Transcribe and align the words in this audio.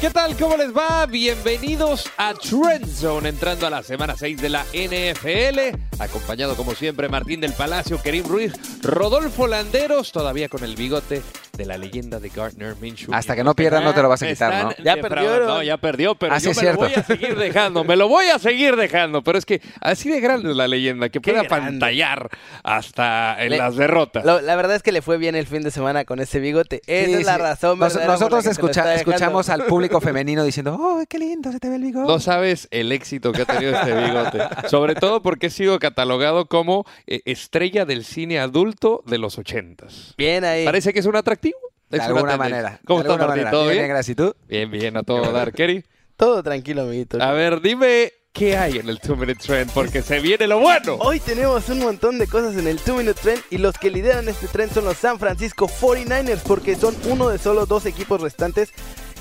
¿Qué 0.00 0.10
tal? 0.10 0.36
¿Cómo 0.36 0.56
les 0.56 0.72
va? 0.72 1.06
Bienvenidos 1.06 2.08
a 2.18 2.32
Trend 2.32 2.86
Zone, 2.86 3.30
entrando 3.30 3.66
a 3.66 3.70
la 3.70 3.82
semana 3.82 4.14
6 4.16 4.40
de 4.40 4.48
la 4.48 4.64
NFL. 4.72 5.76
Acompañado, 5.98 6.54
como 6.54 6.76
siempre, 6.76 7.08
Martín 7.08 7.40
del 7.40 7.52
Palacio, 7.52 8.00
Kerim 8.00 8.24
Ruiz, 8.24 8.52
Rodolfo 8.80 9.48
Landeros, 9.48 10.12
todavía 10.12 10.48
con 10.48 10.62
el 10.62 10.76
bigote 10.76 11.20
de 11.58 11.66
la 11.66 11.76
leyenda 11.76 12.18
de 12.20 12.28
Gardner 12.30 12.74
Minshew. 12.80 13.12
Hasta 13.12 13.34
que 13.36 13.42
no 13.44 13.54
pierda, 13.54 13.80
no 13.80 13.92
te 13.92 14.00
lo 14.00 14.08
vas 14.08 14.22
a 14.22 14.28
quitar, 14.28 14.64
¿no? 14.64 14.72
Ya 14.82 14.96
perdió. 14.96 15.40
No, 15.40 15.62
ya 15.62 15.76
perdió, 15.76 16.14
pero 16.14 16.32
Así 16.34 16.44
yo 16.46 16.50
me 16.50 16.54
cierto. 16.54 16.82
lo 16.84 16.88
voy 16.88 16.96
a 16.96 17.02
seguir 17.02 17.36
dejando. 17.36 17.84
Me 17.84 17.96
lo 17.96 18.08
voy 18.08 18.26
a 18.26 18.38
seguir 18.38 18.76
dejando. 18.76 19.22
Pero 19.22 19.36
es 19.38 19.44
que 19.44 19.60
así 19.80 20.08
de 20.08 20.20
grande 20.20 20.50
es 20.50 20.56
la 20.56 20.68
leyenda, 20.68 21.08
que 21.08 21.20
pueda 21.20 21.42
pantallar 21.44 22.30
hasta 22.62 23.36
en 23.42 23.50
Le- 23.50 23.58
las 23.58 23.76
derrotas. 23.76 24.24
Lo- 24.24 24.40
la 24.40 24.54
verdad 24.56 24.76
es 24.76 24.82
que 24.82 24.92
le 24.92 25.02
fue 25.02 25.18
bien 25.18 25.34
el 25.34 25.46
fin 25.46 25.62
de 25.62 25.70
semana 25.70 26.04
con 26.04 26.20
ese 26.20 26.38
bigote. 26.38 26.80
Esa 26.86 27.06
Sí, 27.06 27.14
es 27.14 27.26
la 27.26 27.38
razón. 27.38 27.78
Nos- 27.78 27.94
nosotros 27.96 28.46
escucha- 28.46 28.94
escuchamos 28.94 29.48
al 29.48 29.64
público 29.64 30.00
femenino 30.00 30.44
diciendo, 30.44 30.76
¡oh, 30.78 31.02
qué 31.08 31.18
lindo 31.18 31.50
se 31.50 31.58
te 31.58 31.68
ve 31.68 31.76
el 31.76 31.82
bigote! 31.82 32.06
No 32.06 32.20
sabes 32.20 32.68
el 32.70 32.92
éxito 32.92 33.32
que 33.32 33.42
ha 33.42 33.46
tenido 33.46 33.72
este 33.74 33.94
bigote. 33.94 34.38
Sobre 34.68 34.94
todo 34.94 35.22
porque 35.22 35.46
he 35.48 35.50
sido 35.50 35.78
catalogado 35.78 36.46
como 36.46 36.84
eh, 37.06 37.20
estrella 37.24 37.84
del 37.84 38.04
cine 38.04 38.38
adulto 38.38 39.02
de 39.06 39.18
los 39.18 39.38
ochentas. 39.38 40.14
Bien 40.16 40.44
ahí. 40.44 40.64
Parece 40.64 40.92
que 40.92 41.00
es 41.00 41.06
un 41.06 41.16
atractivo. 41.16 41.47
De 41.90 42.00
alguna 42.00 42.36
manera. 42.36 42.80
¿Cómo 42.84 43.00
de 43.00 43.02
está 43.02 43.12
alguna 43.14 43.26
Martín? 43.28 43.44
manera. 43.44 43.50
¿Todo 43.50 43.68
Bien, 43.70 43.88
gracias. 43.88 44.08
¿Y 44.10 44.14
tú? 44.14 44.34
Bien, 44.48 44.70
bien, 44.70 44.96
a 44.96 45.02
todo 45.02 45.32
dar, 45.32 45.52
Kerry. 45.52 45.84
Todo 46.16 46.42
tranquilo, 46.42 46.82
amiguito. 46.82 47.22
A 47.22 47.30
ver, 47.30 47.60
dime 47.60 48.12
qué 48.32 48.56
hay 48.56 48.78
en 48.78 48.88
el 48.88 49.00
Two 49.00 49.14
Minute 49.14 49.38
Trend, 49.40 49.70
porque 49.72 50.02
se 50.02 50.18
viene 50.18 50.48
lo 50.48 50.58
bueno. 50.58 50.96
Hoy 50.96 51.20
tenemos 51.20 51.68
un 51.68 51.78
montón 51.78 52.18
de 52.18 52.26
cosas 52.26 52.56
en 52.56 52.66
el 52.66 52.76
2 52.84 52.96
Minute 52.96 53.20
Trend 53.20 53.40
y 53.50 53.58
los 53.58 53.78
que 53.78 53.88
lideran 53.90 54.28
este 54.28 54.48
trend 54.48 54.72
son 54.72 54.84
los 54.84 54.96
San 54.96 55.20
Francisco 55.20 55.68
49ers 55.68 56.40
porque 56.44 56.74
son 56.74 56.96
uno 57.04 57.28
de 57.28 57.38
solo 57.38 57.66
dos 57.66 57.86
equipos 57.86 58.20
restantes 58.20 58.72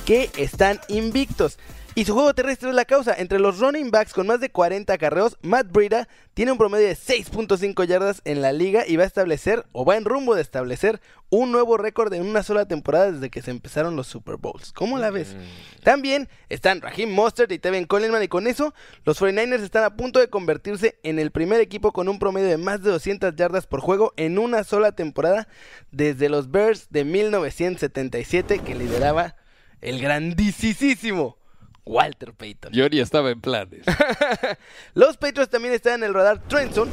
que 0.05 0.31
están 0.37 0.79
invictos. 0.87 1.59
Y 1.97 2.05
su 2.05 2.13
juego 2.13 2.35
terrestre 2.35 2.69
es 2.69 2.75
la 2.75 2.85
causa. 2.85 3.15
Entre 3.17 3.39
los 3.39 3.57
running 3.57 3.89
backs 3.89 4.13
con 4.13 4.27
más 4.27 4.39
de 4.39 4.51
40 4.51 4.95
carreos, 4.99 5.35
Matt 5.41 5.71
Breida 5.71 6.07
tiene 6.35 6.51
un 6.51 6.59
promedio 6.59 6.85
de 6.85 6.93
6.5 6.93 7.87
yardas 7.87 8.21
en 8.23 8.43
la 8.43 8.53
liga 8.53 8.83
y 8.85 8.97
va 8.97 9.03
a 9.03 9.07
establecer, 9.07 9.65
o 9.71 9.83
va 9.83 9.97
en 9.97 10.05
rumbo 10.05 10.35
de 10.35 10.43
establecer, 10.43 11.01
un 11.31 11.51
nuevo 11.51 11.75
récord 11.75 12.13
en 12.13 12.21
una 12.21 12.43
sola 12.43 12.67
temporada 12.67 13.11
desde 13.11 13.31
que 13.31 13.41
se 13.41 13.49
empezaron 13.49 13.95
los 13.95 14.05
Super 14.05 14.37
Bowls. 14.37 14.73
¿Cómo 14.73 14.99
la 14.99 15.09
ves? 15.09 15.35
También 15.81 16.29
están 16.49 16.81
Raheem 16.81 17.09
Mostert 17.09 17.51
y 17.51 17.57
Tevin 17.57 17.85
Coleman 17.85 18.21
y 18.21 18.27
con 18.27 18.45
eso 18.45 18.75
los 19.03 19.19
49ers 19.19 19.63
están 19.63 19.83
a 19.83 19.95
punto 19.95 20.19
de 20.19 20.29
convertirse 20.29 20.99
en 21.01 21.17
el 21.17 21.31
primer 21.31 21.61
equipo 21.61 21.93
con 21.93 22.09
un 22.09 22.19
promedio 22.19 22.47
de 22.47 22.57
más 22.57 22.83
de 22.83 22.91
200 22.91 23.35
yardas 23.35 23.65
por 23.65 23.79
juego 23.79 24.13
en 24.17 24.37
una 24.37 24.63
sola 24.63 24.91
temporada 24.91 25.47
desde 25.89 26.29
los 26.29 26.51
Bears 26.51 26.91
de 26.91 27.05
1977 27.05 28.59
que 28.59 28.75
lideraba 28.75 29.35
el 29.81 29.99
grandísimo 29.99 31.37
Walter 31.87 32.33
Payton. 32.33 32.73
Yo 32.73 32.87
ni 32.89 32.99
estaba 32.99 33.31
en 33.31 33.41
planes. 33.41 33.85
Los 34.93 35.17
Patriots 35.17 35.49
también 35.49 35.73
están 35.73 35.95
en 35.95 36.03
el 36.03 36.13
radar 36.13 36.39
Trenton 36.47 36.89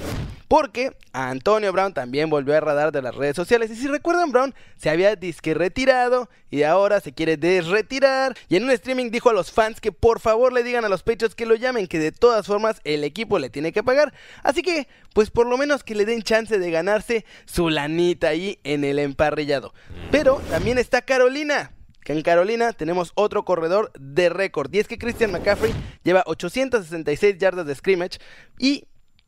porque 0.48 0.96
Antonio 1.12 1.72
Brown 1.72 1.92
también 1.94 2.30
volvió 2.30 2.56
a 2.56 2.60
radar 2.60 2.92
de 2.92 3.02
las 3.02 3.14
redes 3.14 3.34
sociales. 3.34 3.70
Y 3.70 3.76
si 3.76 3.88
recuerdan, 3.88 4.30
Brown 4.30 4.54
se 4.76 4.90
había 4.90 5.16
disque 5.16 5.54
retirado 5.54 6.28
y 6.50 6.62
ahora 6.62 7.00
se 7.00 7.12
quiere 7.12 7.36
desretirar. 7.36 8.36
Y 8.48 8.56
en 8.56 8.64
un 8.64 8.70
streaming 8.70 9.10
dijo 9.10 9.30
a 9.30 9.32
los 9.32 9.50
fans 9.50 9.80
que 9.80 9.90
por 9.90 10.20
favor 10.20 10.52
le 10.52 10.62
digan 10.62 10.84
a 10.84 10.88
los 10.88 11.02
Patriots 11.02 11.34
que 11.34 11.46
lo 11.46 11.54
llamen, 11.54 11.88
que 11.88 11.98
de 11.98 12.12
todas 12.12 12.46
formas 12.46 12.80
el 12.84 13.04
equipo 13.04 13.38
le 13.38 13.50
tiene 13.50 13.72
que 13.72 13.82
pagar. 13.82 14.12
Así 14.42 14.62
que, 14.62 14.86
pues 15.12 15.30
por 15.30 15.46
lo 15.46 15.56
menos 15.58 15.82
que 15.82 15.94
le 15.94 16.04
den 16.04 16.22
chance 16.22 16.58
de 16.58 16.70
ganarse 16.70 17.24
su 17.46 17.68
lanita 17.70 18.28
ahí 18.28 18.60
en 18.64 18.84
el 18.84 18.98
emparrillado. 18.98 19.74
Pero 20.10 20.40
también 20.50 20.78
está 20.78 21.02
Carolina 21.02 21.72
que 22.04 22.12
en 22.12 22.22
Carolina 22.22 22.72
tenemos 22.72 23.12
otro 23.14 23.44
corredor 23.44 23.90
de 23.98 24.28
récord. 24.28 24.72
Y 24.72 24.78
es 24.78 24.86
que 24.86 24.98
Christian 24.98 25.32
McCaffrey 25.32 25.72
lleva 26.04 26.22
866 26.26 27.38
yardas 27.38 27.66
de 27.66 27.74
scrimmage 27.74 28.18
y 28.58 28.84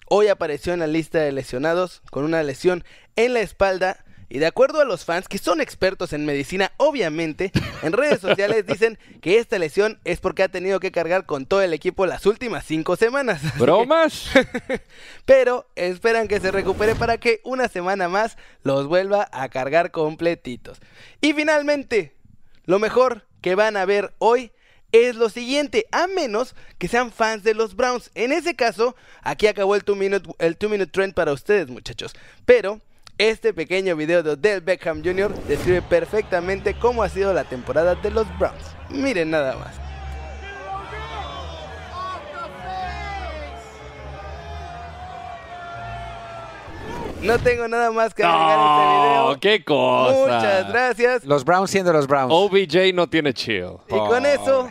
hoy 0.09 0.28
apareció 0.28 0.72
en 0.75 0.81
la 0.81 0.86
lista 0.86 1.19
de 1.19 1.32
lesionados 1.32 2.03
con 2.10 2.25
una 2.25 2.42
lesión 2.42 2.84
en 3.16 3.34
la 3.34 3.41
espalda. 3.41 4.04
Y 4.28 4.41
de 4.41 4.47
acuerdo 4.47 4.81
a 4.81 4.84
los 4.84 5.04
fans, 5.04 5.28
que 5.28 5.38
son 5.38 5.60
expertos 5.60 6.12
en 6.12 6.26
medicina, 6.26 6.72
obviamente, 6.78 7.53
en 7.82 7.92
redes 7.92 8.20
sociales 8.20 8.66
dicen 8.66 8.98
que 9.20 9.38
esta 9.38 9.56
lesión 9.56 10.00
es 10.04 10.19
porque 10.19 10.42
ha 10.42 10.48
tenido 10.48 10.81
que 10.81 10.91
cargar 10.91 11.26
con 11.26 11.47
todo 11.47 11.62
el 11.62 11.72
equipo 11.72 12.06
las 12.06 12.26
últimas 12.26 12.66
cinco 12.66 12.97
semanas. 12.97 13.41
¿Bromas? 13.56 14.31
pero 15.25 15.70
esperan 15.76 16.26
que 16.26 16.41
se 16.41 16.50
recupere 16.50 16.97
para 16.97 17.19
que 17.19 17.41
una 17.44 17.69
semana 17.69 18.09
más 18.09 18.36
los 18.65 18.88
vuelva 18.88 19.28
a 19.31 19.48
cargar 19.48 19.92
completitos. 19.92 20.81
Y 21.20 21.32
finalmente, 21.32 22.16
lo 22.66 22.78
mejor 22.78 23.27
que 23.41 23.54
van 23.54 23.77
a 23.77 23.84
ver 23.84 24.15
hoy 24.19 24.53
es 24.93 25.16
lo 25.16 25.28
siguiente, 25.28 25.87
a 25.93 26.06
menos 26.06 26.54
que 26.78 26.88
sean 26.88 27.10
fans 27.10 27.43
de 27.43 27.54
los 27.54 27.77
Browns. 27.77 28.10
En 28.15 28.32
ese 28.32 28.54
caso, 28.54 28.97
aquí 29.22 29.47
acabó 29.47 29.75
el 29.75 29.82
2 29.82 29.97
minute, 29.97 30.31
el 30.38 30.56
two 30.56 30.69
minute 30.69 30.91
trend 30.91 31.15
para 31.15 31.32
ustedes, 31.32 31.69
muchachos. 31.69 32.15
Pero 32.44 32.81
este 33.19 33.54
pequeño 33.54 33.97
video 33.97 34.22
de 34.22 34.31
Odell 34.31 34.60
Beckham 34.60 35.03
Jr. 35.03 35.34
describe 35.49 35.82
perfectamente 35.82 36.75
cómo 36.78 37.03
ha 37.03 37.09
sido 37.09 37.32
la 37.32 37.44
temporada 37.44 37.94
de 37.94 38.10
los 38.10 38.27
Browns. 38.38 38.62
Miren 38.91 39.31
nada 39.31 39.56
más. 39.56 39.85
No 47.22 47.38
tengo 47.38 47.66
nada 47.66 47.91
más 47.91 48.15
que 48.15 48.22
agregar 48.22 48.59
a 48.59 48.62
este 48.62 49.09
video. 49.09 49.31
No, 49.32 49.41
qué 49.41 49.65
cosa. 49.65 50.19
Muchas 50.37 50.69
gracias. 50.69 51.25
Los 51.25 51.44
Browns 51.44 51.71
siendo 51.71 51.93
los 51.93 52.06
Browns. 52.06 52.32
OBJ 52.32 52.94
no 52.94 53.09
tiene 53.09 53.32
chill. 53.32 53.72
Y 53.88 53.93
con 53.97 54.27
eso 54.27 54.71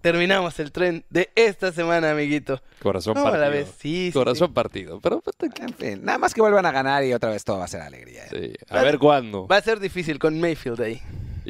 terminamos 0.00 0.58
el 0.60 0.72
tren 0.72 1.04
de 1.10 1.30
esta 1.34 1.72
semana, 1.72 2.10
amiguito. 2.10 2.60
Corazón 2.82 3.14
¿Cómo 3.14 3.26
la 3.26 3.32
partido. 3.32 3.50
ves? 3.52 3.74
Sí, 3.78 4.06
sí, 4.08 4.12
Corazón 4.12 4.52
partido. 4.54 5.00
Pero 5.00 5.20
pues, 5.20 5.36
En 5.60 5.74
fin, 5.74 6.04
nada 6.04 6.18
más 6.18 6.32
que 6.34 6.40
vuelvan 6.40 6.66
a 6.66 6.72
ganar 6.72 7.04
y 7.04 7.12
otra 7.12 7.30
vez 7.30 7.44
todo 7.44 7.58
va 7.58 7.64
a 7.64 7.68
ser 7.68 7.80
alegría. 7.80 8.24
¿eh? 8.26 8.28
sí, 8.30 8.52
a 8.68 8.82
ver 8.82 8.98
cuándo. 8.98 9.46
Va 9.46 9.56
a 9.56 9.62
ser 9.62 9.80
difícil 9.80 10.18
con 10.18 10.40
Mayfield 10.40 10.80
ahí. 10.80 11.02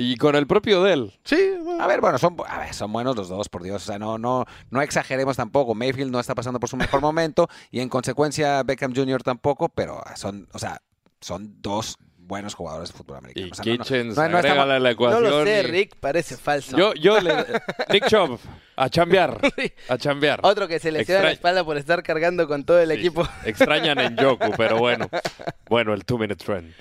Y 0.02 0.16
con 0.16 0.34
el 0.34 0.46
propio 0.46 0.82
Dell. 0.82 1.12
Sí, 1.24 1.52
bueno. 1.62 1.82
A 1.82 1.86
ver, 1.86 2.00
bueno, 2.00 2.16
son, 2.18 2.36
a 2.48 2.58
ver, 2.60 2.72
son 2.74 2.92
buenos 2.92 3.16
los 3.16 3.28
dos, 3.28 3.48
por 3.48 3.62
Dios. 3.62 3.82
O 3.82 3.86
sea, 3.86 3.98
no, 3.98 4.16
no, 4.18 4.46
no 4.70 4.80
exageremos 4.82 5.36
tampoco. 5.36 5.74
Mayfield 5.74 6.10
no 6.10 6.20
está 6.20 6.34
pasando 6.34 6.58
por 6.58 6.68
su 6.68 6.76
mejor 6.76 7.00
momento 7.02 7.48
y 7.70 7.80
en 7.80 7.88
consecuencia 7.88 8.62
Beckham 8.62 8.94
Jr. 8.94 9.22
tampoco, 9.22 9.68
pero 9.68 10.02
son, 10.16 10.48
o 10.52 10.58
sea, 10.58 10.80
son 11.20 11.56
dos 11.60 11.96
buenos 12.16 12.54
jugadores 12.54 12.92
de 12.92 12.96
fútbol 12.96 13.16
americano. 13.18 13.46
Y 13.46 13.50
O 13.50 13.54
sea, 13.54 13.64
no- 13.64 13.72
no- 13.72 13.78
Kitchens, 13.84 14.16
no- 14.16 14.28
no 14.28 14.38
estamos- 14.38 14.68
la 14.68 14.78
no 14.78 14.88
ecuación. 14.88 15.22
lo 15.24 15.44
sé, 15.44 15.60
y- 15.60 15.62
Rick, 15.70 15.96
parece 15.98 16.36
falso. 16.36 16.76
Yo, 16.78 16.94
yo 16.94 17.20
le... 17.20 17.32
Nick 17.92 18.06
Chubb, 18.06 18.38
a 18.76 18.88
chambear. 18.88 19.38
A 19.88 19.98
chambear. 19.98 20.38
Otro 20.44 20.66
que 20.68 20.78
se 20.78 20.92
lesiona 20.92 21.22
la 21.22 21.30
Extra- 21.30 21.32
espalda 21.32 21.64
por 21.64 21.76
estar 21.76 22.02
cargando 22.04 22.46
con 22.46 22.64
todo 22.64 22.80
el 22.80 22.90
Sí, 22.90 22.94
equipo. 22.98 23.28
Extrañan 23.44 23.98
en 23.98 24.16
Yoku, 24.16 24.52
pero 24.56 24.78
bueno. 24.78 25.08
Bueno, 25.68 25.92
el 25.92 26.04
two 26.04 26.18
minute 26.18 26.42
trend. 26.44 26.72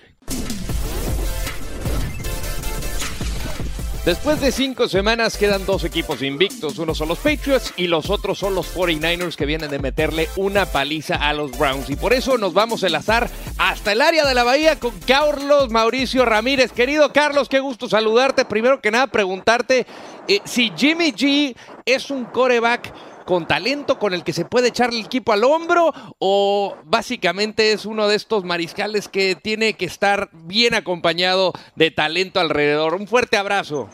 Después 4.05 4.39
de 4.39 4.53
cinco 4.53 4.87
semanas 4.87 5.37
quedan 5.37 5.65
dos 5.65 5.83
equipos 5.83 6.21
invictos. 6.21 6.79
Uno 6.79 6.95
son 6.95 7.09
los 7.09 7.19
Patriots 7.19 7.73
y 7.75 7.87
los 7.87 8.09
otros 8.09 8.39
son 8.39 8.55
los 8.55 8.73
49ers 8.73 9.35
que 9.35 9.45
vienen 9.45 9.69
de 9.69 9.77
meterle 9.77 10.29
una 10.37 10.65
paliza 10.65 11.15
a 11.15 11.33
los 11.33 11.57
Browns. 11.57 11.89
Y 11.89 11.97
por 11.97 12.13
eso 12.13 12.37
nos 12.37 12.53
vamos 12.53 12.83
a 12.83 12.87
enlazar 12.87 13.29
hasta 13.57 13.91
el 13.91 14.01
área 14.01 14.25
de 14.25 14.33
la 14.33 14.45
bahía 14.45 14.79
con 14.79 14.97
Carlos 15.05 15.69
Mauricio 15.69 16.23
Ramírez. 16.23 16.71
Querido 16.71 17.11
Carlos, 17.11 17.49
qué 17.49 17.59
gusto 17.59 17.89
saludarte. 17.89 18.45
Primero 18.45 18.79
que 18.79 18.89
nada, 18.89 19.07
preguntarte 19.07 19.85
eh, 20.27 20.39
si 20.45 20.71
Jimmy 20.75 21.11
G 21.11 21.55
es 21.85 22.09
un 22.09 22.23
coreback 22.25 22.93
con 23.29 23.47
talento 23.47 23.99
con 23.99 24.15
el 24.15 24.23
que 24.23 24.33
se 24.33 24.43
puede 24.43 24.69
echar 24.69 24.89
el 24.89 25.01
equipo 25.01 25.31
al 25.33 25.43
hombro 25.43 25.93
o 26.17 26.75
básicamente 26.85 27.73
es 27.73 27.85
uno 27.85 28.07
de 28.07 28.15
estos 28.15 28.43
mariscales 28.43 29.07
que 29.07 29.35
tiene 29.35 29.73
que 29.73 29.85
estar 29.85 30.31
bien 30.31 30.73
acompañado 30.73 31.53
de 31.75 31.91
talento 31.91 32.39
alrededor. 32.39 32.95
Un 32.95 33.05
fuerte 33.05 33.37
abrazo. 33.37 33.87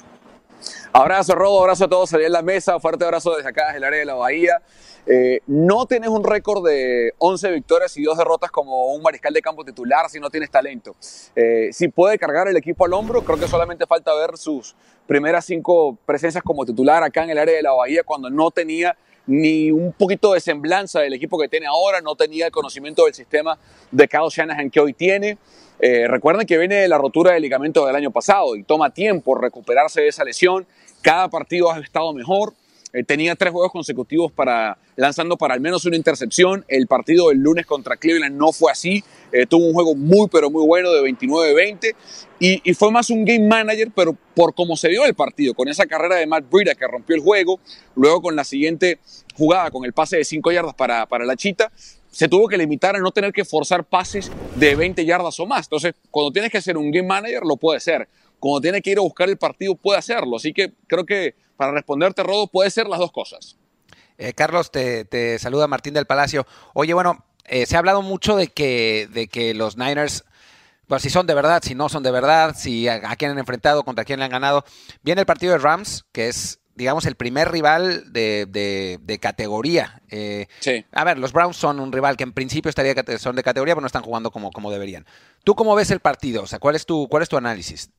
Abrazo, 0.93 1.35
Rodo, 1.35 1.59
abrazo 1.59 1.83
a 1.83 1.89
todos 1.89 2.13
allá 2.13 2.27
en 2.27 2.31
la 2.31 2.43
mesa, 2.43 2.79
fuerte 2.79 3.03
abrazo 3.03 3.35
desde 3.35 3.49
acá, 3.49 3.65
desde 3.65 3.79
el 3.79 3.83
área 3.83 3.99
de 3.99 4.05
la 4.05 4.13
Bahía. 4.13 4.61
Eh, 5.05 5.41
no 5.47 5.85
tienes 5.85 6.07
un 6.07 6.23
récord 6.23 6.65
de 6.65 7.13
11 7.17 7.51
victorias 7.51 7.97
y 7.97 8.03
2 8.03 8.17
derrotas 8.17 8.49
como 8.51 8.93
un 8.93 9.01
mariscal 9.01 9.33
de 9.33 9.41
campo 9.41 9.65
titular 9.65 10.09
si 10.09 10.21
no 10.21 10.29
tienes 10.29 10.49
talento. 10.49 10.95
Eh, 11.35 11.71
si 11.73 11.89
puede 11.89 12.17
cargar 12.17 12.47
el 12.47 12.55
equipo 12.55 12.85
al 12.85 12.93
hombro, 12.93 13.21
creo 13.25 13.37
que 13.37 13.49
solamente 13.49 13.85
falta 13.85 14.15
ver 14.15 14.37
sus 14.37 14.77
primeras 15.05 15.43
cinco 15.43 15.97
presencias 16.05 16.41
como 16.41 16.65
titular 16.65 17.03
acá 17.03 17.25
en 17.25 17.31
el 17.31 17.37
área 17.37 17.53
de 17.53 17.61
la 17.61 17.73
Bahía 17.73 18.03
cuando 18.05 18.29
no 18.29 18.49
tenía 18.49 18.95
ni 19.27 19.71
un 19.71 19.91
poquito 19.93 20.33
de 20.33 20.39
semblanza 20.39 20.99
del 21.01 21.13
equipo 21.13 21.39
que 21.39 21.47
tiene 21.47 21.65
ahora, 21.65 22.01
no 22.01 22.15
tenía 22.15 22.47
el 22.47 22.51
conocimiento 22.51 23.05
del 23.05 23.13
sistema 23.13 23.57
de 23.91 24.07
Kyle 24.07 24.29
Shanahan 24.29 24.69
que 24.69 24.79
hoy 24.79 24.93
tiene. 24.93 25.37
Eh, 25.79 26.07
recuerden 26.07 26.47
que 26.47 26.57
viene 26.57 26.75
de 26.75 26.87
la 26.87 26.97
rotura 26.97 27.33
del 27.33 27.41
ligamento 27.41 27.85
del 27.85 27.95
año 27.95 28.11
pasado 28.11 28.55
y 28.55 28.63
toma 28.63 28.91
tiempo 28.91 29.35
recuperarse 29.35 30.01
de 30.01 30.07
esa 30.07 30.23
lesión. 30.23 30.65
Cada 31.01 31.27
partido 31.29 31.71
ha 31.71 31.79
estado 31.79 32.13
mejor. 32.13 32.53
Eh, 32.95 33.03
tenía 33.03 33.35
tres 33.35 33.51
juegos 33.51 33.73
consecutivos 33.73 34.31
para 34.31 34.77
lanzando 34.95 35.35
para 35.35 35.53
al 35.53 35.59
menos 35.59 35.83
una 35.83 35.97
intercepción. 35.97 36.63
El 36.69 36.87
partido 36.87 37.27
del 37.27 37.39
lunes 37.39 37.65
contra 37.65 37.97
Cleveland 37.97 38.37
no 38.37 38.53
fue 38.53 38.71
así. 38.71 39.03
Eh, 39.33 39.45
tuvo 39.45 39.67
un 39.67 39.73
juego 39.73 39.95
muy, 39.95 40.29
pero 40.31 40.49
muy 40.49 40.65
bueno 40.65 40.93
de 40.93 41.01
29-20. 41.01 41.93
Y, 42.39 42.73
fue 42.73 42.91
más 42.91 43.09
un 43.09 43.25
game 43.25 43.47
manager, 43.47 43.91
pero 43.93 44.15
por 44.33 44.53
cómo 44.53 44.77
se 44.77 44.87
dio 44.87 45.05
el 45.05 45.13
partido, 45.13 45.53
con 45.53 45.67
esa 45.67 45.85
carrera 45.85 46.15
de 46.15 46.27
Matt 46.27 46.49
Breida 46.49 46.73
que 46.73 46.87
rompió 46.87 47.15
el 47.15 47.21
juego, 47.21 47.59
luego 47.95 48.21
con 48.21 48.35
la 48.35 48.45
siguiente 48.45 48.99
jugada, 49.35 49.71
con 49.71 49.83
el 49.83 49.91
pase 49.91 50.17
de 50.17 50.23
5 50.23 50.51
yardas 50.53 50.75
para, 50.75 51.05
para 51.05 51.25
la 51.25 51.35
chita, 51.35 51.71
se 52.09 52.29
tuvo 52.29 52.47
que 52.47 52.57
limitar 52.57 52.95
a 52.95 52.99
no 52.99 53.11
tener 53.11 53.33
que 53.33 53.43
forzar 53.43 53.83
pases 53.83 54.31
de 54.55 54.75
20 54.75 55.05
yardas 55.05 55.37
o 55.41 55.45
más. 55.45 55.65
Entonces, 55.65 55.95
cuando 56.11 56.31
tienes 56.31 56.49
que 56.49 56.61
ser 56.61 56.77
un 56.77 56.91
game 56.91 57.07
manager, 57.07 57.43
lo 57.43 57.57
puede 57.57 57.81
ser. 57.81 58.07
Cuando 58.39 58.61
tiene 58.61 58.81
que 58.81 58.91
ir 58.91 58.97
a 58.97 59.01
buscar 59.01 59.27
el 59.27 59.37
partido, 59.37 59.75
puede 59.75 59.99
hacerlo. 59.99 60.37
Así 60.37 60.53
que 60.53 60.71
creo 60.87 61.05
que 61.05 61.35
para 61.57 61.71
responderte, 61.71 62.23
Rodo, 62.23 62.47
puede 62.47 62.69
ser 62.69 62.87
las 62.87 62.99
dos 62.99 63.11
cosas. 63.11 63.57
Eh, 64.17 64.33
Carlos, 64.33 64.71
te, 64.71 65.39
saluda 65.39 65.67
Martín 65.67 65.93
del 65.93 66.05
Palacio. 66.05 66.45
Oye, 66.73 66.93
bueno, 66.93 67.25
eh, 67.45 67.65
se 67.65 67.75
ha 67.75 67.79
hablado 67.79 68.01
mucho 68.01 68.35
de 68.35 68.47
que, 68.47 69.09
de 69.11 69.27
que 69.27 69.53
los 69.53 69.77
Niners, 69.77 70.23
pues 70.87 71.01
si 71.01 71.09
son 71.09 71.27
de 71.27 71.33
verdad, 71.33 71.61
si 71.63 71.75
no 71.75 71.89
son 71.89 72.03
de 72.03 72.11
verdad, 72.11 72.55
si 72.57 72.87
a, 72.87 73.01
quién 73.15 73.31
han 73.31 73.39
enfrentado, 73.39 73.83
contra 73.83 74.05
quién 74.05 74.19
le 74.19 74.25
han 74.25 74.31
ganado. 74.31 74.63
Viene 75.03 75.21
el 75.21 75.27
partido 75.27 75.53
de 75.53 75.59
Rams, 75.59 76.05
que 76.11 76.27
es 76.27 76.59
digamos, 76.75 77.05
el 77.05 77.15
primer 77.15 77.49
rival 77.51 78.11
de, 78.11 78.99
de, 79.01 79.19
categoría. 79.19 80.01
Eh, 80.09 80.47
sí. 80.59 80.85
A 80.91 81.05
ver, 81.05 81.17
los 81.17 81.31
Browns 81.31 81.55
son 81.55 81.79
un 81.79 81.89
rival 81.89 82.17
que 82.17 82.23
en 82.23 82.33
principio 82.33 82.67
estaría 82.67 82.93
son 83.17 83.37
de 83.37 83.43
categoría, 83.43 83.75
pero 83.75 83.81
no 83.81 83.87
están 83.87 84.03
jugando 84.03 84.29
como, 84.29 84.51
como 84.51 84.69
deberían. 84.69 85.05
¿Tú 85.45 85.55
cómo 85.55 85.73
ves 85.73 85.89
el 85.91 86.01
partido? 86.01 86.43
O 86.43 86.47
sea, 86.47 86.59
¿cuál 86.59 86.75
es 86.75 86.85
tu, 86.85 87.07
cuál 87.07 87.23
es 87.23 87.29
tu 87.29 87.37
análisis? 87.37 87.91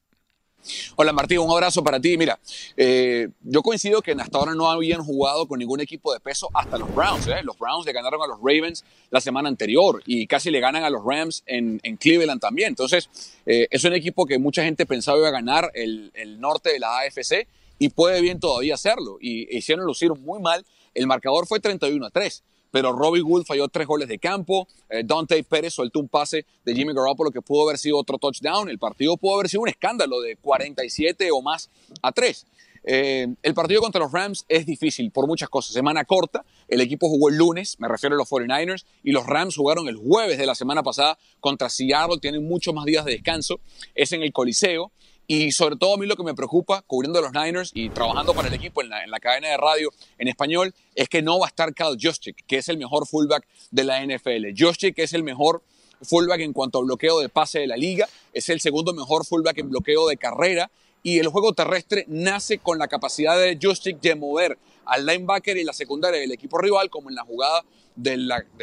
Hola 0.96 1.12
Martín, 1.12 1.38
un 1.38 1.50
abrazo 1.50 1.82
para 1.82 2.00
ti. 2.00 2.16
Mira, 2.16 2.38
eh, 2.76 3.28
yo 3.42 3.62
coincido 3.62 4.02
que 4.02 4.12
hasta 4.12 4.38
ahora 4.38 4.54
no 4.54 4.70
habían 4.70 5.02
jugado 5.02 5.46
con 5.46 5.58
ningún 5.58 5.80
equipo 5.80 6.12
de 6.12 6.20
peso 6.20 6.48
hasta 6.54 6.78
los 6.78 6.94
Browns. 6.94 7.26
¿eh? 7.26 7.42
Los 7.42 7.58
Browns 7.58 7.86
le 7.86 7.92
ganaron 7.92 8.22
a 8.22 8.26
los 8.26 8.38
Ravens 8.38 8.84
la 9.10 9.20
semana 9.20 9.48
anterior 9.48 10.02
y 10.06 10.26
casi 10.26 10.50
le 10.50 10.60
ganan 10.60 10.84
a 10.84 10.90
los 10.90 11.02
Rams 11.04 11.42
en, 11.46 11.78
Cleveland 11.98 12.40
también. 12.40 12.68
Entonces, 12.68 13.08
eh, 13.46 13.68
es 13.70 13.84
un 13.84 13.94
equipo 13.94 14.26
que 14.26 14.38
mucha 14.38 14.62
gente 14.64 14.86
pensaba 14.86 15.18
iba 15.18 15.28
a 15.28 15.32
ganar 15.32 15.70
el, 15.74 16.10
el 16.14 16.40
norte 16.40 16.72
de 16.72 16.78
la 16.78 17.00
AFC 17.00 17.46
y 17.78 17.88
puede 17.90 18.20
bien 18.20 18.40
todavía 18.40 18.74
hacerlo. 18.74 19.18
Y 19.20 19.56
hicieron 19.56 19.84
lucir 19.84 20.12
muy 20.12 20.40
mal. 20.40 20.64
El 20.94 21.06
marcador 21.06 21.46
fue 21.46 21.60
31 21.60 22.06
a 22.06 22.10
3 22.10 22.42
pero 22.70 22.92
Robbie 22.92 23.20
Gould 23.20 23.46
falló 23.46 23.68
tres 23.68 23.86
goles 23.86 24.08
de 24.08 24.18
campo, 24.18 24.68
eh, 24.88 25.02
Dante 25.04 25.42
Pérez 25.44 25.74
soltó 25.74 26.00
un 26.00 26.08
pase 26.08 26.46
de 26.64 26.74
Jimmy 26.74 26.92
Garoppolo 26.94 27.30
que 27.30 27.42
pudo 27.42 27.64
haber 27.64 27.78
sido 27.78 27.98
otro 27.98 28.18
touchdown, 28.18 28.68
el 28.68 28.78
partido 28.78 29.16
pudo 29.16 29.34
haber 29.34 29.48
sido 29.48 29.62
un 29.62 29.68
escándalo 29.68 30.20
de 30.20 30.36
47 30.36 31.30
o 31.32 31.42
más 31.42 31.70
a 32.02 32.12
3. 32.12 32.46
Eh, 32.88 33.26
el 33.42 33.54
partido 33.54 33.80
contra 33.80 34.00
los 34.00 34.12
Rams 34.12 34.44
es 34.48 34.64
difícil 34.64 35.10
por 35.10 35.26
muchas 35.26 35.48
cosas. 35.48 35.72
Semana 35.72 36.04
corta, 36.04 36.44
el 36.68 36.80
equipo 36.80 37.08
jugó 37.08 37.28
el 37.28 37.36
lunes, 37.36 37.80
me 37.80 37.88
refiero 37.88 38.14
a 38.14 38.18
los 38.18 38.30
49ers, 38.30 38.84
y 39.02 39.10
los 39.10 39.26
Rams 39.26 39.56
jugaron 39.56 39.88
el 39.88 39.96
jueves 39.96 40.38
de 40.38 40.46
la 40.46 40.54
semana 40.54 40.84
pasada 40.84 41.18
contra 41.40 41.68
Seattle, 41.68 42.18
tienen 42.20 42.46
muchos 42.46 42.72
más 42.72 42.84
días 42.84 43.04
de 43.04 43.12
descanso, 43.12 43.58
es 43.94 44.12
en 44.12 44.22
el 44.22 44.32
Coliseo. 44.32 44.92
Y 45.28 45.50
sobre 45.50 45.76
todo 45.76 45.94
a 45.94 45.96
mí 45.96 46.06
lo 46.06 46.16
que 46.16 46.22
me 46.22 46.34
preocupa, 46.34 46.82
cubriendo 46.86 47.18
a 47.18 47.22
los 47.22 47.32
Niners 47.32 47.72
y 47.74 47.88
trabajando 47.90 48.32
para 48.32 48.48
el 48.48 48.54
equipo 48.54 48.80
en 48.80 48.90
la, 48.90 49.20
cadena 49.20 49.48
de 49.48 49.56
radio 49.56 49.92
en 50.18 50.28
español, 50.28 50.72
es 50.94 51.08
que 51.08 51.20
no 51.20 51.38
va 51.40 51.46
a 51.46 51.48
estar 51.48 51.74
Kyle 51.74 51.96
Juszczyk, 52.00 52.46
que 52.46 52.58
es 52.58 52.68
el 52.68 52.78
mejor 52.78 53.08
fullback 53.08 53.46
de 53.72 53.84
la 53.84 54.04
NFL. 54.04 54.54
Juszczyk 54.56 54.98
es 54.98 55.14
el 55.14 55.24
mejor 55.24 55.62
fullback 56.02 56.40
en 56.40 56.52
cuanto 56.52 56.78
a 56.78 56.82
bloqueo 56.82 57.18
de 57.18 57.28
pase 57.28 57.58
de 57.58 57.66
la 57.66 57.76
liga, 57.76 58.08
es 58.32 58.48
el 58.50 58.60
segundo 58.60 58.92
mejor 58.92 59.26
fullback 59.26 59.58
en 59.58 59.70
bloqueo 59.70 60.06
de 60.06 60.16
carrera 60.16 60.70
y 61.02 61.18
el 61.18 61.28
juego 61.28 61.52
terrestre 61.54 62.04
nace 62.08 62.58
con 62.58 62.78
la 62.78 62.86
capacidad 62.86 63.36
de 63.38 63.58
Juszczyk 63.60 64.00
de 64.00 64.14
mover 64.14 64.58
al 64.84 65.06
linebacker 65.06 65.56
y 65.56 65.64
la 65.64 65.72
secundaria 65.72 66.20
del 66.20 66.32
equipo 66.32 66.58
rival, 66.58 66.88
como 66.88 67.08
en 67.08 67.16
la 67.16 67.24
jugada 67.24 67.64
de, 67.96 68.16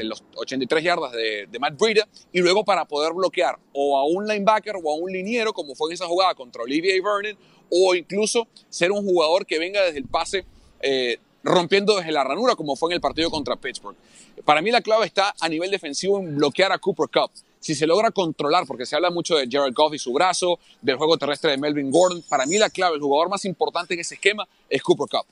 los 0.03 0.23
83 0.35 0.83
yardas 0.83 1.11
de, 1.11 1.47
Matt 1.59 1.77
Breida 1.77 2.07
y 2.31 2.39
luego 2.39 2.63
para 2.63 2.85
poder 2.85 3.13
bloquear 3.13 3.57
o 3.73 3.97
a 3.97 4.05
un 4.05 4.27
linebacker 4.27 4.75
o 4.81 4.91
a 4.91 4.95
un 4.95 5.11
liniero, 5.11 5.53
como 5.53 5.75
fue 5.75 5.89
en 5.89 5.95
esa 5.95 6.05
jugada 6.05 6.35
contra 6.35 6.63
Olivier 6.63 7.01
Vernon, 7.01 7.37
o 7.69 7.95
incluso 7.95 8.47
ser 8.69 8.91
un 8.91 9.03
jugador 9.03 9.45
que 9.45 9.59
venga 9.59 9.83
desde 9.83 9.99
el 9.99 10.05
pase 10.05 10.45
eh, 10.81 11.17
rompiendo 11.43 11.97
desde 11.97 12.11
la 12.11 12.23
ranura, 12.23 12.55
como 12.55 12.75
fue 12.75 12.91
en 12.91 12.95
el 12.95 13.01
partido 13.01 13.29
contra 13.29 13.55
Pittsburgh. 13.55 13.97
Para 14.45 14.61
mí 14.61 14.71
la 14.71 14.81
clave 14.81 15.05
está 15.05 15.33
a 15.39 15.49
nivel 15.49 15.71
defensivo 15.71 16.19
en 16.19 16.35
bloquear 16.35 16.71
a 16.71 16.77
Cooper 16.77 17.07
Cup. 17.09 17.31
Si 17.59 17.75
se 17.75 17.87
logra 17.87 18.11
controlar, 18.11 18.65
porque 18.67 18.85
se 18.85 18.95
habla 18.95 19.09
mucho 19.09 19.35
de 19.35 19.47
Jared 19.49 19.73
Goff 19.73 19.93
y 19.93 19.99
su 19.99 20.11
brazo, 20.11 20.59
del 20.81 20.97
juego 20.97 21.17
terrestre 21.17 21.51
de 21.51 21.57
Melvin 21.57 21.91
Gordon, 21.91 22.21
para 22.27 22.45
mí 22.45 22.57
la 22.57 22.69
clave, 22.69 22.95
el 22.95 23.01
jugador 23.01 23.29
más 23.29 23.45
importante 23.45 23.93
en 23.93 24.01
ese 24.01 24.15
esquema 24.15 24.47
es 24.69 24.81
Cooper 24.81 25.07
Cup. 25.09 25.25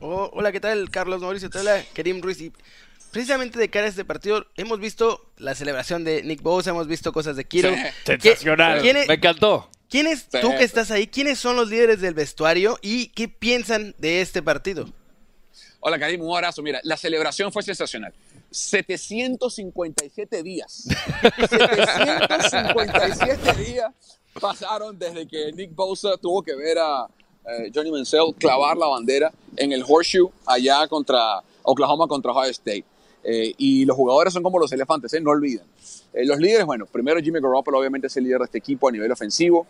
Oh, 0.00 0.30
hola, 0.34 0.52
¿qué 0.52 0.60
tal? 0.60 0.90
Carlos 0.90 1.20
Mauricio, 1.22 1.48
te 1.48 1.58
habla 1.58 1.82
Kerim 1.94 2.20
Ruiz 2.20 2.38
precisamente 3.10 3.58
de 3.58 3.70
cara 3.70 3.86
a 3.86 3.88
este 3.88 4.04
partido, 4.04 4.46
hemos 4.56 4.80
visto 4.80 5.30
la 5.38 5.54
celebración 5.54 6.04
de 6.04 6.22
Nick 6.22 6.42
Bosa, 6.42 6.70
hemos 6.70 6.86
visto 6.86 7.12
cosas 7.12 7.36
de 7.36 7.44
Kiro. 7.44 7.70
Sensacional, 8.04 8.82
me 8.82 9.14
encantó. 9.14 9.70
¿Quiénes, 9.88 10.28
tú 10.28 10.50
que 10.50 10.64
estás 10.64 10.90
ahí, 10.90 11.06
quiénes 11.06 11.38
son 11.38 11.56
los 11.56 11.70
líderes 11.70 12.00
del 12.00 12.14
vestuario 12.14 12.78
y 12.82 13.08
qué 13.08 13.28
piensan 13.28 13.94
de 13.98 14.20
este 14.20 14.42
partido? 14.42 14.88
Hola, 15.80 15.98
Karim, 15.98 16.22
un 16.22 16.34
abrazo. 16.34 16.62
Mira, 16.62 16.80
la 16.82 16.96
celebración 16.96 17.52
fue 17.52 17.62
sensacional. 17.62 18.12
757 18.50 20.42
días. 20.42 20.72
757 21.48 23.54
días 23.62 23.92
pasaron 24.40 24.98
desde 24.98 25.26
que 25.26 25.52
Nick 25.52 25.74
Bosa 25.74 26.16
tuvo 26.16 26.42
que 26.42 26.54
ver 26.54 26.78
a 26.78 27.06
eh, 27.46 27.70
Johnny 27.74 27.90
Mansell 27.90 28.34
clavar 28.38 28.76
la 28.76 28.86
bandera 28.86 29.32
en 29.56 29.72
el 29.72 29.84
horseshoe 29.86 30.30
allá 30.44 30.86
contra 30.88 31.42
Oklahoma 31.62 32.06
contra 32.06 32.32
Ohio 32.32 32.50
State. 32.50 32.84
Eh, 33.28 33.54
y 33.58 33.84
los 33.84 33.96
jugadores 33.96 34.32
son 34.32 34.44
como 34.44 34.60
los 34.60 34.70
elefantes, 34.70 35.12
¿eh? 35.12 35.20
no 35.20 35.30
olviden. 35.30 35.64
Eh, 36.12 36.24
los 36.24 36.38
líderes, 36.38 36.64
bueno, 36.64 36.86
primero 36.86 37.20
Jimmy 37.20 37.40
Garoppolo 37.40 37.80
obviamente 37.80 38.06
es 38.06 38.16
el 38.16 38.22
líder 38.22 38.38
de 38.38 38.44
este 38.44 38.58
equipo 38.58 38.88
a 38.88 38.92
nivel 38.92 39.10
ofensivo, 39.10 39.66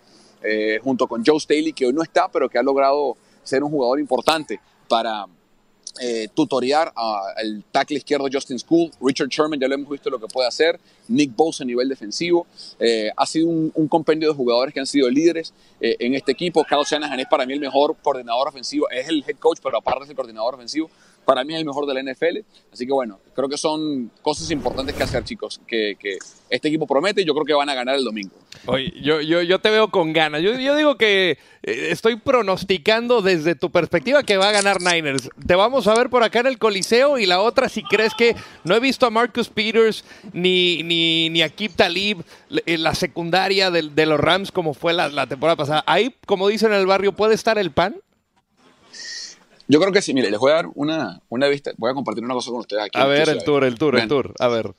junto 0.83 1.09
con 1.09 1.25
Joe 1.25 1.41
Staley, 1.41 1.73
que 1.73 1.87
hoy 1.87 1.93
no 1.93 2.03
está, 2.03 2.29
pero 2.29 2.49
que 2.49 2.59
ha 2.59 2.63
logrado 2.63 3.17
ser 3.43 3.65
un 3.65 3.71
jugador 3.71 3.99
importante 3.99 4.61
para 4.87 5.27
tutorear 6.35 6.93
al 6.95 7.65
tackle 7.73 7.97
izquierdo 7.97 8.29
Justin 8.31 8.59
School. 8.59 8.93
Richard 9.01 9.29
Sherman, 9.29 9.59
ya 9.59 9.67
lo 9.67 9.75
hemos 9.75 9.91
visto 9.91 10.09
lo 10.09 10.21
que 10.21 10.29
puede 10.29 10.47
hacer. 10.47 10.79
Nick 11.09 11.35
Bosa 11.35 11.65
a 11.65 11.67
nivel 11.67 11.89
defensivo. 11.89 12.47
ha 13.17 13.27
sido 13.27 13.49
un, 13.49 13.89
compendio 13.89 14.29
de 14.29 14.35
jugadores 14.37 14.73
que 14.73 14.79
han 14.79 14.87
sido 14.87 15.11
líderes 15.11 15.53
en 15.81 16.15
este 16.15 16.31
equipo. 16.31 16.63
Kyle 16.63 16.85
Shanahan 16.85 17.19
es 17.19 17.27
para 17.27 17.45
mí 17.45 17.55
el 17.55 17.61
mejor 17.61 17.97
coordinador 18.01 18.47
ofensivo, 18.47 18.89
es 18.91 19.09
el 19.09 19.25
head 19.27 19.39
coach, 19.39 19.59
pero 19.61 19.79
aparte 19.79 20.05
es 20.05 20.11
el 20.11 20.17
coordinador 20.17 20.55
ofensivo 20.55 20.91
para 21.27 21.45
mí 21.45 21.53
es 21.53 21.59
el 21.59 21.67
mejor 21.67 21.87
de 21.87 21.93
la 21.93 22.03
NFL. 22.03 22.39
Así 22.73 22.87
que 22.87 22.93
bueno, 22.93 23.19
creo 23.35 23.49
que 23.49 23.59
son 23.59 24.11
cosas 24.23 24.51
importantes 24.51 24.95
que 24.95 25.03
hacer, 25.03 25.25
chicos, 25.25 25.61
que, 25.67 25.97
este 26.49 26.69
equipo 26.69 26.87
promete 26.87 27.23
y 27.23 27.25
yo 27.25 27.35
creo 27.35 27.45
que 27.45 27.53
van 27.53 27.69
a 27.69 27.75
ganar 27.75 27.97
el 27.97 28.05
domingo. 28.05 28.31
Oye, 28.67 28.93
yo, 29.03 29.21
yo, 29.21 29.43
yo 29.43 29.59
te 29.59 29.69
veo 29.69 29.91
con 29.91 30.13
ganas. 30.13 30.41
Yo, 30.41 30.55
digo 30.57 30.97
que 30.97 31.39
eh, 31.65 31.89
estoy 31.91 32.17
pronosticando 32.17 33.21
desde 33.21 33.57
tu 33.57 33.71
perspectiva 33.71 34.23
que 34.23 34.37
va 34.37 34.51
a 34.51 34.53
ganar 34.53 34.81
Niners. 34.81 35.29
Te 35.45 35.57
vamos 35.57 35.89
a 35.89 35.95
ver 35.95 36.09
por 36.09 36.23
acá 36.23 36.41
en 36.41 36.47
el 36.47 36.59
Coliseo 36.59 37.19
y 37.19 37.27
la 37.27 37.41
otra, 37.41 37.69
si 37.69 37.83
crees 37.83 38.15
que 38.15 38.37
no 38.63 38.77
he 38.77 38.81
visto 38.81 39.07
a 39.07 39.11
Marcus 39.11 39.49
Peters 39.49 40.05
ni, 40.33 40.85
ni, 40.85 41.29
ni 41.31 41.43
a 41.43 41.49
Kip 41.49 41.73
Talib 41.75 42.23
la 42.49 42.95
secundaria 42.95 43.73
de, 43.73 44.07
los 44.07 44.21
Rams 44.21 44.53
como 44.53 44.73
fue 44.73 44.93
la 44.93 45.27
temporada 45.27 45.57
pasada. 45.57 45.85
Ahí, 45.87 46.15
como 46.27 46.47
dicen 46.47 46.73
en 46.73 46.79
el 46.79 46.87
barrio, 46.87 47.13
¿puede 47.13 47.35
estar 47.35 47.59
el 47.59 47.73
pan? 47.73 47.97
Yo 49.69 49.81
creo 49.81 49.93
que 49.93 50.03
sí. 50.03 50.15
Mire, 50.15 50.31
les 50.31 50.39
voy 50.39 50.53
a 50.53 50.57
dar 50.57 50.69
una, 50.75 51.21
una 51.29 51.49
vista. 51.49 51.73
Voy 51.77 51.91
a 51.91 51.95
compartir 51.95 52.25
una 52.25 52.35
cosa 52.35 52.51
con 52.51 52.61
ustedes 52.61 52.85
aquí. 52.85 52.99
A 52.99 53.07
ver, 53.07 53.29
el 53.29 53.43
tour, 53.45 53.65
el 53.65 53.79
tour, 53.79 53.99
el 53.99 54.09
tour. 54.09 54.35
A 54.39 54.49
ver. 54.49 54.73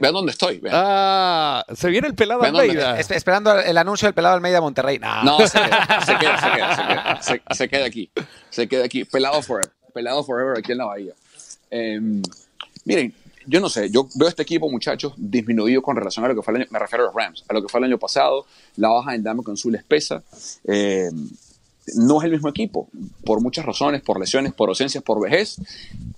vean 0.00 0.14
dónde 0.14 0.32
estoy. 0.32 0.58
Vean. 0.58 0.74
Ah, 0.76 1.64
se 1.74 1.88
viene 1.88 2.08
el 2.08 2.14
pelado 2.14 2.42
Almeida. 2.42 2.98
esperando 2.98 3.58
el 3.58 3.76
anuncio 3.78 4.06
del 4.06 4.14
pelado 4.14 4.34
Almeida 4.34 4.60
Monterrey. 4.60 4.98
No, 4.98 5.24
no 5.24 5.38
se, 5.46 5.58
queda, 5.58 6.00
se, 6.04 6.18
queda, 6.18 6.36
se 6.36 6.52
queda, 6.52 7.54
se 7.54 7.68
queda, 7.68 7.84
aquí. 7.84 8.10
Se 8.50 8.68
queda 8.68 8.84
aquí. 8.84 9.04
Pelado 9.04 9.42
forever. 9.42 9.72
Pelado 9.92 10.24
forever 10.24 10.58
aquí 10.58 10.72
en 10.72 10.78
la 10.78 10.84
Bahía. 10.86 11.12
Em, 11.70 12.22
miren, 12.84 13.14
yo 13.46 13.60
no 13.60 13.68
sé, 13.68 13.90
yo 13.90 14.08
veo 14.14 14.28
este 14.28 14.42
equipo, 14.42 14.68
muchachos, 14.68 15.12
disminuido 15.16 15.80
con 15.82 15.96
relación 15.96 16.24
a 16.24 16.28
lo 16.28 16.34
que 16.34 16.42
fue 16.42 16.54
el 16.54 16.62
año, 16.62 16.68
me 16.70 16.78
refiero 16.78 17.04
a 17.04 17.06
los 17.06 17.14
Rams, 17.14 17.44
a 17.48 17.52
lo 17.54 17.62
que 17.62 17.68
fue 17.68 17.78
el 17.78 17.84
año 17.84 17.98
pasado, 17.98 18.44
la 18.76 18.88
baja 18.88 19.14
en 19.14 19.22
Dame 19.22 19.42
con 19.42 19.56
su 19.56 19.70
espesa. 19.74 20.22
Eh, 20.64 21.10
no 21.94 22.18
es 22.18 22.24
el 22.24 22.32
mismo 22.32 22.48
equipo, 22.48 22.88
por 23.24 23.40
muchas 23.40 23.64
razones, 23.64 24.02
por 24.02 24.18
lesiones, 24.18 24.52
por 24.52 24.68
ausencias, 24.68 25.02
por 25.02 25.20
vejez. 25.20 25.56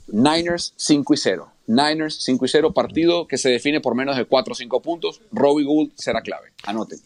Niners 0.08 0.72
5 0.76 1.14
y 1.14 1.16
0. 1.16 1.48
Niners 1.66 2.16
5 2.22 2.44
y 2.44 2.48
0, 2.48 2.72
partido 2.72 3.26
que 3.26 3.36
se 3.36 3.50
define 3.50 3.80
por 3.80 3.94
menos 3.94 4.16
de 4.16 4.24
4 4.24 4.52
o 4.52 4.56
5 4.56 4.80
puntos. 4.80 5.20
Robbie 5.32 5.64
Gould 5.64 5.92
será 5.94 6.22
clave. 6.22 6.48
Anoten. 6.64 6.98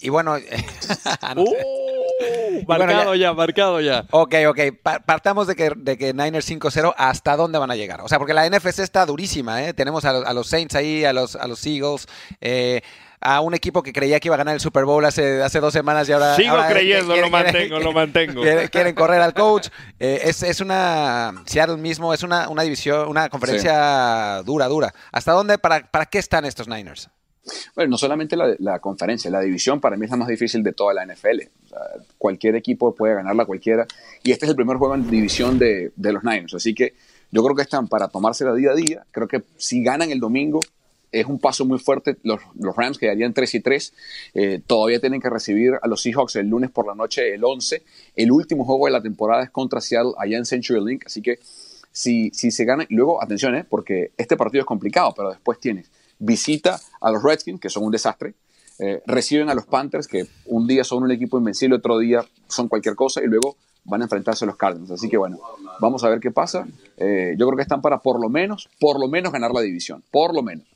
Y, 0.00 0.08
bueno. 0.08 0.36
Uh, 1.36 1.85
marcado 2.66 3.14
ya, 3.14 3.32
marcado 3.32 3.80
ya. 3.80 4.04
Ok, 4.10 4.34
ok. 4.48 4.58
partamos 5.04 5.46
de 5.46 5.56
que, 5.56 5.72
de 5.76 5.96
que 5.98 6.12
Niners 6.14 6.48
5-0, 6.50 6.94
¿hasta 6.96 7.36
dónde 7.36 7.58
van 7.58 7.70
a 7.70 7.76
llegar? 7.76 8.00
O 8.00 8.08
sea, 8.08 8.18
porque 8.18 8.34
la 8.34 8.48
NFC 8.48 8.80
está 8.80 9.06
durísima, 9.06 9.64
¿eh? 9.64 9.74
Tenemos 9.74 10.04
a, 10.04 10.32
los 10.32 10.46
Saints 10.48 10.74
ahí, 10.74 11.04
a 11.04 11.12
los, 11.12 11.36
a 11.36 11.46
los 11.46 11.64
Eagles. 11.66 12.06
Eh, 12.40 12.80
a 13.18 13.40
un 13.40 13.54
equipo 13.54 13.82
que 13.82 13.92
creía 13.94 14.20
que 14.20 14.28
iba 14.28 14.34
a 14.34 14.38
ganar 14.38 14.54
el 14.54 14.60
Super 14.60 14.84
Bowl 14.84 15.04
hace, 15.04 15.42
hace 15.42 15.58
dos 15.58 15.72
semanas 15.72 16.06
y 16.08 16.12
ahora... 16.12 16.36
Sigo 16.36 16.50
ahora 16.54 16.68
creyendo, 16.68 17.14
quieren- 17.14 17.30
lo 17.32 17.36
quieren- 17.38 17.52
mantengo, 17.54 17.78
lo 17.80 17.92
mantengo. 17.94 18.42
Quieren, 18.42 18.68
quieren 18.68 18.94
correr 18.94 19.20
al 19.22 19.32
coach. 19.34 19.68
Eh, 19.98 20.20
es, 20.24 20.42
es 20.42 20.60
una... 20.60 21.32
Seattle 21.46 21.78
mismo 21.78 22.12
es 22.12 22.22
una, 22.22 22.48
una 22.50 22.62
división, 22.62 23.08
una 23.08 23.28
conferencia 23.30 24.42
dura, 24.44 24.68
dura. 24.68 24.94
¿Hasta 25.12 25.32
dónde, 25.32 25.58
para, 25.58 25.90
para 25.90 26.06
qué 26.06 26.18
están 26.18 26.44
estos 26.44 26.68
Niners? 26.68 27.08
Bueno, 27.74 27.92
no 27.92 27.96
solamente 27.98 28.36
la, 28.36 28.54
la 28.58 28.80
conferencia, 28.80 29.30
la 29.30 29.40
división 29.40 29.80
para 29.80 29.96
mí 29.96 30.04
es 30.04 30.10
la 30.10 30.18
más 30.18 30.28
difícil 30.28 30.62
de 30.62 30.72
toda 30.72 30.92
la 30.94 31.06
NFL. 31.06 31.42
Cualquier 32.18 32.56
equipo 32.56 32.94
puede 32.94 33.14
ganarla 33.14 33.44
cualquiera. 33.44 33.86
Y 34.22 34.32
este 34.32 34.46
es 34.46 34.50
el 34.50 34.56
primer 34.56 34.76
juego 34.76 34.94
en 34.94 35.08
división 35.10 35.58
de, 35.58 35.92
los 35.96 36.24
Niners. 36.24 36.54
Así 36.54 36.74
que 36.74 36.94
yo 37.30 37.42
creo 37.42 37.54
que 37.54 37.62
están 37.62 37.88
para 37.88 38.08
tomársela 38.08 38.54
día 38.54 38.70
a 38.70 38.74
día. 38.74 39.06
Creo 39.10 39.28
que 39.28 39.42
si 39.56 39.82
ganan 39.82 40.10
el 40.10 40.20
domingo 40.20 40.60
es 41.12 41.26
un 41.26 41.38
paso 41.38 41.64
muy 41.64 41.78
fuerte. 41.78 42.16
Los, 42.22 42.40
los 42.58 42.74
Rams 42.76 42.98
quedarían 42.98 43.32
3 43.32 43.54
y 43.54 43.60
3. 43.60 43.94
Eh, 44.34 44.60
todavía 44.66 45.00
tienen 45.00 45.20
que 45.20 45.30
recibir 45.30 45.74
a 45.80 45.88
los 45.88 46.02
Seahawks 46.02 46.36
el 46.36 46.48
lunes 46.48 46.70
por 46.70 46.86
la 46.86 46.94
noche, 46.94 47.34
el 47.34 47.44
11. 47.44 47.82
El 48.16 48.32
último 48.32 48.64
juego 48.64 48.86
de 48.86 48.92
la 48.92 49.02
temporada 49.02 49.44
es 49.44 49.50
contra 49.50 49.80
Seattle 49.80 50.12
allá 50.18 50.36
en 50.36 50.44
Century 50.44 50.84
Link. 50.84 51.04
Así 51.06 51.22
que 51.22 51.38
si, 51.92 52.30
si 52.30 52.50
se 52.50 52.64
gana, 52.64 52.86
luego 52.90 53.22
atención, 53.22 53.54
eh, 53.54 53.64
porque 53.68 54.12
este 54.16 54.36
partido 54.36 54.60
es 54.60 54.66
complicado, 54.66 55.14
pero 55.16 55.30
después 55.30 55.58
tienes 55.58 55.90
visita 56.18 56.80
a 57.00 57.10
los 57.10 57.22
Redskins, 57.22 57.60
que 57.60 57.68
son 57.68 57.84
un 57.84 57.92
desastre, 57.92 58.34
eh, 58.78 59.02
reciben 59.06 59.48
a 59.48 59.54
los 59.54 59.66
Panthers, 59.66 60.06
que 60.06 60.26
un 60.46 60.66
día 60.66 60.84
son 60.84 61.02
un 61.02 61.10
equipo 61.10 61.38
invencible, 61.38 61.76
otro 61.76 61.98
día 61.98 62.24
son 62.48 62.68
cualquier 62.68 62.94
cosa, 62.94 63.22
y 63.22 63.26
luego 63.26 63.56
van 63.84 64.00
a 64.02 64.04
enfrentarse 64.04 64.44
a 64.44 64.48
los 64.48 64.56
Cardinals. 64.56 64.90
Así 64.90 65.08
que 65.08 65.16
bueno, 65.16 65.38
vamos 65.80 66.02
a 66.04 66.08
ver 66.08 66.20
qué 66.20 66.30
pasa. 66.30 66.66
Eh, 66.96 67.34
yo 67.38 67.46
creo 67.46 67.56
que 67.56 67.62
están 67.62 67.80
para 67.82 67.98
por 67.98 68.20
lo 68.20 68.28
menos, 68.28 68.68
por 68.80 68.98
lo 69.00 69.08
menos 69.08 69.32
ganar 69.32 69.52
la 69.52 69.60
división, 69.60 70.02
por 70.10 70.34
lo 70.34 70.42
menos. 70.42 70.66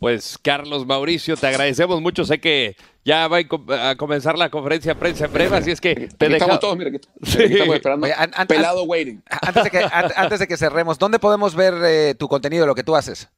Pues 0.00 0.36
Carlos 0.42 0.84
Mauricio, 0.86 1.34
te 1.36 1.46
agradecemos 1.46 2.00
mucho. 2.02 2.24
Sé 2.26 2.38
que 2.38 2.76
ya 3.06 3.26
va 3.28 3.38
a 3.38 3.48
com- 3.48 3.64
a 3.70 3.96
comenzar 3.96 4.36
la 4.36 4.50
conferencia 4.50 4.92
de 4.92 5.00
prensa 5.00 5.24
en 5.26 5.32
breve, 5.32 5.56
así 5.56 5.70
es 5.70 5.80
que 5.80 5.94
te 5.94 6.02
Aquí 6.04 6.14
deja... 6.18 6.36
estamos 6.36 6.60
todos, 6.60 6.76
mira, 6.76 6.90
aquí, 6.90 6.98
Sí. 7.22 7.42
aquí 7.42 7.52
estamos 7.54 7.76
esperando. 7.76 8.04
Oye, 8.04 8.14
an- 8.14 8.32
an- 8.34 8.46
pelado 8.46 8.82
waiting. 8.84 9.22
Antes 9.30 9.64
de 9.64 9.70
que, 9.70 9.78
an- 9.78 10.12
antes 10.16 10.40
de 10.40 10.46
que 10.46 10.56
cerremos, 10.58 10.98
¿dónde 10.98 11.18
podemos 11.18 11.54
ver 11.54 11.74
eh, 11.84 12.14
tu 12.18 12.28
contenido, 12.28 12.66
lo 12.66 12.74
que 12.74 12.82
tú 12.82 12.94
haces? 12.96 13.28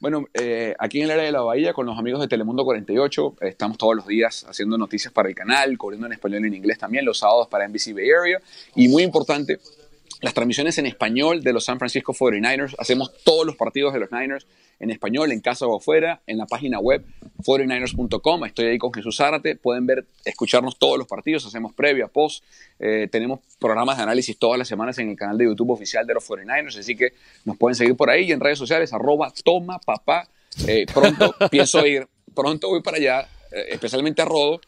Bueno, 0.00 0.26
eh, 0.34 0.74
aquí 0.78 0.98
en 0.98 1.04
el 1.04 1.10
área 1.12 1.24
de 1.24 1.32
la 1.32 1.40
Bahía, 1.40 1.72
con 1.72 1.86
los 1.86 1.98
amigos 1.98 2.20
de 2.20 2.28
Telemundo 2.28 2.64
48, 2.64 3.36
eh, 3.40 3.48
estamos 3.48 3.78
todos 3.78 3.96
los 3.96 4.06
días 4.06 4.46
haciendo 4.48 4.78
noticias 4.78 5.12
para 5.12 5.28
el 5.28 5.34
canal, 5.34 5.76
cubriendo 5.76 6.06
en 6.06 6.12
español 6.12 6.44
y 6.44 6.48
en 6.48 6.54
inglés 6.54 6.78
también, 6.78 7.04
los 7.04 7.18
sábados 7.18 7.48
para 7.48 7.66
NBC 7.66 7.92
Bay 7.94 8.10
Area. 8.10 8.40
Y 8.74 8.88
muy 8.88 9.02
importante, 9.02 9.58
las 10.20 10.34
transmisiones 10.34 10.78
en 10.78 10.86
español 10.86 11.42
de 11.42 11.52
los 11.52 11.64
San 11.64 11.78
Francisco 11.78 12.14
49ers. 12.14 12.74
Hacemos 12.78 13.12
todos 13.24 13.46
los 13.46 13.56
partidos 13.56 13.92
de 13.92 14.00
los 14.00 14.10
Niners 14.10 14.46
en 14.78 14.90
español, 14.90 15.32
en 15.32 15.40
casa 15.40 15.66
o 15.66 15.76
afuera, 15.76 16.22
en 16.26 16.38
la 16.38 16.46
página 16.46 16.78
web 16.78 17.04
49ers.com. 17.44 18.44
Estoy 18.44 18.66
ahí 18.66 18.78
con 18.78 18.92
Jesús 18.92 19.16
Zárate. 19.16 19.56
Pueden 19.56 19.86
ver, 19.86 20.06
escucharnos 20.24 20.78
todos 20.78 20.98
los 20.98 21.06
partidos. 21.06 21.46
Hacemos 21.46 21.74
previa, 21.74 22.08
post. 22.08 22.44
Eh, 22.78 23.08
tenemos 23.10 23.40
programas 23.58 23.96
de 23.96 24.04
análisis 24.04 24.38
todas 24.38 24.58
las 24.58 24.68
semanas 24.68 24.98
en 24.98 25.10
el 25.10 25.16
canal 25.16 25.36
de 25.38 25.44
YouTube 25.44 25.70
oficial 25.70 26.06
de 26.06 26.14
los 26.14 26.28
49ers. 26.28 26.78
Así 26.78 26.96
que 26.96 27.12
nos 27.44 27.56
pueden 27.56 27.74
seguir 27.74 27.96
por 27.96 28.10
ahí 28.10 28.24
y 28.24 28.32
en 28.32 28.40
redes 28.40 28.58
sociales, 28.58 28.92
arroba 28.92 29.32
toma 29.44 29.78
papá. 29.78 30.28
Eh, 30.66 30.86
pronto 30.92 31.34
pienso 31.50 31.86
ir, 31.86 32.06
pronto 32.34 32.68
voy 32.68 32.80
para 32.80 32.96
allá, 32.96 33.28
eh, 33.52 33.66
especialmente 33.70 34.22
a 34.22 34.24
Rodo. 34.24 34.60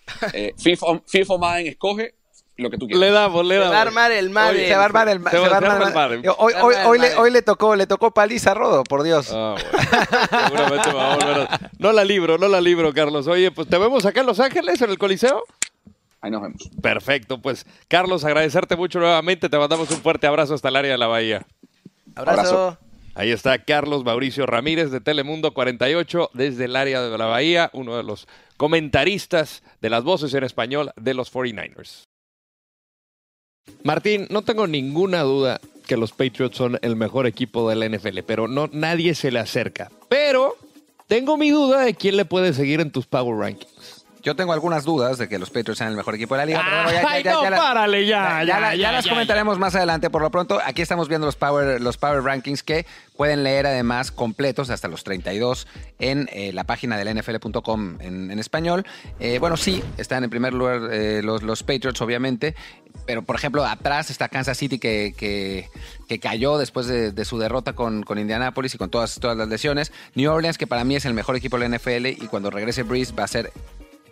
FIFA, 0.58 1.02
FIFA 1.06 1.38
Madden 1.38 1.66
escoge 1.68 2.17
lo 2.58 2.70
que 2.70 2.76
tú 2.78 2.86
quieras. 2.86 3.00
Le 3.00 3.10
damos, 3.12 3.46
le 3.46 3.54
Se 3.54 3.60
damos. 3.60 3.74
va 3.74 3.78
a 3.78 3.82
armar 3.82 4.12
el 4.12 4.30
Madden. 4.30 4.66
Se 4.68 4.74
va 4.74 4.82
a 4.82 4.84
armar 4.84 5.08
el, 5.08 5.20
ma- 5.20 5.30
Se 5.30 5.36
se 5.36 5.48
va- 5.48 5.54
a 5.54 5.56
armar 5.58 5.70
arma 5.72 5.82
el 5.84 5.88
el 5.88 5.94
ma- 5.94 6.00
Madden. 6.00 6.22
Hoy, 6.38 6.52
hoy, 6.60 6.74
hoy 6.84 6.98
le, 6.98 7.06
Madden. 7.08 7.18
hoy 7.22 7.30
le 7.30 7.42
tocó, 7.42 7.76
le 7.76 7.86
tocó 7.86 8.10
paliza 8.12 8.50
a 8.50 8.54
Rodo, 8.54 8.84
por 8.84 9.02
Dios. 9.02 9.30
Ah, 9.32 9.54
bueno. 9.56 10.46
Seguramente 10.48 10.88
me 10.88 10.94
va 10.94 11.12
a 11.12 11.16
volver 11.16 11.48
No 11.78 11.92
la 11.92 12.04
libro, 12.04 12.36
no 12.38 12.48
la 12.48 12.60
libro, 12.60 12.92
Carlos. 12.92 13.26
Oye, 13.26 13.50
pues 13.50 13.68
te 13.68 13.78
vemos 13.78 14.04
acá 14.06 14.20
en 14.20 14.26
Los 14.26 14.40
Ángeles, 14.40 14.82
en 14.82 14.90
el 14.90 14.98
Coliseo. 14.98 15.44
Ahí 16.20 16.30
nos 16.32 16.42
vemos. 16.42 16.60
Perfecto, 16.82 17.40
pues 17.40 17.64
Carlos, 17.86 18.24
agradecerte 18.24 18.74
mucho 18.76 18.98
nuevamente. 18.98 19.48
Te 19.48 19.56
mandamos 19.56 19.88
un 19.92 19.98
fuerte 19.98 20.26
abrazo 20.26 20.54
hasta 20.54 20.68
el 20.68 20.76
área 20.76 20.92
de 20.92 20.98
la 20.98 21.06
Bahía. 21.06 21.46
Abrazo. 22.16 22.40
Abrazo. 22.40 22.78
Ahí 23.14 23.30
está 23.32 23.58
Carlos 23.64 24.04
Mauricio 24.04 24.46
Ramírez 24.46 24.90
de 24.90 25.00
Telemundo 25.00 25.52
48 25.54 26.30
desde 26.34 26.64
el 26.66 26.76
área 26.76 27.02
de 27.02 27.18
la 27.18 27.26
Bahía, 27.26 27.68
uno 27.72 27.96
de 27.96 28.02
los 28.04 28.26
comentaristas 28.56 29.62
de 29.80 29.90
las 29.90 30.04
voces 30.04 30.34
en 30.34 30.44
español 30.44 30.92
de 30.96 31.14
los 31.14 31.32
49ers. 31.32 32.07
Martín, 33.82 34.26
no 34.30 34.42
tengo 34.42 34.66
ninguna 34.66 35.22
duda 35.22 35.60
que 35.86 35.96
los 35.96 36.12
Patriots 36.12 36.56
son 36.56 36.78
el 36.82 36.96
mejor 36.96 37.26
equipo 37.26 37.68
de 37.68 37.76
la 37.76 37.88
NFL, 37.88 38.20
pero 38.26 38.46
no 38.46 38.68
nadie 38.72 39.14
se 39.14 39.30
le 39.30 39.38
acerca. 39.38 39.90
Pero 40.08 40.56
tengo 41.06 41.36
mi 41.36 41.50
duda 41.50 41.80
de 41.80 41.94
quién 41.94 42.16
le 42.16 42.26
puede 42.26 42.52
seguir 42.52 42.80
en 42.80 42.90
tus 42.90 43.06
Power 43.06 43.36
Rankings. 43.38 43.77
Yo 44.22 44.34
tengo 44.36 44.52
algunas 44.52 44.84
dudas 44.84 45.16
de 45.18 45.28
que 45.28 45.38
los 45.38 45.50
Patriots 45.50 45.78
sean 45.78 45.90
el 45.90 45.96
mejor 45.96 46.14
equipo 46.14 46.34
de 46.34 46.38
la 46.38 46.46
liga. 46.46 46.60
pero 46.64 46.76
bueno, 46.84 46.90
ya- 46.90 47.02
ya- 47.22 47.50
no, 47.50 47.56
párale 47.56 48.06
ya, 48.06 48.22
ya, 48.40 48.44
ya, 48.44 48.60
la- 48.60 48.74
ya 48.74 48.82
ya, 48.82 48.92
las 48.92 49.06
comentaremos 49.06 49.58
más 49.58 49.74
adelante. 49.74 50.10
Por 50.10 50.22
lo 50.22 50.30
pronto, 50.30 50.60
aquí 50.64 50.82
estamos 50.82 51.08
viendo 51.08 51.26
los 51.26 51.36
Power, 51.36 51.80
los 51.80 51.96
power 51.98 52.22
Rankings 52.22 52.62
que 52.62 52.84
pueden 53.16 53.42
leer 53.44 53.66
además 53.66 54.10
completos 54.10 54.70
hasta 54.70 54.88
los 54.88 55.04
32 55.04 55.66
en 55.98 56.28
eh, 56.32 56.52
la 56.52 56.64
página 56.64 56.96
del 56.96 57.08
NFL.com 57.16 57.96
en, 58.00 58.30
en 58.30 58.38
español. 58.38 58.84
Eh, 59.20 59.38
bueno, 59.38 59.56
sí, 59.56 59.82
están 59.96 60.24
en 60.24 60.30
primer 60.30 60.52
lugar 60.52 60.80
eh, 60.92 61.20
los, 61.22 61.42
los 61.42 61.62
Patriots, 61.62 62.00
obviamente. 62.00 62.54
Pero, 63.06 63.22
por 63.22 63.36
ejemplo, 63.36 63.64
atrás 63.64 64.10
está 64.10 64.28
Kansas 64.28 64.58
City 64.58 64.78
que, 64.78 65.14
que, 65.16 65.68
que 66.08 66.18
cayó 66.18 66.58
después 66.58 66.86
de, 66.86 67.12
de 67.12 67.24
su 67.24 67.38
derrota 67.38 67.72
con, 67.72 68.02
con 68.02 68.18
Indianapolis 68.18 68.74
y 68.74 68.78
con 68.78 68.90
todas, 68.90 69.18
todas 69.20 69.36
las 69.36 69.48
lesiones. 69.48 69.92
New 70.14 70.30
Orleans, 70.30 70.58
que 70.58 70.66
para 70.66 70.84
mí 70.84 70.96
es 70.96 71.04
el 71.04 71.14
mejor 71.14 71.36
equipo 71.36 71.58
de 71.58 71.68
la 71.68 71.76
NFL 71.78 72.06
y 72.08 72.26
cuando 72.28 72.50
regrese 72.50 72.82
Breeze 72.82 73.14
va 73.14 73.24
a 73.24 73.28
ser 73.28 73.52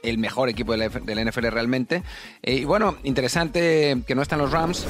el 0.08 0.18
mejor 0.18 0.48
equipo 0.48 0.72
de 0.72 0.78
la, 0.78 0.84
F- 0.86 1.00
de 1.00 1.14
la 1.14 1.25
NFL 1.25 1.46
realmente. 1.48 2.02
Eh, 2.42 2.54
y 2.54 2.64
bueno, 2.64 2.96
interesante 3.04 4.02
que 4.06 4.14
no 4.14 4.22
están 4.22 4.38
los 4.38 4.50
Rams, 4.52 4.86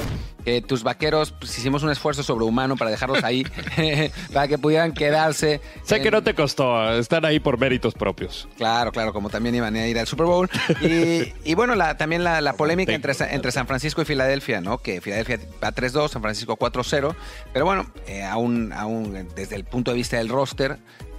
tus 0.68 0.84
vaqueros 0.84 1.32
pues, 1.32 1.58
hicimos 1.58 1.82
un 1.82 1.90
esfuerzo 1.90 2.22
sobrehumano 2.22 2.76
para 2.76 2.90
dejarlos 2.90 3.24
ahí, 3.24 3.44
para 4.32 4.46
que 4.48 4.58
pudieran 4.58 4.92
quedarse. 4.92 5.60
Sé 5.82 5.96
en- 5.96 6.02
que 6.04 6.10
no 6.10 6.22
te 6.22 6.34
costó, 6.34 6.92
están 6.98 7.24
ahí 7.24 7.40
por 7.40 7.58
méritos 7.58 7.94
propios. 7.94 8.48
Claro, 8.56 8.92
claro, 8.92 9.12
como 9.12 9.28
también 9.28 9.54
iban 9.56 9.74
a 9.74 9.86
ir 9.88 9.98
al 9.98 10.06
Super 10.06 10.26
Bowl. 10.26 10.48
Y, 10.80 11.32
y 11.44 11.54
bueno, 11.54 11.74
la, 11.74 11.96
también 11.96 12.22
la, 12.22 12.40
la 12.40 12.52
polémica 12.52 12.92
entre, 12.92 13.12
entre 13.30 13.50
San 13.52 13.66
Francisco 13.66 14.02
y 14.02 14.04
Filadelfia, 14.04 14.60
¿no? 14.60 14.78
Que 14.78 15.00
Filadelfia 15.00 15.40
va 15.62 15.72
3-2, 15.72 16.08
San 16.10 16.22
Francisco 16.22 16.56
4-0. 16.56 17.14
Pero 17.52 17.64
bueno, 17.64 17.90
eh, 18.06 18.22
aún, 18.22 18.72
aún 18.72 19.26
desde 19.34 19.56
el 19.56 19.64
punto 19.64 19.90
de 19.90 19.96
vista 19.96 20.16
del 20.18 20.28
roster, 20.28 20.78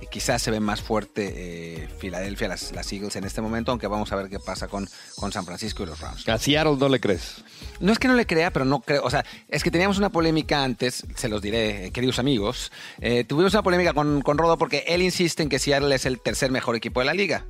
quizás 0.09 0.41
se 0.41 0.51
ve 0.51 0.59
más 0.59 0.81
fuerte 0.81 1.33
eh, 1.35 1.87
Filadelfia, 1.99 2.47
las, 2.47 2.71
las 2.71 2.91
Eagles 2.91 3.15
en 3.15 3.23
este 3.23 3.41
momento, 3.41 3.71
aunque 3.71 3.87
vamos 3.87 4.11
a 4.11 4.15
ver 4.15 4.29
qué 4.29 4.39
pasa 4.39 4.67
con, 4.67 4.87
con 5.15 5.31
San 5.31 5.45
Francisco 5.45 5.83
y 5.83 5.85
los 5.85 5.99
Rams. 5.99 6.27
A 6.27 6.37
Seattle 6.37 6.75
no 6.77 6.89
le 6.89 6.99
crees. 6.99 7.43
No 7.79 7.91
es 7.91 7.99
que 7.99 8.07
no 8.07 8.15
le 8.15 8.25
crea, 8.25 8.51
pero 8.51 8.65
no 8.65 8.81
creo. 8.81 9.03
O 9.03 9.09
sea, 9.09 9.25
es 9.47 9.63
que 9.63 9.71
teníamos 9.71 9.97
una 9.97 10.09
polémica 10.09 10.63
antes, 10.63 11.05
se 11.15 11.29
los 11.29 11.41
diré, 11.41 11.87
eh, 11.87 11.91
queridos 11.91 12.19
amigos. 12.19 12.71
Eh, 12.99 13.23
tuvimos 13.23 13.53
una 13.53 13.63
polémica 13.63 13.93
con, 13.93 14.21
con 14.21 14.37
Rodo 14.37 14.57
porque 14.57 14.83
él 14.87 15.01
insiste 15.01 15.43
en 15.43 15.49
que 15.49 15.59
Seattle 15.59 15.93
es 15.93 16.05
el 16.05 16.19
tercer 16.19 16.51
mejor 16.51 16.75
equipo 16.75 16.99
de 16.99 17.05
la 17.05 17.13
liga. 17.13 17.45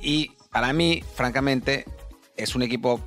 Y 0.00 0.32
para 0.50 0.72
mí, 0.72 1.02
francamente, 1.14 1.84
es 2.36 2.54
un 2.54 2.62
equipo 2.62 3.00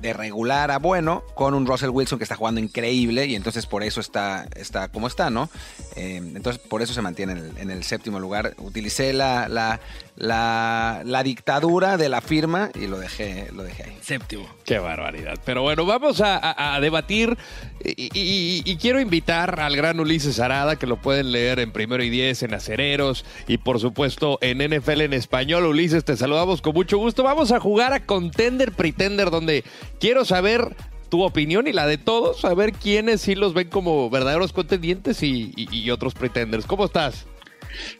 de 0.00 0.12
regular 0.12 0.70
a 0.70 0.78
bueno 0.78 1.22
con 1.34 1.54
un 1.54 1.66
Russell 1.66 1.90
Wilson 1.90 2.18
que 2.18 2.24
está 2.24 2.36
jugando 2.36 2.60
increíble 2.60 3.26
y 3.26 3.34
entonces 3.34 3.66
por 3.66 3.82
eso 3.82 4.00
está, 4.00 4.46
está 4.56 4.88
como 4.88 5.06
está, 5.06 5.30
¿no? 5.30 5.50
Eh, 5.96 6.16
entonces 6.16 6.62
por 6.62 6.82
eso 6.82 6.92
se 6.94 7.02
mantiene 7.02 7.32
en 7.32 7.38
el, 7.38 7.58
en 7.58 7.70
el 7.70 7.84
séptimo 7.84 8.20
lugar. 8.20 8.54
Utilicé 8.58 9.12
la, 9.12 9.48
la, 9.48 9.80
la, 10.16 11.02
la 11.04 11.22
dictadura 11.22 11.96
de 11.96 12.08
la 12.08 12.20
firma 12.20 12.70
y 12.74 12.86
lo 12.86 12.98
dejé, 12.98 13.48
lo 13.54 13.62
dejé 13.62 13.84
ahí. 13.84 13.98
Séptimo. 14.02 14.48
Qué 14.64 14.78
barbaridad. 14.78 15.38
Pero 15.44 15.62
bueno, 15.62 15.86
vamos 15.86 16.20
a, 16.20 16.36
a- 16.36 16.74
a 16.76 16.80
debatir 16.80 17.36
y, 17.84 18.10
y- 18.18 18.62
y 18.64 18.76
quiero 18.76 19.00
invitar 19.00 19.60
al 19.60 19.76
gran 19.76 19.98
Ulises 20.00 20.40
Arada, 20.40 20.76
que 20.76 20.86
lo 20.86 20.96
pueden 21.00 21.32
leer 21.32 21.58
en 21.60 21.72
Primero 21.72 22.02
y 22.02 22.10
Diez, 22.10 22.42
en 22.42 22.54
Acereros 22.54 23.24
y 23.46 23.58
por 23.58 23.80
supuesto 23.80 24.38
en 24.42 24.58
NFL 24.58 25.00
en 25.02 25.12
español. 25.12 25.66
Ulises, 25.66 26.04
te 26.04 26.16
saludamos 26.16 26.62
con 26.62 26.74
mucho 26.74 26.98
gusto. 26.98 27.22
Vamos 27.22 27.52
a 27.52 27.60
jugar 27.60 27.92
a 27.92 28.04
Contender 28.04 28.72
Pretender, 28.72 29.30
donde 29.30 29.64
quiero 30.00 30.24
saber 30.24 30.74
tu 31.08 31.22
opinión 31.22 31.66
y 31.66 31.72
la 31.72 31.86
de 31.86 31.98
todos, 31.98 32.40
saber 32.40 32.72
quiénes 32.72 33.22
sí 33.22 33.34
los 33.34 33.54
ven 33.54 33.68
como 33.68 34.10
verdaderos 34.10 34.52
contendientes 34.52 35.22
y, 35.22 35.90
otros 35.90 36.14
pretenders. 36.14 36.66
¿Cómo 36.66 36.84
estás? 36.84 37.26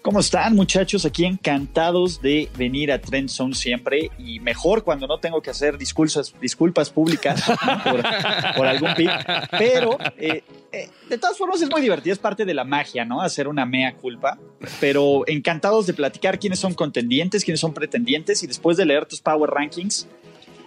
¿Cómo 0.02 0.20
están 0.20 0.54
muchachos? 0.54 1.04
Aquí 1.04 1.24
encantados 1.24 2.20
de 2.20 2.48
venir 2.56 2.90
a 2.90 3.00
Trend 3.00 3.28
Zone 3.28 3.54
siempre 3.54 4.10
y 4.18 4.40
mejor 4.40 4.82
cuando 4.82 5.06
no 5.06 5.18
tengo 5.18 5.40
que 5.40 5.50
hacer 5.50 5.78
disculpas, 5.78 6.90
públicas 6.90 7.42
por, 8.56 8.66
algún 8.66 8.94
pick. 8.94 9.10
Pero 9.58 9.98
eh, 10.18 10.42
eh, 10.72 10.90
de 11.08 11.18
todas 11.18 11.36
formas 11.38 11.62
es 11.62 11.70
muy 11.70 11.80
divertido, 11.80 12.12
es 12.12 12.18
parte 12.18 12.44
de 12.44 12.54
la 12.54 12.64
magia, 12.64 13.04
¿no? 13.04 13.22
Hacer 13.22 13.46
una 13.46 13.64
mea 13.64 13.94
culpa. 13.94 14.38
Pero 14.80 15.22
encantados 15.26 15.86
de 15.86 15.94
platicar 15.94 16.38
quiénes 16.38 16.58
son 16.58 16.74
contendientes, 16.74 17.44
quiénes 17.44 17.60
son 17.60 17.72
pretendientes 17.72 18.42
y 18.42 18.46
después 18.46 18.76
de 18.76 18.84
leer 18.84 19.06
tus 19.06 19.20
Power 19.20 19.50
Rankings, 19.50 20.08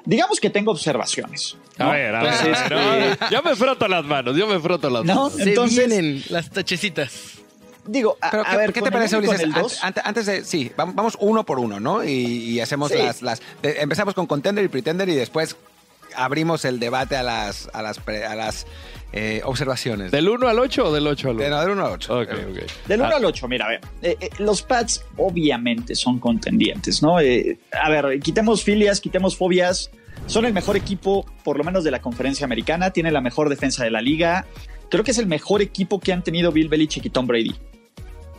digamos 0.06 0.40
que 0.40 0.50
tengo 0.50 0.72
observaciones. 0.72 1.56
A 1.78 1.84
¿no? 1.86 1.92
ver, 1.92 2.16
a 2.16 2.24
ver. 2.24 2.34
Entonces, 2.34 2.58
a 2.66 2.70
ver, 2.70 2.78
a 2.78 2.96
ver. 2.96 3.12
eh, 3.14 3.18
Yo 3.32 3.42
me 3.44 3.56
froto 3.56 3.88
las 3.88 4.06
manos, 4.06 4.36
yo 4.38 4.48
me 4.48 4.60
froto 4.60 4.90
las 4.90 5.04
¿no? 5.06 5.16
manos. 5.16 5.34
Se 5.34 5.44
Entonces, 5.44 5.88
vienen 5.88 6.24
las 6.30 6.50
tachecitas. 6.50 7.12
digo, 7.86 8.18
a, 8.22 8.32
Pero, 8.32 8.44
a 8.46 8.52
¿qué, 8.52 8.58
ver, 8.58 8.74
qué 8.74 8.82
te 8.82 8.92
parece, 8.92 9.18
Ulises? 9.18 9.40
el 9.42 9.54
dos, 9.54 9.84
Ante- 9.84 10.00
ante- 10.02 10.02
Antes 10.22 10.26
de. 10.28 10.46
Sí, 10.46 10.72
vam- 10.78 10.94
vamos 10.94 11.18
uno 11.20 11.46
por 11.46 11.60
uno, 11.60 11.80
¿no? 11.80 12.04
Y, 12.04 12.10
y 12.12 12.60
hacemos 12.60 12.92
Sí. 12.92 12.98
las. 12.98 13.22
las 13.22 13.42
de- 13.62 13.82
empezamos 13.82 14.14
con 14.14 14.28
Contender 14.28 14.64
y 14.64 14.68
Pretender 14.68 15.10
y 15.10 15.16
después 15.16 15.56
abrimos 16.16 16.66
el 16.66 16.80
debate 16.80 17.16
a 17.16 17.24
las, 17.24 17.70
a 17.74 17.82
las, 17.82 17.98
pre- 18.00 18.26
a 18.26 18.36
las 18.36 18.66
eh, 19.14 19.42
observaciones. 19.44 20.12
¿Del 20.12 20.30
1 20.30 20.48
al 20.48 20.58
8 20.60 20.86
o 20.86 20.94
del 20.94 21.06
8 21.08 21.30
al 21.30 21.36
1? 21.36 21.44
De, 21.44 21.50
no, 21.50 21.60
del 21.62 21.70
1 21.72 21.86
al 21.86 21.92
8. 21.94 22.20
Ok, 22.20 22.30
ok. 22.32 22.88
Del 22.88 23.02
1 23.02 23.10
Ah, 23.10 23.18
al 23.18 23.26
8, 23.26 23.48
mira, 23.48 23.66
a 23.66 23.70
ver, 23.70 23.82
eh, 24.02 24.18
eh, 24.20 24.30
los 24.40 24.62
Pats 24.62 25.04
obviamente 25.18 25.96
son 25.96 26.20
contendientes, 26.20 27.02
¿no? 27.02 27.20
Eh, 27.20 27.58
a 27.72 27.90
ver, 27.90 28.20
quitemos 28.22 28.64
filias, 28.64 29.02
quitemos 29.02 29.36
fobias, 29.36 29.92
son 30.28 30.46
el 30.46 30.54
mejor 30.54 30.78
equipo, 30.78 31.26
por 31.44 31.58
lo 31.58 31.64
menos 31.64 31.84
de 31.84 31.92
la 31.92 32.00
conferencia 32.02 32.46
americana, 32.46 32.92
tienen 32.92 33.14
la 33.14 33.22
mejor 33.22 33.50
defensa 33.50 33.84
de 33.84 33.92
la 33.92 34.02
liga, 34.02 34.46
creo 34.90 35.04
que 35.04 35.12
es 35.12 35.18
el 35.18 35.28
mejor 35.28 35.62
equipo 35.62 36.00
que 36.00 36.14
han 36.14 36.24
tenido 36.24 36.52
Bill 36.52 36.70
Belichick 36.70 37.06
y 37.06 37.10
Tom 37.10 37.28
Brady, 37.28 37.56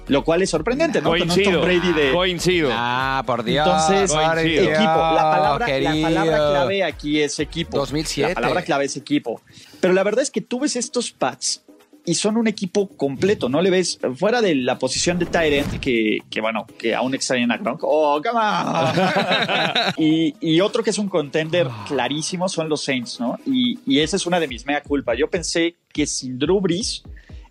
lo 0.08 0.24
cual 0.24 0.42
es 0.42 0.50
sorprendente, 0.50 1.00
¿no? 1.00 1.10
Con 1.10 1.22
un 1.22 1.28
Coincido. 1.28 1.60
Tom 1.60 1.68
Brady 1.68 1.92
de... 1.92 2.12
Coincido. 2.12 2.70
Ah, 2.72 3.22
por 3.26 3.44
Dios. 3.44 3.66
Entonces, 3.66 4.10
por 4.12 4.24
coincido. 4.24 4.62
Dios, 4.62 4.74
equipo, 4.74 4.84
la 4.84 5.30
palabra, 5.30 5.80
la 5.80 6.02
palabra 6.02 6.36
clave 6.36 6.84
aquí 6.84 7.20
es 7.20 7.38
equipo. 7.40 7.76
2007. 7.78 8.30
La 8.30 8.34
palabra 8.34 8.62
clave 8.62 8.84
es 8.86 8.96
equipo. 8.96 9.40
Pero 9.82 9.94
la 9.94 10.04
verdad 10.04 10.22
es 10.22 10.30
que 10.30 10.40
tú 10.40 10.60
ves 10.60 10.76
estos 10.76 11.10
Pats 11.10 11.64
y 12.04 12.14
son 12.14 12.36
un 12.36 12.46
equipo 12.46 12.86
completo, 12.86 13.48
no 13.48 13.60
le 13.60 13.68
ves 13.70 13.98
fuera 14.14 14.40
de 14.40 14.54
la 14.54 14.78
posición 14.78 15.18
de 15.18 15.26
Tyrant 15.26 15.80
que, 15.80 16.20
que 16.30 16.40
bueno, 16.40 16.68
que 16.78 16.94
aún 16.94 17.16
extrañan 17.16 17.50
a 17.50 17.56
Gronk. 17.56 17.80
Oh, 17.82 18.22
come 18.22 18.38
on. 18.38 19.94
y, 19.98 20.36
y 20.40 20.60
otro 20.60 20.84
que 20.84 20.90
es 20.90 20.98
un 20.98 21.08
contender 21.08 21.68
clarísimo 21.88 22.48
son 22.48 22.68
los 22.68 22.84
Saints, 22.84 23.18
¿no? 23.18 23.40
Y, 23.44 23.80
y 23.84 23.98
esa 23.98 24.14
es 24.14 24.24
una 24.24 24.38
de 24.38 24.46
mis 24.46 24.64
mea 24.66 24.84
culpa. 24.84 25.16
Yo 25.16 25.28
pensé 25.28 25.74
que 25.92 26.06
sin 26.06 26.38
Drew 26.38 26.60
Brees 26.60 27.02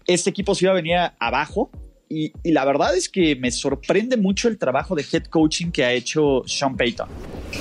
este 0.08 0.30
equipo 0.30 0.56
se 0.56 0.66
iba 0.66 0.72
a 0.72 0.76
venir 0.76 0.96
abajo 1.20 1.70
y, 2.12 2.34
y 2.44 2.52
la 2.52 2.66
verdad 2.66 2.96
es 2.96 3.08
que 3.10 3.36
me 3.36 3.50
sorprende 3.52 4.18
mucho 4.18 4.48
el 4.48 4.58
trabajo 4.58 4.96
de 4.96 5.06
head 5.12 5.24
coaching 5.26 5.72
que 5.72 5.86
ha 5.86 5.94
hecho 5.94 6.44
Sean 6.46 6.76
Payton. 6.76 7.08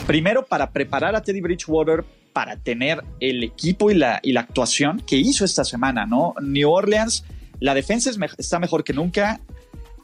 Primero, 0.06 0.44
para 0.44 0.70
preparar 0.70 1.14
a 1.14 1.22
Teddy 1.22 1.40
Bridgewater 1.40 2.04
para 2.32 2.56
tener 2.56 3.02
el 3.20 3.42
equipo 3.42 3.90
y 3.90 3.94
la, 3.94 4.20
y 4.22 4.32
la 4.32 4.40
actuación 4.40 5.00
que 5.06 5.16
hizo 5.16 5.44
esta 5.44 5.64
semana, 5.64 6.06
¿no? 6.06 6.34
New 6.40 6.70
Orleans, 6.70 7.24
la 7.60 7.74
defensa 7.74 8.08
es 8.10 8.18
me- 8.18 8.28
está 8.38 8.58
mejor 8.58 8.84
que 8.84 8.92
nunca. 8.92 9.40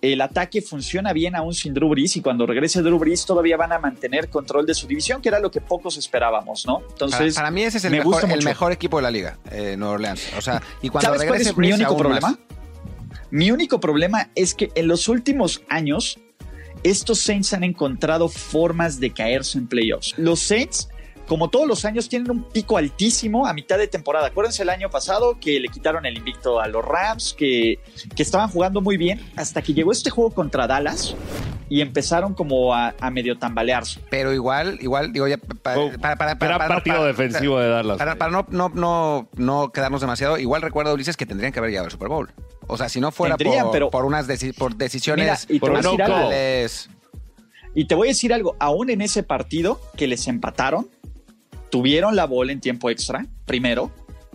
El 0.03 0.21
ataque 0.21 0.61
funciona 0.61 1.13
bien 1.15 1.35
aún 1.35 1.55
sin 1.55 1.73
Drew 1.73 1.89
Brees 1.89 2.17
y 2.17 2.21
cuando 2.21 2.45
regrese 2.47 2.83
Drew 2.83 2.99
Brees 2.99 3.25
todavía 3.25 3.57
van 3.57 3.73
a 3.73 3.79
mantener 3.79 4.29
control 4.29 4.67
de 4.67 4.75
su 4.75 4.87
división, 4.87 5.23
que 5.23 5.29
era 5.31 5.41
lo 5.41 5.51
que 5.51 5.61
pocos 5.63 5.97
esperábamos, 5.97 6.67
¿no? 6.67 6.83
Entonces, 6.91 7.35
para 7.35 7.51
mí 7.51 7.63
ese 7.63 7.79
es 7.79 7.85
el, 7.87 7.93
me 7.93 7.99
mejor, 7.99 8.31
el 8.31 8.45
mejor 8.45 8.73
equipo 8.73 8.99
de 8.99 9.03
la 9.05 9.11
liga, 9.11 9.39
eh, 9.51 9.75
Nueva 9.79 9.95
Orleans. 9.95 10.33
O 10.37 10.43
sea, 10.43 10.61
y 10.83 10.91
cuando 10.91 11.07
¿Sabes 11.09 11.21
cuál 11.23 11.29
regrese 11.31 11.51
es 11.51 11.57
mi 11.57 11.63
Brees, 11.69 11.75
único 11.77 11.91
aún 11.93 11.99
problema? 11.99 12.29
más. 12.29 12.39
Mi 13.31 13.51
único 13.51 13.81
problema 13.81 14.31
es 14.35 14.55
que 14.55 14.71
en 14.75 14.89
los 14.89 15.09
últimos 15.09 15.63
años 15.69 16.19
estos 16.83 17.21
Saints 17.21 17.53
han 17.53 17.65
encontrado 17.65 18.29
formas 18.29 19.01
de 19.01 19.11
caerse 19.13 19.59
en 19.59 19.67
playoffs. 19.67 20.15
Los 20.19 20.41
Saints, 20.41 20.89
como 21.27 21.49
todos 21.51 21.67
los 21.67 21.85
años, 21.85 22.09
tienen 22.09 22.31
un 22.31 22.45
pico 22.45 22.77
altísimo 22.79 23.47
a 23.47 23.53
mitad 23.53 23.79
de 23.79 23.89
temporada. 23.89 24.29
Acuérdense 24.29 24.63
el 24.63 24.69
año 24.71 24.89
pasado 24.91 25.39
que 25.41 25.59
le 25.59 25.69
quitaron 25.69 26.07
el 26.07 26.17
invicto 26.17 26.61
a 26.61 26.69
los 26.69 26.85
Rams, 26.85 27.35
que, 27.37 27.81
que 28.15 28.23
estaban 28.23 28.49
jugando 28.49 28.81
muy 28.81 28.97
bien, 28.97 29.21
hasta 29.35 29.63
que 29.63 29.75
llegó 29.75 29.91
este 29.91 30.11
juego 30.11 30.31
contra 30.31 30.69
Dallas 30.69 31.17
y 31.69 31.81
empezaron 31.81 32.33
como 32.35 32.73
a, 32.73 32.95
a 33.01 33.11
medio 33.11 33.37
tambalearse. 33.39 33.99
Pero 34.09 34.33
igual, 34.33 34.79
igual, 34.81 35.13
digo, 35.13 35.27
ya. 35.27 35.41
Oh, 35.75 35.91
para, 36.01 36.15
para, 36.15 36.39
para, 36.39 36.55
Era 36.55 36.59
para- 36.59 36.69
partido 36.77 36.99
para- 36.99 37.09
defensivo 37.09 37.59
de 37.59 37.69
Dallas. 37.69 37.99
Para, 37.99 38.15
para 38.15 38.31
no, 38.31 38.47
no, 38.51 38.69
no, 38.69 39.29
no 39.35 39.73
quedarnos 39.73 40.01
demasiado, 40.01 40.39
igual 40.39 40.63
recuerdo, 40.63 40.95
Ulises, 40.95 41.17
que 41.17 41.27
tendrían 41.27 41.53
que 41.53 41.59
haber 41.59 41.73
llegado 41.73 41.87
al 41.87 41.91
Super 41.91 42.07
Bowl. 42.09 42.31
O 42.69 42.77
sea, 42.77 42.89
si 42.89 43.01
no 43.01 43.13
fuera 43.13 43.37
Tendrían, 43.37 43.65
por, 43.67 43.73
pero- 43.73 43.91
por 43.91 44.05
unas 44.05 44.27
deci- 44.29 44.55
por 44.55 44.73
Mira, 44.73 44.85
decisiones 44.85 45.47
y 45.49 45.59
por. 45.59 45.71
Y 47.75 47.85
te 47.87 47.95
voy 47.95 48.09
a 48.09 48.11
decir 48.11 48.33
algo, 48.33 48.57
aún 48.59 48.89
en 48.91 49.03
ese 49.03 49.23
partido 49.23 49.81
que 49.97 50.07
les 50.07 50.27
empataron, 50.29 50.89
tuvieron 51.71 52.17
la 52.17 52.25
bola 52.25 52.53
en 52.53 52.61
tiempo 52.61 52.89
extra, 52.91 53.27
primero, 53.45 53.91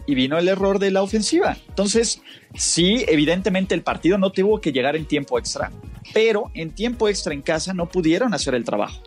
y 0.05 0.15
vino 0.15 0.37
el 0.37 0.47
error 0.47 0.77
de 0.79 0.91
la 0.91 1.01
ofensiva. 1.01 1.57
Entonces, 1.69 2.21
sí, 2.55 3.03
evidentemente 3.07 3.73
el 3.73 3.81
partido 3.81 4.17
no 4.17 4.31
tuvo 4.31 4.61
que 4.61 4.71
llegar 4.71 4.95
en 4.95 5.05
tiempo 5.05 5.39
extra, 5.39 5.71
pero 6.13 6.51
en 6.53 6.71
tiempo 6.71 7.07
extra 7.09 7.33
en 7.33 7.41
casa 7.41 7.73
no 7.73 7.89
pudieron 7.89 8.33
hacer 8.33 8.53
el 8.55 8.63
trabajo. 8.63 9.01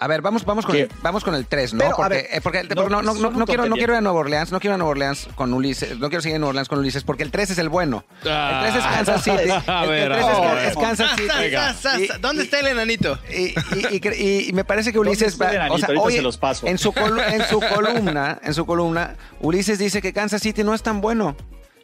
A 0.00 0.06
ver, 0.06 0.22
vamos, 0.22 0.44
vamos, 0.44 0.64
con, 0.64 0.76
¿Qué? 0.76 0.82
el, 0.82 0.90
vamos 1.02 1.24
con 1.24 1.34
el 1.34 1.46
3, 1.46 1.74
¿no? 1.74 1.78
Pero, 1.80 1.92
a 1.92 1.96
porque 1.96 2.14
ver, 2.14 2.26
eh, 2.30 2.40
porque- 2.40 2.62
no, 2.62 2.68
porque 2.74 2.90
no, 2.90 3.02
no, 3.02 3.12
son 3.14 3.22
no, 3.22 3.28
un 3.30 3.38
no 3.38 3.46
quiero, 3.46 3.66
no 3.66 3.74
quiero 3.74 3.92
ir 3.94 3.98
a 3.98 4.00
Nueva 4.00 4.20
Orleans, 4.20 4.52
no 4.52 4.60
quiero 4.60 4.72
ir 4.72 4.74
a 4.74 4.78
Nueva 4.78 4.90
Orleans 4.92 5.28
con 5.34 5.52
Ulises, 5.52 5.98
no 5.98 6.08
quiero 6.08 6.22
seguir 6.22 6.36
en 6.36 6.40
Nueva 6.42 6.50
Orleans 6.50 6.68
con 6.68 6.78
Ulises, 6.78 7.02
porque 7.04 7.24
el 7.24 7.30
3 7.32 7.50
es 7.50 7.58
el 7.58 7.68
bueno. 7.68 8.04
Ah. 8.24 8.62
el 8.66 8.72
3 8.72 8.84
es 8.84 8.90
Kansas 8.96 9.22
City. 9.24 9.50
A 9.66 9.84
El- 9.84 9.90
el 9.90 10.08
ver, 10.08 10.12
3 10.12 10.26
es, 10.70 10.76
a 10.76 10.80
Kansas 10.80 11.10
City. 11.16 11.28
Venga. 11.38 11.74
Y- 11.98 12.20
¿Dónde 12.20 12.42
está 12.44 12.60
el 12.60 12.66
enanito? 12.68 13.18
Y, 13.28 14.52
me 14.52 14.64
parece 14.64 14.92
que 14.92 14.98
Ulises 14.98 15.36
¿Dónde 15.36 15.44
está 15.46 15.50
el 15.50 15.58
va- 15.72 15.76
enanito? 15.76 15.86
Ahorita 16.00 16.16
se 16.16 16.22
los 16.22 16.36
paso. 16.38 16.66
en 16.66 16.78
su 16.78 16.92
colu- 16.92 17.24
en 17.32 17.42
su 17.46 17.60
columna, 17.74 18.38
en 18.42 18.54
su 18.54 18.66
columna, 18.66 19.16
Ulises 19.40 19.78
dice 19.78 20.00
que 20.00 20.12
Kansas 20.12 20.42
City 20.42 20.62
no 20.64 20.74
es 20.74 20.82
tan 20.82 21.00
bueno, 21.00 21.36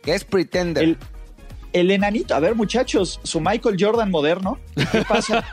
que 0.02 0.14
es 0.14 0.24
pretender. 0.24 0.84
El, 0.84 0.98
el 1.72 1.90
enanito, 1.90 2.34
a 2.34 2.38
ver 2.38 2.54
muchachos, 2.54 3.18
su 3.24 3.40
Michael 3.40 3.76
Jordan 3.80 4.08
moderno, 4.10 4.58
¿qué 4.92 5.02
pasa? 5.02 5.44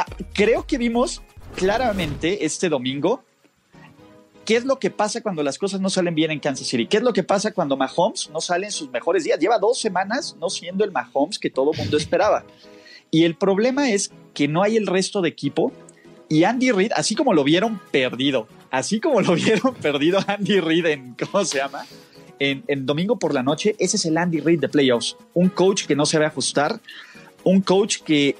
Ah, 0.00 0.06
creo 0.32 0.64
que 0.64 0.78
vimos 0.78 1.22
claramente 1.56 2.44
este 2.44 2.68
domingo 2.68 3.24
qué 4.44 4.54
es 4.54 4.64
lo 4.64 4.78
que 4.78 4.90
pasa 4.90 5.20
cuando 5.22 5.42
las 5.42 5.58
cosas 5.58 5.80
no 5.80 5.90
salen 5.90 6.14
bien 6.14 6.30
en 6.30 6.38
Kansas 6.38 6.68
City, 6.68 6.86
qué 6.86 6.98
es 6.98 7.02
lo 7.02 7.12
que 7.12 7.24
pasa 7.24 7.52
cuando 7.52 7.76
Mahomes 7.76 8.30
no 8.32 8.40
sale 8.40 8.66
en 8.66 8.70
sus 8.70 8.88
mejores 8.92 9.24
días. 9.24 9.40
Lleva 9.40 9.58
dos 9.58 9.80
semanas 9.80 10.36
no 10.38 10.50
siendo 10.50 10.84
el 10.84 10.92
Mahomes 10.92 11.40
que 11.40 11.50
todo 11.50 11.72
mundo 11.72 11.96
esperaba. 11.96 12.44
Y 13.10 13.24
el 13.24 13.34
problema 13.34 13.90
es 13.90 14.12
que 14.34 14.46
no 14.46 14.62
hay 14.62 14.76
el 14.76 14.86
resto 14.86 15.20
de 15.20 15.30
equipo 15.30 15.72
y 16.28 16.44
Andy 16.44 16.70
Reid, 16.70 16.92
así 16.94 17.16
como 17.16 17.34
lo 17.34 17.42
vieron 17.42 17.80
perdido, 17.90 18.46
así 18.70 19.00
como 19.00 19.20
lo 19.20 19.34
vieron 19.34 19.74
perdido 19.74 20.20
Andy 20.28 20.60
Reid 20.60 20.86
en, 20.86 21.14
¿cómo 21.14 21.44
se 21.44 21.58
llama? 21.58 21.84
En, 22.38 22.62
en 22.68 22.86
domingo 22.86 23.18
por 23.18 23.34
la 23.34 23.42
noche, 23.42 23.74
ese 23.80 23.96
es 23.96 24.04
el 24.06 24.16
Andy 24.16 24.38
Reid 24.38 24.60
de 24.60 24.68
playoffs. 24.68 25.16
Un 25.34 25.48
coach 25.48 25.86
que 25.86 25.96
no 25.96 26.06
se 26.06 26.20
va 26.20 26.26
a 26.26 26.28
ajustar, 26.28 26.80
un 27.42 27.62
coach 27.62 27.98
que, 28.02 28.36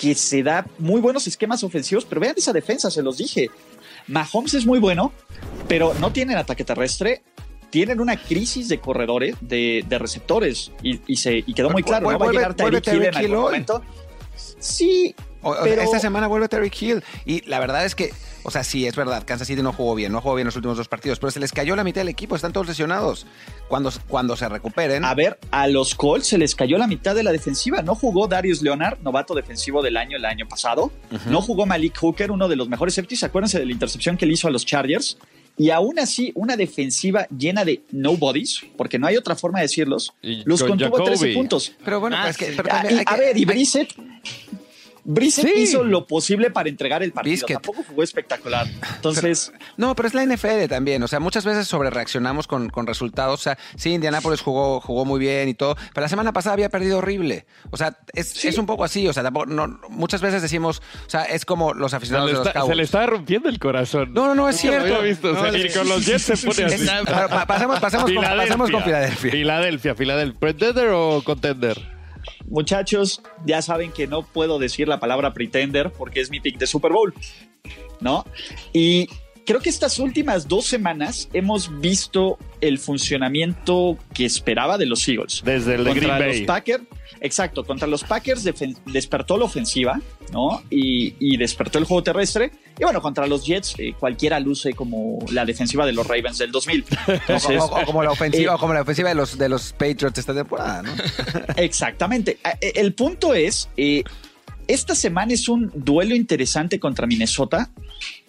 que 0.00 0.14
se 0.14 0.42
da 0.42 0.66
muy 0.78 0.98
buenos 1.02 1.26
esquemas 1.26 1.62
ofensivos, 1.62 2.06
pero 2.06 2.22
vean 2.22 2.34
esa 2.38 2.54
defensa, 2.54 2.90
se 2.90 3.02
los 3.02 3.18
dije. 3.18 3.50
Mahomes 4.06 4.54
es 4.54 4.64
muy 4.64 4.78
bueno, 4.78 5.12
pero 5.68 5.92
no 6.00 6.10
tienen 6.10 6.38
ataque 6.38 6.64
terrestre. 6.64 7.22
Tienen 7.68 8.00
una 8.00 8.16
crisis 8.16 8.68
de 8.70 8.80
corredores, 8.80 9.36
de, 9.42 9.84
de 9.86 9.98
receptores, 9.98 10.72
y, 10.82 11.00
y 11.06 11.16
se, 11.16 11.44
y 11.46 11.52
quedó 11.52 11.68
muy 11.68 11.82
claro. 11.82 12.10
No 12.10 12.18
va 12.18 12.30
a 12.30 12.32
llegar 12.32 12.54
Tyreek 12.54 12.86
Hill 12.88 13.02
en 13.04 13.14
algún 13.14 13.36
momento. 13.42 13.82
Sí, 14.58 15.14
o- 15.42 15.54
pero- 15.62 15.82
Esta 15.82 16.00
semana 16.00 16.26
vuelve 16.26 16.48
Terry 16.48 16.72
Hill. 16.80 17.02
Y 17.26 17.42
la 17.46 17.60
verdad 17.60 17.84
es 17.84 17.94
que, 17.94 18.10
o 18.42 18.50
sea, 18.50 18.64
sí, 18.64 18.86
es 18.86 18.96
verdad, 18.96 19.24
Kansas 19.26 19.46
City 19.48 19.62
no 19.62 19.72
jugó 19.72 19.94
bien, 19.94 20.12
no 20.12 20.20
jugó 20.20 20.34
bien 20.34 20.46
los 20.46 20.56
últimos 20.56 20.76
dos 20.76 20.88
partidos, 20.88 21.18
pero 21.18 21.30
se 21.30 21.40
les 21.40 21.52
cayó 21.52 21.76
la 21.76 21.84
mitad 21.84 22.00
del 22.00 22.08
equipo, 22.08 22.36
están 22.36 22.52
todos 22.52 22.66
lesionados. 22.66 23.26
Cuando, 23.68 23.92
cuando 24.08 24.36
se 24.36 24.48
recuperen, 24.48 25.04
A 25.04 25.14
ver, 25.14 25.38
a 25.50 25.66
los 25.68 25.94
Colts 25.94 26.26
se 26.28 26.38
les 26.38 26.54
cayó 26.54 26.76
la 26.78 26.86
mitad 26.86 27.14
de 27.14 27.22
la 27.22 27.32
defensiva. 27.32 27.82
No 27.82 27.94
jugó 27.94 28.26
Darius 28.26 28.62
Leonard, 28.62 28.98
novato 29.02 29.34
defensivo 29.34 29.82
del 29.82 29.96
año 29.96 30.16
el 30.16 30.24
año 30.24 30.48
pasado. 30.48 30.90
No 31.26 31.40
jugó 31.42 31.66
Malik 31.66 31.96
Hooker, 31.98 32.30
uno 32.32 32.48
de 32.48 32.56
los 32.56 32.68
mejores 32.68 32.94
safeties. 32.94 33.22
Acuérdense 33.22 33.58
de 33.58 33.66
la 33.66 33.72
intercepción 33.72 34.16
que 34.16 34.26
le 34.26 34.32
hizo 34.34 34.48
a 34.48 34.50
los 34.50 34.66
Chargers. 34.66 35.18
Y 35.58 35.70
aún 35.70 35.98
así, 35.98 36.32
una 36.36 36.56
defensiva 36.56 37.26
llena 37.36 37.64
de 37.66 37.82
nobodies, 37.92 38.62
porque 38.78 38.98
no 38.98 39.06
hay 39.06 39.16
otra 39.18 39.36
forma 39.36 39.58
de 39.58 39.64
decirlos, 39.64 40.12
Y 40.22 40.42
los 40.46 40.60
con 40.62 40.70
contuvo 40.70 40.96
a 41.02 41.04
13 41.04 41.18
Jacoby. 41.18 41.34
puntos. 41.34 41.72
pero 41.84 42.00
bueno, 42.00 42.16
Ah, 42.16 42.22
pues 42.22 42.40
es 42.40 42.46
que, 42.48 42.56
pero 42.56 42.68
Ah, 42.72 42.80
también 42.80 43.00
a 43.06 43.14
que- 43.14 43.20
ver, 43.20 43.36
y 43.36 43.44
Brissett. 43.44 43.94
Brissett 45.12 45.46
Sí. 45.46 45.60
hizo 45.62 45.84
lo 45.84 46.06
posible 46.06 46.50
para 46.50 46.68
entregar 46.68 47.02
el 47.02 47.12
partido. 47.12 47.32
Biscuit. 47.32 47.54
Tampoco 47.54 47.84
jugó 47.88 48.02
espectacular. 48.02 48.66
Entonces, 48.96 49.52
No, 49.76 49.94
pero 49.96 50.08
es 50.08 50.14
la 50.14 50.22
NFL 50.24 50.68
también. 50.68 51.02
O 51.02 51.08
sea, 51.08 51.20
muchas 51.20 51.44
veces 51.44 51.66
sobre 51.66 51.90
reaccionamos 51.90 52.46
con, 52.46 52.68
con 52.70 52.86
resultados. 52.86 53.40
O 53.40 53.42
sea, 53.42 53.58
sí, 53.76 53.90
Indianapolis 53.92 54.40
jugó, 54.40 54.80
jugó 54.80 55.04
muy 55.04 55.18
bien 55.20 55.48
y 55.48 55.54
todo, 55.54 55.74
pero 55.94 56.02
la 56.02 56.08
semana 56.08 56.32
pasada 56.32 56.54
había 56.54 56.68
perdido 56.68 56.98
horrible. 56.98 57.46
O 57.70 57.76
sea, 57.76 57.98
es, 58.12 58.44
es 58.44 58.58
un 58.58 58.66
poco 58.66 58.84
así. 58.84 59.06
O 59.08 59.12
sea, 59.12 59.22
tampoco, 59.22 59.46
no, 59.46 59.80
muchas 59.88 60.20
veces 60.20 60.42
decimos, 60.42 60.82
o 61.06 61.10
sea, 61.10 61.24
es 61.24 61.44
como 61.44 61.74
los 61.74 61.94
aficionados 61.94 62.30
de 62.30 62.36
los 62.38 62.46
está, 62.46 62.64
se 62.66 62.74
le 62.74 62.82
está 62.82 63.06
rompiendo 63.06 63.48
el 63.48 63.58
corazón. 63.58 64.12
No, 64.14 64.26
no, 64.26 64.34
no, 64.34 64.48
es 64.48 64.56
lo 64.56 64.60
cierto. 64.60 64.94
había 64.94 64.98
visto. 65.00 65.32
No, 65.32 65.40
O 65.40 65.50
sea, 65.50 65.58
es- 65.60 65.74
y 65.74 65.78
con 65.78 65.88
los 65.88 66.06
Jets 66.06 66.22
se 66.22 66.36
pone 66.36 66.64
así. 66.64 66.84
Es- 66.84 66.90
pa- 67.04 67.28
pa- 67.28 67.46
pasamos, 67.46 67.80
pasamos, 67.80 68.12
con, 68.12 68.22
pasamos 68.24 68.70
con 68.70 68.82
Filadelfia. 68.82 69.30
Filadelfia, 69.32 69.94
Filadelfia. 69.94 70.38
¿Pretender 70.40 70.88
o 70.92 71.22
contender? 71.24 71.99
Muchachos, 72.50 73.22
ya 73.46 73.62
saben 73.62 73.92
que 73.92 74.06
no 74.06 74.22
puedo 74.22 74.58
decir 74.58 74.88
la 74.88 75.00
palabra 75.00 75.32
pretender 75.32 75.90
porque 75.90 76.20
es 76.20 76.30
mi 76.30 76.40
pick 76.40 76.58
de 76.58 76.66
Super 76.66 76.92
Bowl, 76.92 77.14
¿no? 78.00 78.26
Y 78.72 79.08
creo 79.50 79.60
que 79.60 79.68
estas 79.70 79.98
últimas 79.98 80.46
dos 80.46 80.66
semanas 80.66 81.28
hemos 81.32 81.80
visto 81.80 82.38
el 82.60 82.78
funcionamiento 82.78 83.98
que 84.14 84.24
esperaba 84.24 84.78
de 84.78 84.86
los 84.86 85.06
Eagles. 85.08 85.42
Desde 85.44 85.74
el 85.74 85.84
de 85.84 85.90
contra 85.90 86.18
Green 86.18 86.28
los 86.28 86.36
Bay. 86.38 86.46
Packers, 86.46 86.84
exacto, 87.20 87.64
contra 87.64 87.88
los 87.88 88.04
Packers 88.04 88.44
despertó 88.86 89.36
la 89.36 89.46
ofensiva, 89.46 90.00
¿no? 90.32 90.62
Y, 90.70 91.14
y 91.18 91.36
despertó 91.36 91.78
el 91.78 91.84
juego 91.84 92.02
terrestre. 92.04 92.52
Y 92.78 92.84
bueno, 92.84 93.02
contra 93.02 93.26
los 93.26 93.44
Jets, 93.44 93.74
eh, 93.78 93.92
cualquiera 93.98 94.38
luce 94.38 94.72
como 94.72 95.18
la 95.32 95.44
defensiva 95.44 95.84
de 95.84 95.92
los 95.94 96.06
Ravens 96.06 96.38
del 96.38 96.52
2000. 96.52 96.84
O, 97.08 97.12
Entonces, 97.12 97.60
o- 97.60 97.64
o 97.64 97.84
como 97.84 98.02
la 98.04 98.12
ofensiva, 98.12 98.52
eh, 98.52 98.54
o 98.54 98.58
como 98.58 98.72
la 98.72 98.82
ofensiva 98.82 99.08
de 99.08 99.14
los, 99.16 99.36
de 99.36 99.48
los 99.48 99.72
Patriots 99.72 100.16
esta 100.18 100.32
temporada, 100.32 100.82
¿no? 100.82 100.92
Exactamente. 101.56 102.38
E- 102.60 102.72
El 102.76 102.94
punto 102.94 103.34
es, 103.34 103.68
eh, 103.76 104.04
esta 104.68 104.94
semana 104.94 105.32
es 105.32 105.48
un 105.48 105.72
duelo 105.74 106.14
interesante 106.14 106.78
contra 106.78 107.06
Minnesota, 107.08 107.70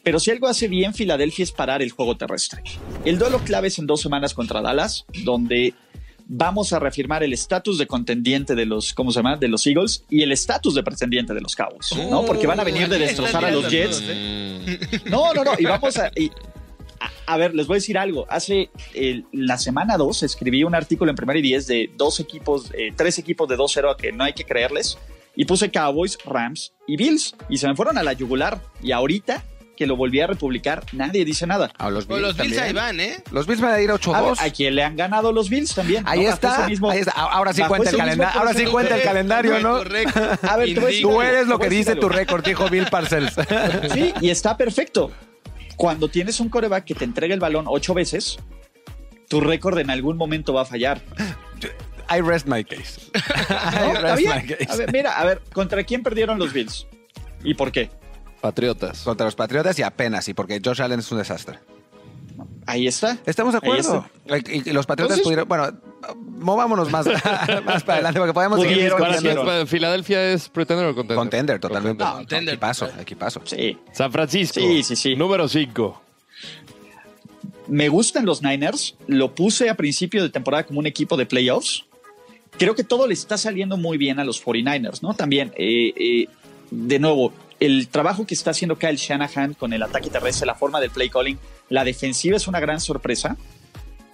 pero 0.04 0.20
si 0.20 0.32
algo 0.32 0.48
hace 0.48 0.68
bien 0.68 0.94
Filadelfia 0.94 1.44
es 1.44 1.52
parar 1.52 1.82
el 1.82 1.92
juego 1.92 2.18
terrestre. 2.18 2.64
El 3.06 3.18
duelo 3.20 3.40
clave 3.40 3.68
es 3.70 3.80
en 3.80 3.88
dos 3.88 4.02
semanas 4.02 4.34
contra 4.34 4.62
Dallas, 4.62 5.06
donde 5.24 5.74
vamos 6.34 6.72
a 6.72 6.80
reafirmar 6.80 7.24
el 7.24 7.34
estatus 7.34 7.78
de 7.78 7.88
contendiente 7.88 8.56
de 8.56 8.66
los, 8.66 8.94
¿cómo 8.94 9.12
se 9.12 9.20
llama? 9.20 9.36
De 9.36 9.48
los 9.50 9.66
Eagles 9.68 10.06
y 10.10 10.22
el 10.22 10.32
estatus 10.32 10.74
de 10.76 10.82
pretendiente 10.84 11.34
de 11.34 11.42
los 11.42 11.56
Cowboys, 11.56 11.92
¿no? 12.10 12.24
Porque 12.26 12.48
van 12.48 12.60
a 12.60 12.64
venir 12.64 12.88
de 12.88 13.00
destrozar 13.00 13.44
a 13.44 13.52
los 13.52 13.70
Jets. 13.70 13.98
todos, 14.00 14.10
¿eh? 14.14 14.86
No, 15.10 15.34
no, 15.34 15.44
no. 15.44 15.52
Y 15.60 15.66
vamos 15.66 15.98
a. 15.98 16.10
y- 16.16 16.32
a, 17.00 17.34
a 17.34 17.38
ver, 17.38 17.56
les 17.56 17.66
voy 17.66 17.76
a 17.76 17.78
decir 17.78 17.98
algo. 17.98 18.28
Hace 18.30 18.70
la 19.32 19.58
semana 19.58 19.98
2 19.98 20.22
escribí 20.24 20.64
un 20.64 20.76
artículo 20.76 21.10
en 21.10 21.16
Primera 21.16 21.40
y 21.40 21.42
10 21.42 21.66
de 21.68 21.92
dos 21.98 22.20
equipos, 22.20 22.72
eh, 22.78 22.92
tres 22.96 23.18
equipos 23.18 23.50
de 23.50 23.58
2-0 23.58 23.92
a 23.92 23.98
que 23.98 24.12
no 24.12 24.24
hay 24.24 24.34
que 24.34 24.44
creerles. 24.46 24.98
Y 25.36 25.46
puse 25.46 25.72
Cowboys, 25.72 26.18
Rams 26.26 26.74
y 26.88 26.98
Bills. 26.98 27.36
Y 27.50 27.58
se 27.58 27.68
me 27.68 27.76
fueron 27.76 27.98
a 27.98 28.04
la 28.04 28.14
yugular. 28.14 28.62
Y 28.84 28.92
ahorita 28.92 29.44
que 29.82 29.88
lo 29.88 29.96
volví 29.96 30.22
a 30.22 30.28
republicar, 30.28 30.84
nadie 30.92 31.26
dice 31.26 31.48
nada. 31.48 31.72
A 31.80 31.90
los 31.90 32.06
Bills 32.08 32.22
los 32.22 32.38
Bills 32.38 32.56
también. 32.56 32.64
ahí 32.64 32.72
van, 32.74 33.00
¿eh? 33.00 33.24
Los 33.32 33.48
Bills 33.48 33.62
van 33.62 33.74
a 33.74 33.82
ir 33.82 33.90
A, 33.90 33.94
ver, 33.94 34.02
8-2. 34.02 34.38
a 34.40 34.50
quién 34.52 34.76
le 34.76 34.84
han 34.84 34.96
ganado 34.96 35.32
los 35.32 35.50
Bills 35.50 35.74
también. 35.74 36.04
Ahí 36.06 36.24
está, 36.24 36.60
ese 36.60 36.68
mismo- 36.70 36.92
ahí 36.92 37.00
está. 37.00 37.14
Ahora 37.14 37.52
sí 37.52 37.64
cuenta 37.64 37.90
el 37.90 37.98
calendario. 37.98 38.40
Ahora 38.40 38.54
sí 38.54 38.66
cuenta 38.66 38.96
el 38.96 39.02
calendario, 39.02 39.60
¿no? 39.60 39.78
Correcto. 39.80 40.20
A 40.48 40.58
ver, 40.58 40.78
a 40.78 41.02
Tú 41.02 41.20
eres 41.24 41.48
lo 41.48 41.58
que 41.58 41.66
a 41.66 41.70
dice 41.70 41.96
tu 41.96 42.10
récord, 42.10 42.46
dijo 42.46 42.70
Bill 42.70 42.86
Parcells. 42.92 43.34
Sí, 43.92 44.14
y 44.22 44.30
está 44.30 44.56
perfecto. 44.56 45.10
Cuando 45.78 46.10
tienes 46.10 46.40
un 46.40 46.50
coreback 46.50 46.86
que 46.86 46.94
te 46.94 47.04
entrega 47.06 47.34
el 47.34 47.40
balón 47.40 47.66
ocho 47.68 47.96
veces, 47.96 48.38
tu 49.30 49.42
récord 49.42 49.80
en 49.80 49.90
algún 49.90 50.16
momento 50.16 50.54
va 50.54 50.62
a 50.62 50.66
fallar. 50.66 51.02
I 52.16 52.22
rest 52.22 52.46
my 52.46 52.64
case. 52.64 53.10
¿no? 53.82 53.94
I 53.94 53.96
rest 53.96 54.28
my 54.28 54.48
case. 54.48 54.68
A 54.72 54.76
ver, 54.76 54.92
mira, 54.94 55.20
a 55.20 55.26
ver, 55.26 55.42
¿contra 55.52 55.84
quién 55.84 56.04
perdieron 56.04 56.38
los 56.38 56.54
Bills? 56.54 56.86
¿Y 57.44 57.56
por 57.56 57.72
qué? 57.72 57.90
Patriotas. 58.42 59.02
Contra 59.04 59.26
los 59.26 59.36
Patriotas 59.36 59.78
y 59.80 59.84
apenas, 59.84 60.28
y 60.28 60.34
porque 60.34 60.60
Josh 60.64 60.82
Allen 60.82 61.00
es 61.00 61.12
un 61.12 61.20
desastre. 61.20 61.60
Ahí 62.66 62.88
está. 62.88 63.18
Estamos 63.26 63.54
de 63.54 63.58
acuerdo. 63.60 64.06
Y, 64.50 64.70
y 64.70 64.74
los 64.74 64.86
Patriotas 64.86 65.18
Entonces- 65.20 65.24
pudieron. 65.24 65.48
Bueno, 65.48 65.72
movámonos 66.40 66.90
más, 66.92 67.06
más 67.66 67.84
para 67.84 67.94
adelante 67.96 68.20
porque 68.20 68.34
podemos 68.34 68.62
seguir. 68.62 68.92
¿Filadelfia 69.68 70.32
es 70.32 70.50
pretender 70.50 70.86
o 70.86 70.96
contender? 70.96 71.18
Contender, 71.18 71.60
totalmente. 71.60 72.04
No, 72.04 72.14
contender. 72.14 72.54
Equipazo, 72.56 72.90
equipazo. 73.00 73.42
Sí. 73.46 73.78
San 73.92 74.12
Francisco. 74.12 74.60
Sí, 74.60 74.84
sí, 74.84 74.96
sí. 74.96 75.16
Número 75.16 75.48
5. 75.48 76.02
Me 77.68 77.90
gustan 77.90 78.26
los 78.26 78.42
Niners. 78.42 78.96
Lo 79.08 79.34
puse 79.34 79.70
a 79.70 79.76
principio 79.76 80.24
de 80.24 80.30
temporada 80.30 80.66
como 80.66 80.80
un 80.80 80.88
equipo 80.88 81.18
de 81.18 81.26
playoffs. 81.26 81.86
Creo 82.58 82.76
que 82.76 82.84
todo 82.84 83.08
le 83.08 83.14
está 83.14 83.38
saliendo 83.38 83.78
muy 83.78 83.98
bien 83.98 84.20
a 84.20 84.24
los 84.26 84.44
49ers, 84.44 85.02
¿no? 85.02 85.14
También, 85.14 85.54
eh, 85.56 85.94
eh, 85.96 86.28
de 86.70 87.00
nuevo, 87.00 87.32
el 87.62 87.90
trabajo 87.90 88.26
que 88.26 88.34
está 88.34 88.52
haciendo 88.52 88.78
Kyle 88.78 88.98
Shanahan 88.98 89.54
con 89.54 89.72
el 89.72 89.84
ataque 89.84 90.10
terrestre, 90.10 90.48
la 90.48 90.56
forma 90.56 90.82
del 90.82 90.90
play 90.90 91.10
calling, 91.10 91.38
la 91.70 91.84
defensiva 91.84 92.36
es 92.36 92.48
una 92.48 92.60
gran 92.60 92.82
sorpresa. 92.82 93.38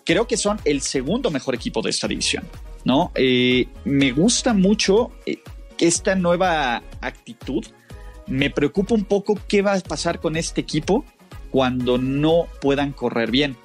Creo 0.03 0.27
que 0.27 0.35
son 0.35 0.59
el 0.65 0.81
segundo 0.81 1.31
mejor 1.31 1.55
equipo 1.55 1.81
de 1.81 1.89
esta 1.89 2.09
división, 2.09 2.43
¿no? 2.83 3.11
Eh, 3.15 3.67
me 3.85 4.11
gusta 4.11 4.53
mucho 4.53 5.11
eh, 5.25 5.39
esta 5.79 6.15
nueva 6.15 6.83
actitud. 6.99 7.65
Me 8.27 8.49
preocupa 8.49 8.93
un 8.93 9.05
poco 9.05 9.39
qué 9.47 9.61
va 9.61 9.75
a 9.75 9.79
pasar 9.79 10.19
con 10.19 10.35
este 10.35 10.59
equipo 10.59 11.05
cuando 11.49 11.97
no 11.97 12.47
puedan 12.59 12.91
correr 12.91 13.31
bien. 13.31 13.55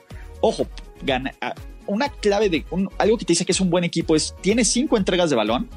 Ojo, 0.40 0.68
gana, 1.02 1.34
ah, 1.40 1.54
una 1.88 2.08
clave 2.08 2.48
de 2.48 2.64
algo 2.98 3.18
que 3.18 3.24
te 3.24 3.32
dice 3.32 3.44
que 3.44 3.52
es 3.52 3.60
un 3.60 3.70
buen 3.70 3.82
equipo 3.82 4.14
es 4.14 4.36
tiene 4.40 4.64
cinco 4.64 4.96
entregas 4.96 5.28
de 5.30 5.34
balón 5.34 5.68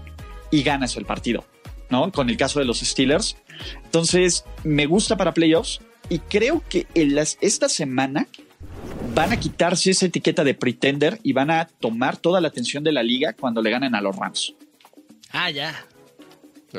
y 0.52 0.62
ganas 0.62 0.96
el 0.96 1.06
partido, 1.06 1.44
¿no? 1.90 2.12
Con 2.12 2.30
el 2.30 2.38
caso 2.38 2.60
de 2.60 2.66
los 2.66 2.80
Steelers. 2.80 3.38
Entonces, 3.84 4.46
me 4.64 4.86
gusta 4.86 5.18
para 5.18 5.34
playoffs 5.34 5.80
y 6.10 6.20
creo 6.20 6.64
que 6.70 6.88
en 6.94 7.16
las, 7.16 7.38
esta 7.42 7.70
semana 7.70 8.28
van 9.14 9.32
a 9.32 9.40
quitarse 9.40 9.92
esa 9.92 10.06
etiqueta 10.06 10.44
de 10.44 10.54
pretender 10.54 11.20
y 11.24 11.34
van 11.34 11.52
a 11.52 11.66
tomar 11.66 12.18
toda 12.18 12.42
la 12.42 12.48
atención 12.48 12.84
de 12.84 12.92
la 12.92 13.04
liga 13.04 13.34
cuando 13.34 13.62
le 13.62 13.72
ganen 13.72 13.96
a 13.96 14.02
los 14.02 14.16
Rams. 14.16 14.54
Ah, 15.32 15.50
ya. 15.50 15.86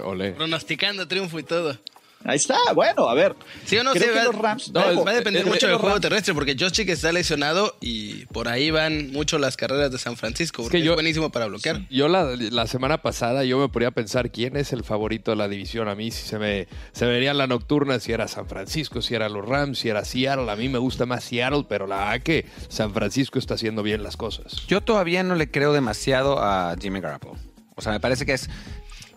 Ole. 0.03 0.33
Pronosticando 0.33 1.09
triunfo 1.09 1.39
y 1.39 1.43
todo. 1.43 1.79
Ahí 2.27 2.37
está, 2.37 2.57
bueno, 2.75 3.09
a 3.09 3.15
ver. 3.15 3.35
Sí 3.65 3.77
o 3.79 3.85
no, 3.85 3.93
Creo 3.93 4.03
sí, 4.05 4.11
que 4.11 4.17
va, 4.19 4.25
los 4.25 4.35
Rams- 4.35 4.73
va- 4.77 4.93
no, 4.93 5.05
va 5.05 5.11
a 5.13 5.15
depender 5.15 5.43
creo 5.43 5.55
mucho 5.55 5.67
que 5.67 5.71
del 5.71 5.77
juego 5.79 5.97
Rams- 5.97 6.01
terrestre, 6.03 6.35
porque 6.35 6.57
Josh 6.59 6.73
Chick 6.73 6.89
está 6.89 7.13
lesionado 7.13 7.77
y 7.81 8.27
por 8.27 8.49
ahí 8.49 8.71
van 8.71 9.13
mucho 9.13 9.39
las 9.39 9.57
carreras 9.57 9.91
de 9.93 9.99
San 9.99 10.17
Francisco, 10.17 10.63
porque 10.63 10.79
que 10.79 10.83
es, 10.83 10.87
yo- 10.87 10.95
buenísimo 10.95 11.31
para 11.31 11.47
bloquear. 11.47 11.83
Yo 11.89 12.09
la, 12.09 12.25
la 12.37 12.67
semana 12.67 13.01
pasada 13.03 13.45
yo 13.45 13.59
me 13.59 13.69
ponía 13.69 13.89
a 13.89 13.93
pensar 13.93 14.31
quién 14.31 14.57
es 14.57 14.73
el 14.73 14.83
favorito 14.85 15.31
de 15.31 15.37
la 15.37 15.49
división. 15.49 15.89
A 15.89 15.95
mí 15.95 16.11
si 16.11 16.27
se 16.27 16.39
me, 16.39 16.67
se 16.93 17.05
me 17.05 17.13
vería 17.13 17.31
en 17.31 17.39
la 17.39 17.47
nocturna 17.47 18.01
si 18.01 18.13
era 18.13 18.27
San 18.29 18.49
Francisco, 18.49 19.03
si 19.03 19.15
era 19.15 19.29
los 19.29 19.45
Rams, 19.47 19.79
si 19.79 19.89
era 19.89 20.05
Seattle. 20.05 20.51
A 20.51 20.57
mí 20.57 20.69
me 20.69 20.79
gusta 20.79 21.07
más 21.07 21.23
Seattle, 21.25 21.65
pero 21.69 21.87
la 21.87 21.97
verdad 21.99 22.21
que 22.23 22.47
San 22.69 22.93
Francisco 22.93 23.39
está 23.39 23.55
haciendo 23.55 23.83
bien 23.83 24.03
las 24.03 24.17
cosas. 24.17 24.67
Yo 24.67 24.81
todavía 24.81 25.23
no 25.23 25.35
le 25.37 25.51
creo 25.51 25.73
demasiado 25.73 26.39
a 26.43 26.75
Jimmy 26.81 27.01
Garoppolo. 27.01 27.37
O 27.77 27.83
sea, 27.83 27.93
me 27.93 28.01
parece 28.01 28.25
que 28.27 28.33
es. 28.33 28.49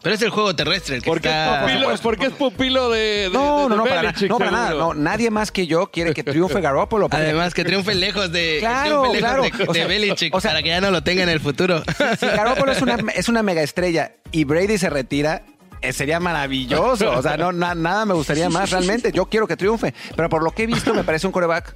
Pero 0.02 0.16
es 0.16 0.22
el 0.22 0.30
juego 0.30 0.56
terrestre 0.56 0.96
el 0.96 1.02
que 1.04 1.10
Porque, 1.10 1.28
está... 1.28 1.66
es 1.66 1.74
pupilo, 1.74 1.96
porque 2.02 2.26
es 2.28 2.32
pupilo 2.34 2.90
de, 2.90 3.00
de- 3.00 3.30
No, 3.34 3.64
de- 3.64 3.70
no, 3.70 3.76
no, 3.76 3.84
para, 3.84 3.96
nada. 3.96 4.02
Belichick, 4.04 4.30
no, 4.30 4.38
para 4.38 4.52
nada. 4.52 4.70
No, 4.72 4.94
nadie 4.94 5.30
más 5.30 5.52
que 5.52 5.68
yo 5.68 5.88
quiere 5.92 6.14
que 6.14 6.24
triunfe 6.24 6.62
Garoppolo. 6.62 7.10
porque 7.10 7.24
Además, 7.26 7.54
que 7.54 7.66
triunfe 7.66 7.94
lejos 7.96 8.32
de, 8.32 8.58
Claro, 8.60 9.02
triunfe 9.02 9.08
lejos 9.08 9.20
claro. 9.20 9.44
de, 9.44 9.64
O 9.70 9.74
de 9.74 9.80
sea, 9.80 9.88
Belichick 9.88 10.34
o 10.36 10.40
sea- 10.42 10.52
para 10.52 10.64
que 10.64 10.70
ya 10.70 10.80
no 10.82 10.92
lo 10.92 11.04
tenga 11.04 11.24
en 11.24 11.30
el 11.30 11.40
futuro. 11.42 11.84
si 12.20 12.26
Garoppolo 12.28 12.72
es 12.72 12.82
una, 12.82 12.98
es 13.14 13.28
una 13.30 13.44
mega 13.44 13.62
estrella 13.62 14.14
y 14.32 14.46
Brady 14.46 14.78
se 14.78 14.90
retira, 14.90 15.44
eh, 15.82 15.92
sería 15.94 16.20
maravilloso. 16.20 17.12
O 17.12 17.22
sea, 17.22 17.36
no, 17.38 17.52
na- 17.52 17.76
nada 17.76 18.06
me 18.06 18.14
gustaría 18.14 18.50
más 18.50 18.72
realmente. 18.72 19.12
Yo 19.12 19.26
quiero 19.26 19.48
que 19.48 19.58
triunfe. 19.58 19.94
Pero 20.16 20.30
por 20.30 20.44
lo 20.44 20.52
que 20.52 20.64
he 20.64 20.68
visto, 20.68 20.94
me 20.94 21.04
parece 21.04 21.28
un 21.28 21.34
coreback 21.34 21.76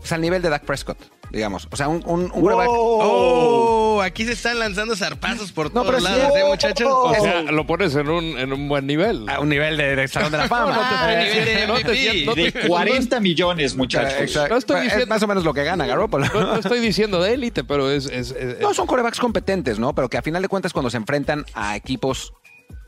pues, 0.00 0.10
al 0.12 0.20
nivel 0.20 0.42
de 0.42 0.48
Dak 0.48 0.64
Prescott, 0.64 0.98
digamos. 1.30 1.68
O 1.70 1.76
sea, 1.76 1.88
un, 1.88 2.02
un, 2.06 2.30
un 2.32 2.42
coreback. 2.42 2.68
Oh, 2.70 4.00
aquí 4.02 4.24
se 4.24 4.32
están 4.32 4.58
lanzando 4.58 4.96
zarpazos 4.96 5.52
por 5.52 5.66
No, 5.74 5.82
todos 5.82 5.86
pero 5.86 5.98
sí- 6.00 6.04
lados, 6.20 6.36
¿eh, 6.36 6.44
muchachos? 6.46 6.88
O 6.90 7.14
sea, 7.14 7.42
lo 7.42 7.66
pones 7.66 7.94
en 7.94 8.08
un, 8.08 8.24
en 8.38 8.52
un 8.52 8.68
buen 8.68 8.86
nivel. 8.86 9.28
A 9.28 9.40
un 9.40 9.48
nivel 9.48 9.76
de, 9.76 9.96
de 9.96 10.08
Salón 10.08 10.32
de 10.32 10.38
la 10.38 10.48
Fama. 10.48 10.76
Ah, 10.80 11.12
Eh, 11.12 11.30
nivel 11.32 11.44
de 11.44 11.66
no 11.66 11.74
te 11.74 11.80
MVP. 11.84 11.96
siento- 11.96 12.30
no 12.30 12.34
De 12.42 12.52
te- 12.52 12.68
40 12.68 13.20
millones, 13.20 13.76
muchachos. 13.76 14.20
Exacto. 14.20 14.54
No 14.54 14.58
estoy 14.58 14.76
Es 14.78 14.82
diciendo- 14.84 15.06
más 15.06 15.22
o 15.22 15.26
menos 15.26 15.44
lo 15.44 15.54
que 15.54 15.64
gana 15.64 15.86
Garoppolo. 15.86 16.26
No, 16.32 16.40
no 16.40 16.54
estoy 16.56 16.80
diciendo 16.80 17.20
de 17.22 17.34
élite, 17.34 17.64
pero 17.64 17.90
es... 17.90 18.06
es- 18.06 18.30
es- 18.32 18.60
No, 18.60 18.74
son 18.74 18.86
corebacks 18.86 19.18
competentes, 19.20 19.78
¿no? 19.78 19.94
Pero 19.94 20.08
que 20.08 20.18
a 20.18 20.22
final 20.22 20.42
de 20.42 20.48
cuentas 20.48 20.72
cuando 20.72 20.90
se 20.90 20.96
enfrentan 20.96 21.44
a 21.54 21.76
equipos 21.76 22.32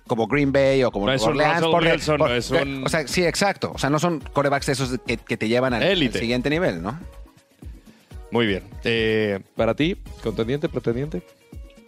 como 0.09 0.27
Green 0.27 0.53
Bay 0.53 0.83
o 0.85 0.91
como 0.91 1.07
No 1.07 1.13
es 1.13 1.23
un 1.23 1.31
Orleans, 1.31 1.61
Russell 1.63 1.91
Wilson, 1.93 2.19
no 2.19 2.27
es 2.29 2.51
un- 2.51 2.85
o 2.85 2.89
sea, 2.89 3.07
sí, 3.07 3.25
exacto. 3.25 3.73
O 3.75 3.79
sea, 3.79 3.89
no 3.91 3.99
son 3.99 4.21
corebacks 4.21 4.69
esos 4.69 4.99
que, 5.07 5.17
que 5.17 5.37
te 5.37 5.49
llevan 5.49 5.75
al, 5.75 5.83
al 5.83 5.89
Élite. 5.91 6.19
siguiente 6.19 6.51
nivel, 6.51 6.83
¿no? 6.83 6.99
Muy 8.33 8.47
bien. 8.47 8.65
Eh, 8.83 9.39
Para 9.55 9.75
ti, 9.77 9.97
contendiente, 10.23 10.69
pretendiente, 10.69 11.23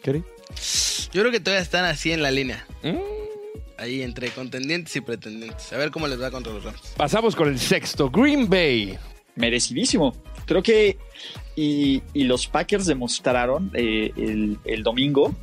Kerry. 0.03 0.23
Yo 1.13 1.23
creo 1.23 1.33
que 1.33 1.41
todavía 1.41 1.63
están 1.63 1.85
así 1.87 2.13
en 2.13 2.23
la 2.23 2.31
línea. 2.31 2.65
Mm. 2.85 2.99
Ahí 3.79 4.03
entre 4.03 4.29
contendientes 4.29 4.95
y 4.95 5.01
pretendientes. 5.01 5.73
A 5.73 5.77
ver 5.79 5.91
cómo 5.91 6.07
les 6.07 6.21
va 6.21 6.31
contra 6.31 6.53
los 6.53 6.63
Rams. 6.63 6.81
Pasamos 6.97 7.35
con 7.35 7.49
el 7.49 7.59
sexto, 7.59 8.09
Green 8.11 8.49
Bay. 8.49 8.97
Merecidísimo. 9.35 10.15
Creo 10.47 10.63
que 10.63 10.97
y, 11.57 12.03
y 12.13 12.25
los 12.25 12.47
Packers 12.47 12.87
demostraron 12.87 13.71
eh, 13.75 14.13
el, 14.17 14.59
el 14.65 14.83
domingo 14.83 15.35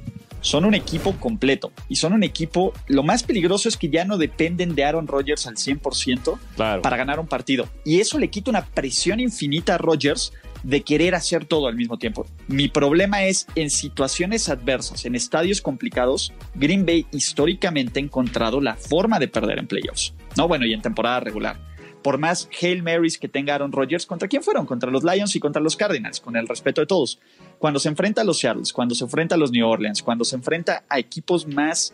son 0.41 0.65
un 0.65 0.73
equipo 0.73 1.13
completo 1.17 1.71
y 1.87 1.97
son 1.97 2.13
un 2.13 2.23
equipo, 2.23 2.73
lo 2.87 3.03
más 3.03 3.21
peligroso 3.21 3.69
es 3.69 3.77
que 3.77 3.89
ya 3.89 4.05
no 4.05 4.17
dependen 4.17 4.73
de 4.73 4.83
Aaron 4.83 5.05
Rodgers 5.07 5.45
al 5.45 5.55
100% 5.55 6.39
Claro. 6.55 6.81
para 6.81 6.97
ganar 6.97 7.19
un 7.19 7.27
partido. 7.27 7.67
Y 7.85 7.99
eso 7.99 8.17
le 8.17 8.29
quita 8.29 8.49
una 8.49 8.65
presión 8.65 9.19
infinita 9.19 9.75
a 9.75 9.77
Rodgers 9.77 10.33
de 10.63 10.81
querer 10.81 11.15
hacer 11.15 11.45
todo 11.45 11.67
al 11.67 11.75
mismo 11.75 11.97
tiempo. 11.97 12.25
Mi 12.47 12.67
problema 12.67 13.23
es 13.23 13.47
en 13.55 13.69
situaciones 13.69 14.49
adversas, 14.49 15.05
en 15.05 15.15
estadios 15.15 15.61
complicados, 15.61 16.33
Green 16.55 16.85
Bay 16.85 17.05
históricamente 17.11 17.99
ha 17.99 18.03
encontrado 18.03 18.61
la 18.61 18.75
forma 18.75 19.19
de 19.19 19.27
perder 19.27 19.59
en 19.59 19.67
playoffs. 19.67 20.13
No, 20.37 20.47
bueno, 20.47 20.65
y 20.65 20.73
en 20.73 20.81
temporada 20.81 21.19
regular. 21.19 21.59
Por 22.03 22.17
más 22.17 22.49
Hail 22.59 22.81
Marys 22.81 23.19
que 23.19 23.27
tenga 23.27 23.53
Aaron 23.53 23.71
Rodgers, 23.71 24.07
¿contra 24.07 24.27
quién 24.27 24.41
fueron? 24.41 24.65
Contra 24.65 24.89
los 24.89 25.03
Lions 25.03 25.35
y 25.35 25.39
contra 25.39 25.61
los 25.61 25.75
Cardinals, 25.75 26.19
con 26.19 26.35
el 26.35 26.47
respeto 26.47 26.81
de 26.81 26.87
todos. 26.87 27.19
Cuando 27.59 27.79
se 27.79 27.89
enfrenta 27.89 28.21
a 28.21 28.23
los 28.23 28.39
Seattles, 28.39 28.73
cuando 28.73 28.95
se 28.95 29.03
enfrenta 29.03 29.35
a 29.35 29.37
los 29.37 29.51
New 29.51 29.67
Orleans, 29.67 30.01
cuando 30.01 30.25
se 30.25 30.35
enfrenta 30.35 30.83
a 30.89 30.97
equipos 30.97 31.47
más 31.47 31.93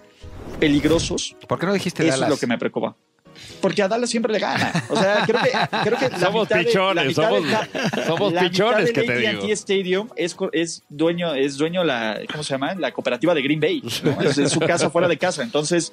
peligrosos, 0.61 1.35
¿Por 1.47 1.59
qué 1.59 1.65
no 1.65 1.73
dijiste 1.73 2.03
eso 2.03 2.11
Dallas? 2.11 2.29
es 2.29 2.35
lo 2.35 2.39
que 2.39 2.47
me 2.47 2.57
preocupa. 2.57 2.95
Porque 3.61 3.81
a 3.81 3.87
Dallas 3.87 4.09
siempre 4.09 4.31
le 4.33 4.39
gana. 4.39 4.71
O 4.89 4.95
sea, 4.95 5.23
creo 5.25 5.41
que, 5.41 5.51
creo 5.83 5.97
que 5.97 6.09
la 6.09 6.19
Somos 6.19 6.47
pichones, 6.47 7.15
somos- 7.15 7.43
somos 8.05 8.33
pichones, 8.33 8.91
que 8.91 9.01
te 9.03 9.17
digo. 9.17 9.43
Stadium 9.53 10.09
es, 10.15 10.35
es 10.53 10.83
dueño, 10.89 11.33
es 11.33 11.57
dueño 11.57 11.83
la, 11.83 12.19
¿cómo 12.31 12.43
se 12.43 12.53
llama? 12.53 12.75
La 12.75 12.91
cooperativa 12.91 13.33
de 13.33 13.41
Green 13.41 13.59
Bay. 13.59 13.81
¿no? 14.03 14.21
Es, 14.21 14.37
es 14.37 14.51
su 14.51 14.59
casa 14.59 14.89
fuera 14.89 15.07
de 15.07 15.17
casa. 15.17 15.43
Entonces, 15.43 15.91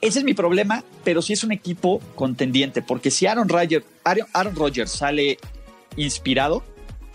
ese 0.00 0.20
es 0.20 0.24
mi 0.24 0.34
problema, 0.34 0.84
pero 1.04 1.22
sí 1.22 1.32
es 1.32 1.42
un 1.44 1.52
equipo 1.52 2.00
contendiente, 2.14 2.82
porque 2.82 3.10
si 3.10 3.26
Aaron 3.26 3.48
Rodgers, 3.48 3.84
Aaron, 4.04 4.26
Aaron 4.32 4.54
Rodgers 4.54 4.90
sale 4.92 5.38
inspirado, 5.96 6.62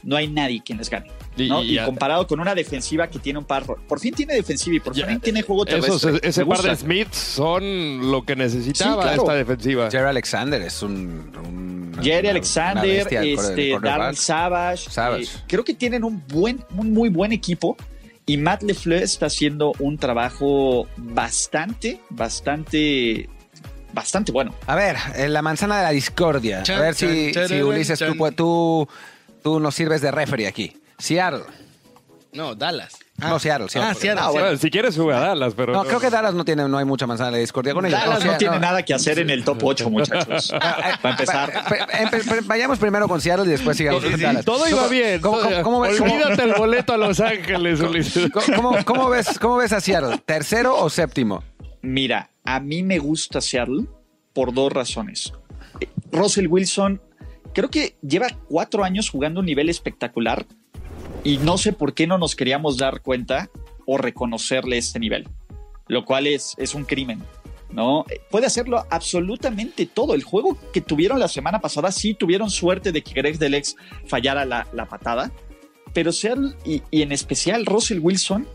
no 0.03 0.15
hay 0.17 0.27
nadie 0.27 0.61
quien 0.65 0.77
les 0.77 0.89
gane. 0.89 1.09
Y- 1.35 1.49
¿no? 1.49 1.63
y 1.63 1.71
Y, 1.71 1.73
ya- 1.75 1.85
comparado 1.85 2.27
con 2.27 2.39
una 2.39 2.53
defensiva 2.53 3.07
que 3.07 3.19
tiene 3.19 3.39
un 3.39 3.45
par, 3.45 3.63
por 3.65 3.99
fin 3.99 4.13
tiene 4.13 4.35
defensiva 4.35 4.75
y 4.75 4.79
por 4.79 4.93
fin 4.95 5.19
tiene 5.19 5.41
juego 5.41 5.65
terrestre. 5.65 5.95
Esos, 5.95 6.19
ese 6.23 6.45
par 6.45 6.61
de. 6.61 6.75
Smiths 6.75 7.17
son 7.17 8.11
lo 8.11 8.23
que 8.23 8.35
necesitaba 8.35 8.93
Sí, 8.95 8.99
claro. 9.01 9.21
esta 9.23 9.33
defensiva. 9.35 9.89
Jerry 9.91 10.07
Alexander 10.09 10.61
es 10.61 10.81
un. 10.83 11.31
un- 11.45 11.73
Jerry 12.03 12.21
una- 12.27 12.31
Alexander, 12.31 13.07
una 13.09 13.21
este. 13.23 13.79
Darren 13.81 14.15
Savage. 14.15 14.89
Savage. 14.89 15.23
eh, 15.23 15.27
creo 15.47 15.63
que 15.63 15.73
tienen 15.73 16.03
un 16.03 16.23
buen, 16.27 16.63
un 16.77 16.91
muy 16.93 17.09
buen 17.09 17.31
equipo. 17.31 17.77
Y 18.25 18.37
Matt 18.37 18.63
LeFleur 18.63 19.03
está 19.03 19.25
haciendo 19.25 19.73
un 19.79 19.97
trabajo 19.97 20.87
bastante, 20.95 21.99
bastante, 22.09 23.29
bastante 23.93 24.31
bueno. 24.31 24.53
A 24.65 24.75
ver, 24.75 24.95
en 25.15 25.33
la 25.33 25.41
manzana 25.41 25.77
de 25.77 25.83
la 25.83 25.89
discordia. 25.91 26.63
Chan, 26.63 26.77
a 26.77 26.81
ver 26.81 26.95
chan, 26.95 27.09
si, 27.09 27.33
si 27.33 27.61
Ulises, 27.61 27.99
tú, 27.99 28.31
tú, 28.31 28.87
tú 29.43 29.59
nos 29.59 29.75
sirves 29.75 30.01
de 30.01 30.11
referee 30.11 30.47
aquí. 30.47 30.73
Seattle. 31.03 31.43
No, 32.31 32.55
Dallas. 32.55 32.97
No, 33.17 33.37
Seattle, 33.37 33.67
Seattle. 33.69 33.91
Ah, 33.91 33.93
Seattle. 33.93 34.23
Ah, 34.25 34.29
bueno. 34.31 34.57
Si 34.57 34.71
quieres 34.71 34.95
sube 34.95 35.13
a 35.13 35.19
Dallas, 35.19 35.53
pero 35.55 35.73
No, 35.73 35.83
creo 35.83 35.99
que 35.99 36.09
Dallas 36.09 36.33
no 36.33 36.45
tiene, 36.45 36.67
no 36.67 36.77
hay 36.77 36.85
mucha 36.85 37.05
manzana 37.05 37.27
de 37.27 37.31
la 37.33 37.37
discordia 37.39 37.73
con 37.73 37.85
ellos. 37.85 37.99
Dallas 37.99 38.25
no, 38.25 38.37
tiene 38.37 38.57
nada 38.59 38.83
que 38.83 38.93
hacer 38.93 39.19
en 39.19 39.29
el 39.29 39.43
top 39.43 39.59
8, 39.63 39.89
muchachos. 39.89 40.51
Para 41.01 41.09
empezar. 41.11 41.51
Pe- 41.69 41.79
empe- 42.05 42.27
pe- 42.27 42.41
Vayamos 42.45 42.79
primero 42.79 43.07
con 43.09 43.19
Seattle 43.21 43.45
y 43.45 43.49
después 43.49 43.75
sigamos 43.77 44.03
con 44.03 44.19
Dallas. 44.19 44.45
todo 44.45 44.67
iba 44.69 44.87
bien. 44.87 45.19
¿Cómo, 45.21 45.37
todo- 45.39 45.49
cómo- 45.49 45.63
cómo 45.63 45.79
ves- 45.81 45.97
cómo- 45.99 46.13
Olvídate 46.13 46.43
el 46.43 46.53
boleto 46.53 46.93
a 46.93 46.97
Los 46.97 47.19
Ángeles, 47.19 47.81
Ulises. 47.81 48.31
cómo- 48.31 48.55
cómo- 48.55 48.85
cómo 48.85 49.09
ves, 49.09 49.37
¿Cómo 49.39 49.57
ves 49.57 49.73
a 49.73 49.81
Seattle? 49.81 50.17
¿Tercero 50.25 50.75
o 50.81 50.89
séptimo? 50.89 51.43
Mira, 51.81 52.29
a 52.45 52.59
mí 52.61 52.81
me 52.81 52.97
gusta 52.97 53.41
Seattle 53.41 53.85
por 54.33 54.53
dos 54.53 54.71
razones. 54.71 55.33
Eh, 55.81 55.89
Russell 56.11 56.47
Wilson 56.47 56.99
creo 57.53 57.69
que 57.69 57.95
lleva 58.01 58.27
cuatro 58.49 58.83
años 58.83 59.09
jugando 59.11 59.41
un 59.41 59.45
nivel 59.45 59.69
espectacular 59.69 60.45
y 61.23 61.37
no 61.37 61.57
sé 61.57 61.73
por 61.73 61.93
qué 61.93 62.07
no 62.07 62.17
nos 62.17 62.35
queríamos 62.35 62.77
dar 62.77 63.01
cuenta 63.01 63.49
o 63.85 63.97
reconocerle 63.97 64.77
este 64.77 64.99
nivel, 64.99 65.27
lo 65.87 66.05
cual 66.05 66.27
es, 66.27 66.53
es 66.57 66.75
un 66.75 66.83
crimen. 66.83 67.23
¿no? 67.71 68.05
Puede 68.29 68.45
hacerlo 68.45 68.85
absolutamente 68.91 69.85
todo. 69.85 70.13
El 70.13 70.23
juego 70.23 70.57
que 70.71 70.81
tuvieron 70.81 71.19
la 71.19 71.27
semana 71.27 71.59
pasada, 71.59 71.91
sí 71.91 72.13
tuvieron 72.13 72.49
suerte 72.49 72.91
de 72.91 73.01
que 73.01 73.13
Greg 73.13 73.39
Delex 73.39 73.75
fallara 74.05 74.45
la, 74.45 74.67
la 74.73 74.85
patada, 74.85 75.31
pero 75.93 76.11
Seattle 76.11 76.55
y, 76.65 76.83
y 76.91 77.01
en 77.01 77.11
especial 77.11 77.65
Russell 77.65 77.99
Wilson, 77.99 78.47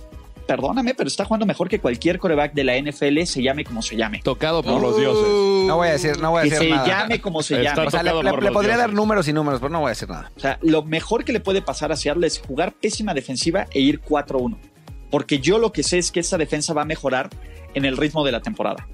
perdóname, 0.48 0.94
pero 0.94 1.06
está 1.06 1.24
jugando 1.24 1.46
mejor 1.46 1.68
que 1.68 1.78
cualquier 1.78 2.18
coreback 2.18 2.52
de 2.54 2.64
la 2.64 2.76
NFL, 2.76 3.22
se 3.26 3.40
llame 3.42 3.64
como 3.64 3.82
se 3.82 3.94
llame. 3.94 4.20
Tocado 4.24 4.64
por 4.64 4.80
los 4.82 4.96
dioses. 4.96 5.28
No 5.68 5.76
voy 5.76 5.88
a 5.88 5.92
decir, 5.92 6.18
no 6.18 6.30
voy 6.32 6.40
a 6.40 6.42
Que 6.44 6.50
decir 6.50 6.68
se 6.68 6.74
nada. 6.74 6.86
llame 6.88 7.20
como 7.20 7.42
se 7.44 7.58
Está 7.62 7.74
llame. 7.76 7.86
O 7.86 7.90
sea, 7.92 8.02
le, 8.02 8.12
le- 8.22 8.50
podría 8.50 8.76
dar 8.76 8.92
números 8.92 9.28
y 9.28 9.32
números, 9.32 9.60
pero 9.60 9.70
no 9.70 9.78
voy 9.80 9.88
a 9.88 9.90
decir 9.90 10.08
nada. 10.08 10.32
O 10.36 10.40
sea, 10.40 10.58
lo 10.62 10.82
mejor 10.82 11.22
que 11.24 11.32
le 11.32 11.38
puede 11.38 11.62
pasar 11.62 11.92
a 11.92 11.96
Seattle 11.96 12.26
es 12.26 12.40
jugar 12.40 12.72
pésima 12.72 13.14
defensiva 13.14 13.66
e 13.70 13.78
ir 13.80 14.00
4-1. 14.00 14.58
Porque 15.10 15.38
yo 15.38 15.58
lo 15.58 15.72
que 15.72 15.82
sé 15.84 15.98
es 15.98 16.10
que 16.10 16.20
esta 16.20 16.36
defensa 16.38 16.74
va 16.74 16.82
a 16.82 16.86
mejorar 16.86 17.30
en 17.74 17.84
el 17.84 17.96
ritmo 17.96 18.24
de 18.24 18.32
la 18.32 18.40
temporada. 18.40 18.88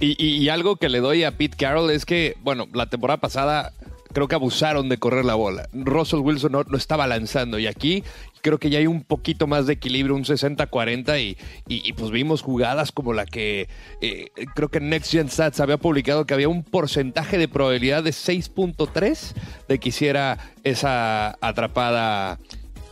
Y, 0.00 0.16
y- 0.22 0.36
y 0.42 0.48
algo 0.48 0.76
que 0.76 0.88
le 0.88 1.00
doy 1.00 1.24
a 1.24 1.36
Pete 1.36 1.56
Carroll 1.56 1.90
es 1.90 2.04
que, 2.04 2.34
bueno, 2.42 2.66
la 2.74 2.86
temporada 2.86 3.18
pasada 3.18 3.72
creo 4.16 4.28
que 4.28 4.34
abusaron 4.34 4.88
de 4.88 4.96
correr 4.96 5.26
la 5.26 5.34
bola. 5.34 5.68
Russell 5.74 6.20
Wilson 6.20 6.52
no, 6.52 6.64
estaba 6.74 7.06
lanzando 7.06 7.58
y 7.58 7.66
aquí 7.66 8.02
creo 8.40 8.56
que 8.56 8.70
ya 8.70 8.78
hay 8.78 8.86
un 8.86 9.02
poquito 9.02 9.46
más 9.46 9.66
de 9.66 9.74
equilibrio, 9.74 10.14
un 10.16 10.24
60-40 10.24 11.20
y, 11.20 11.36
y- 11.68 11.92
pues 11.92 12.10
vimos 12.10 12.40
jugadas 12.40 12.92
como 12.92 13.12
la 13.12 13.26
que 13.26 13.68
eh, 14.00 14.28
creo 14.54 14.70
que 14.70 14.80
Next 14.80 15.12
Gen 15.12 15.28
Stats 15.28 15.60
había 15.60 15.76
publicado 15.76 16.24
que 16.24 16.32
había 16.32 16.48
un 16.48 16.64
porcentaje 16.64 17.36
de 17.36 17.46
probabilidad 17.46 18.02
de 18.02 18.12
6.3 18.12 19.34
de 19.68 19.78
que 19.78 19.90
hiciera 19.90 20.38
esa 20.64 21.36
atrapada 21.42 22.38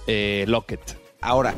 eh, 0.07 0.45
Lockett. 0.47 0.99
Ahora, 1.23 1.55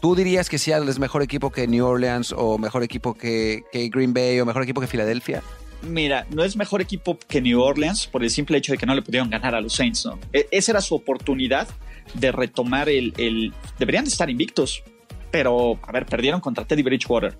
¿tú 0.00 0.14
dirías 0.14 0.48
que 0.48 0.58
Seattle 0.58 0.88
es 0.88 1.00
mejor 1.00 1.22
equipo 1.22 1.50
que 1.50 1.66
New 1.66 1.84
Orleans 1.84 2.32
o 2.36 2.58
mejor 2.58 2.84
equipo 2.84 3.14
que 3.14 3.64
Green 3.72 4.14
Bay 4.14 4.38
o 4.38 4.46
mejor 4.46 4.62
equipo 4.62 4.80
que 4.80 4.86
Filadelfia? 4.86 5.42
Mira, 5.86 6.26
no 6.30 6.44
es 6.44 6.56
mejor 6.56 6.80
equipo 6.80 7.18
que 7.28 7.40
New 7.40 7.60
Orleans 7.60 8.06
por 8.06 8.22
el 8.22 8.30
simple 8.30 8.58
hecho 8.58 8.72
de 8.72 8.78
que 8.78 8.86
no 8.86 8.94
le 8.94 9.02
pudieron 9.02 9.28
ganar 9.30 9.54
a 9.54 9.60
los 9.60 9.74
Saints, 9.74 10.06
¿no? 10.06 10.18
E- 10.32 10.48
esa 10.50 10.72
era 10.72 10.80
su 10.80 10.94
oportunidad 10.94 11.68
de 12.14 12.32
retomar 12.32 12.88
el, 12.88 13.12
el- 13.18 13.52
Deberían 13.78 14.04
de 14.04 14.10
estar 14.10 14.28
invictos, 14.30 14.82
pero, 15.30 15.78
a 15.82 15.92
ver, 15.92 16.06
perdieron 16.06 16.40
contra 16.40 16.64
Teddy 16.64 16.82
Bridgewater. 16.82 17.36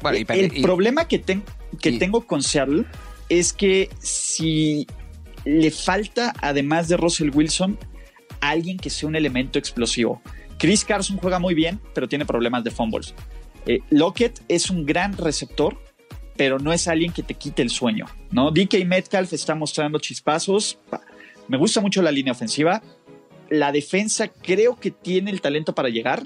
Bueno, 0.00 0.18
y- 0.18 0.38
el 0.38 0.58
y- 0.58 0.62
problema 0.62 1.06
que, 1.08 1.18
ten- 1.18 1.42
que 1.80 1.90
y- 1.90 1.98
tengo 1.98 2.26
con 2.26 2.42
Seattle 2.42 2.84
es 3.28 3.52
que 3.52 3.88
si 4.00 4.86
le 5.44 5.70
falta, 5.70 6.34
además 6.40 6.88
de 6.88 6.96
Russell 6.96 7.30
Wilson, 7.32 7.78
alguien 8.40 8.76
que 8.76 8.90
sea 8.90 9.08
un 9.08 9.16
elemento 9.16 9.58
explosivo. 9.58 10.20
Chris 10.58 10.84
Carson 10.84 11.16
juega 11.16 11.38
muy 11.40 11.54
bien, 11.54 11.80
pero 11.94 12.08
tiene 12.08 12.24
problemas 12.26 12.62
de 12.64 12.70
fumbles. 12.70 13.14
Eh, 13.66 13.80
Lockett 13.90 14.40
es 14.48 14.70
un 14.70 14.84
gran 14.84 15.16
receptor, 15.16 15.81
pero 16.36 16.58
no 16.58 16.72
es 16.72 16.88
alguien 16.88 17.12
que 17.12 17.22
te 17.22 17.34
quite 17.34 17.62
el 17.62 17.70
sueño, 17.70 18.06
¿no? 18.30 18.50
DK 18.50 18.84
Metcalf 18.86 19.32
está 19.32 19.54
mostrando 19.54 19.98
chispazos. 19.98 20.78
Me 21.48 21.56
gusta 21.58 21.80
mucho 21.80 22.02
la 22.02 22.10
línea 22.10 22.32
ofensiva. 22.32 22.82
La 23.50 23.70
defensa 23.72 24.28
creo 24.28 24.76
que 24.80 24.90
tiene 24.90 25.30
el 25.30 25.40
talento 25.42 25.74
para 25.74 25.88
llegar, 25.90 26.22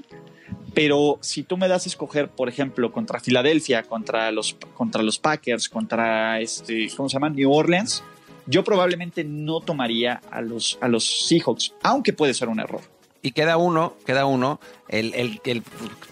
pero 0.73 1.17
si 1.21 1.43
tú 1.43 1.57
me 1.57 1.67
das 1.67 1.85
a 1.85 1.89
escoger, 1.89 2.29
por 2.29 2.47
ejemplo, 2.49 2.91
contra 2.91 3.19
Filadelfia, 3.19 3.83
contra 3.83 4.31
los, 4.31 4.55
contra 4.75 5.01
los 5.01 5.19
Packers, 5.19 5.67
contra 5.69 6.39
este, 6.39 6.87
¿cómo 6.95 7.09
se 7.09 7.13
llama? 7.13 7.29
New 7.29 7.51
Orleans, 7.51 8.03
yo 8.45 8.63
probablemente 8.63 9.23
no 9.25 9.59
tomaría 9.59 10.21
a 10.31 10.41
los, 10.41 10.77
a 10.79 10.87
los 10.87 11.27
Seahawks, 11.27 11.73
aunque 11.83 12.13
puede 12.13 12.33
ser 12.33 12.47
un 12.47 12.59
error. 12.61 12.81
y 13.21 13.31
queda 13.31 13.57
uno, 13.57 13.95
queda 14.05 14.25
uno, 14.25 14.61
el, 14.87 15.13
el- 15.15 15.41
el 15.43 15.63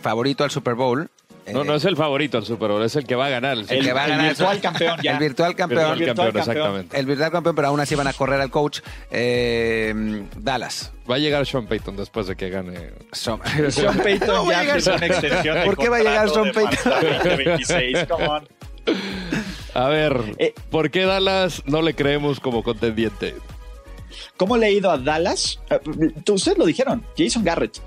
favorito 0.01 0.43
al 0.43 0.51
Super 0.51 0.73
Bowl. 0.73 1.09
No, 1.53 1.63
no 1.63 1.75
es 1.75 1.85
el 1.85 1.95
favorito 1.95 2.37
al 2.37 2.45
Super 2.45 2.69
Bowl, 2.71 2.83
es 2.83 2.95
el 2.95 3.05
que 3.05 3.15
va 3.15 3.27
a 3.27 3.29
ganar. 3.29 3.53
el 3.57 3.63
Super 3.63 3.77
El, 3.77 3.85
que 3.85 3.93
va 3.93 4.01
a 4.01 4.05
el 4.05 4.09
ganar 4.11 4.25
virtual 4.27 4.53
eso- 4.53 4.61
campeón 4.63 4.97
ya. 5.03 5.11
El 5.13 5.19
virtual 5.19 5.55
campeón. 5.55 5.79
Virtual 5.79 5.97
virtual 5.99 6.15
campeón, 6.15 6.33
campeón. 6.45 6.55
exactamente. 6.57 6.99
El 6.99 7.05
virtual 7.05 7.31
campeón, 7.31 7.55
pero 7.55 7.67
aún 7.67 7.79
así 7.79 7.95
van 7.95 8.07
a 8.07 8.13
correr 8.13 8.41
al 8.41 8.49
coach. 8.49 8.79
eh, 9.11 10.23
Dallas. 10.37 10.91
Va 11.09 11.15
a 11.15 11.17
llegar 11.19 11.45
Sean 11.45 11.67
Payton 11.67 11.95
después 11.97 12.27
de 12.27 12.35
que 12.35 12.49
gane. 12.49 12.91
Sean 13.11 13.39
Payton 14.03 14.27
No 14.27 14.45
va 14.45 14.59
a 14.59 14.63
ya 14.79 14.95
una 14.95 15.05
extensión 15.05 15.55
de 15.59 15.65
¿Por 15.65 15.77
qué 15.77 15.89
va 15.89 15.97
a 15.97 15.99
llegar 15.99 16.29
Sean 16.29 16.51
Payton? 16.51 16.73
hasta 16.93 17.01
2026, 17.29 18.05
come 18.09 18.27
on. 18.27 18.47
A 19.73 19.87
ver, 19.89 20.19
Eh. 20.37 20.53
¿por 20.71 20.89
qué 20.89 21.05
Dallas 21.05 21.61
no 21.65 21.81
le 21.81 21.93
creemos 21.93 22.39
como 22.39 22.63
contendiente? 22.63 23.35
¿Cómo 24.37 24.55
le 24.57 24.67
ha 24.67 24.69
ido 24.69 24.89
a 24.91 24.97
Dallas? 24.97 25.59
Eh, 25.69 25.79
tú- 26.23 26.33
Ustedes 26.35 26.57
lo 26.57 26.65
dijeron, 26.65 27.03
Jason 27.17 27.43
Garrett. 27.43 27.79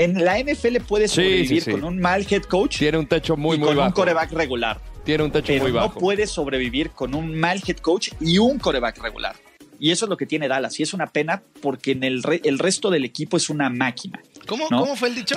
En 0.00 0.24
la 0.24 0.38
NFL 0.38 0.76
puede 0.88 1.08
sobrevivir 1.08 1.48
sí, 1.48 1.60
sí. 1.60 1.70
con 1.72 1.84
un 1.84 1.98
mal 2.00 2.26
head 2.30 2.42
coach 2.44 2.78
Tiene 2.78 2.96
un 2.98 3.06
techo 3.06 3.36
muy, 3.36 3.56
y 3.56 3.58
muy 3.58 3.68
con 3.68 3.76
un 3.78 3.84
bajo. 3.84 3.94
coreback 3.94 4.32
regular. 4.32 4.80
Tiene 5.04 5.24
un 5.24 5.30
techo 5.30 5.48
Pero 5.48 5.62
muy 5.64 5.72
no 5.72 5.78
bajo. 5.80 5.98
puede 6.00 6.26
sobrevivir 6.26 6.90
con 6.90 7.14
un 7.14 7.38
mal 7.38 7.60
head 7.66 7.76
coach 7.78 8.10
y 8.20 8.38
un 8.38 8.58
coreback 8.58 8.98
regular. 9.02 9.36
Y 9.78 9.90
eso 9.90 10.04
es 10.06 10.08
lo 10.10 10.16
que 10.16 10.26
tiene 10.26 10.46
Dallas. 10.48 10.78
Y 10.80 10.82
es 10.82 10.92
una 10.94 11.06
pena 11.06 11.42
porque 11.62 11.92
en 11.92 12.04
el, 12.04 12.22
re- 12.22 12.40
el 12.44 12.58
resto 12.58 12.90
del 12.90 13.04
equipo 13.04 13.36
es 13.36 13.50
una 13.50 13.68
máquina. 13.70 14.20
¿Cómo, 14.46 14.66
¿No? 14.70 14.80
¿Cómo 14.80 14.96
fue 14.96 15.08
el 15.08 15.14
dicho? 15.14 15.36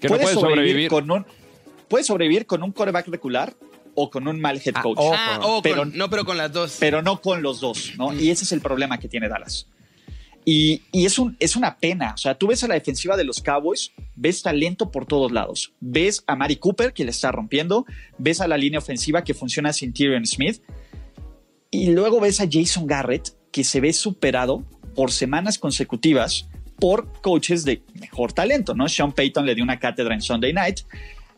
que 0.00 0.08
no 0.08 0.16
puede 0.18 0.34
sobrevivir. 0.34 0.88
con 0.90 1.10
un 1.10 1.26
puede 1.88 2.04
sobrevivir 2.04 2.46
con 2.46 2.62
un 2.62 2.72
coreback 2.72 3.08
regular 3.08 3.52
o 3.94 4.08
con 4.10 4.26
un 4.28 4.40
mal 4.40 4.60
head 4.64 4.72
Ah, 4.76 4.82
coach. 4.82 4.98
Ah, 5.00 5.40
oh, 5.42 5.60
pero- 5.62 5.76
con- 5.78 5.96
no, 5.96 6.08
pero 6.08 6.24
con 6.24 6.36
las 6.38 6.52
dos. 6.52 6.76
pero 6.80 7.02
no 7.02 7.20
con 7.20 7.42
los 7.42 7.60
dos, 7.60 7.92
¿no? 7.98 8.12
Y 8.14 8.30
ese 8.30 8.44
es 8.44 8.52
el 8.52 8.60
problema 8.60 8.98
que 8.98 9.08
tiene 9.08 9.28
Dallas. 9.28 9.66
Y, 10.44 10.82
es 10.92 11.56
una 11.56 11.78
pena. 11.78 12.14
O 12.14 12.18
sea, 12.18 12.34
tú 12.34 12.48
ves 12.48 12.64
a 12.64 12.68
la 12.68 12.74
defensiva 12.74 13.16
de 13.16 13.24
los 13.24 13.40
Cowboys, 13.40 13.92
ves 14.16 14.42
talento 14.42 14.90
por 14.90 15.06
todos 15.06 15.32
lados. 15.32 15.72
Ves 15.80 16.22
a 16.26 16.36
Mari 16.36 16.56
Cooper, 16.56 16.92
que 16.92 17.04
le 17.04 17.10
está 17.10 17.30
rompiendo. 17.30 17.86
Ves 18.18 18.40
a 18.40 18.48
la 18.48 18.56
línea 18.56 18.78
ofensiva 18.78 19.22
que 19.22 19.34
funciona 19.34 19.72
sin 19.72 19.92
Tyrion 19.92 20.26
Smith. 20.26 20.62
Y 21.70 21.90
luego 21.90 22.20
ves 22.20 22.40
a 22.40 22.48
Jason 22.50 22.86
Garrett, 22.86 23.36
que 23.52 23.64
se 23.64 23.80
ve 23.80 23.92
superado 23.92 24.64
por 24.94 25.12
semanas 25.12 25.58
consecutivas 25.58 26.48
por 26.80 27.12
coaches 27.20 27.64
de 27.64 27.82
mejor 28.00 28.32
talento, 28.32 28.74
¿no? 28.74 28.88
Sean 28.88 29.12
Payton 29.12 29.46
le 29.46 29.54
dio 29.54 29.62
una 29.62 29.78
cátedra 29.78 30.14
en 30.14 30.22
Sunday 30.22 30.52
Night. 30.52 30.80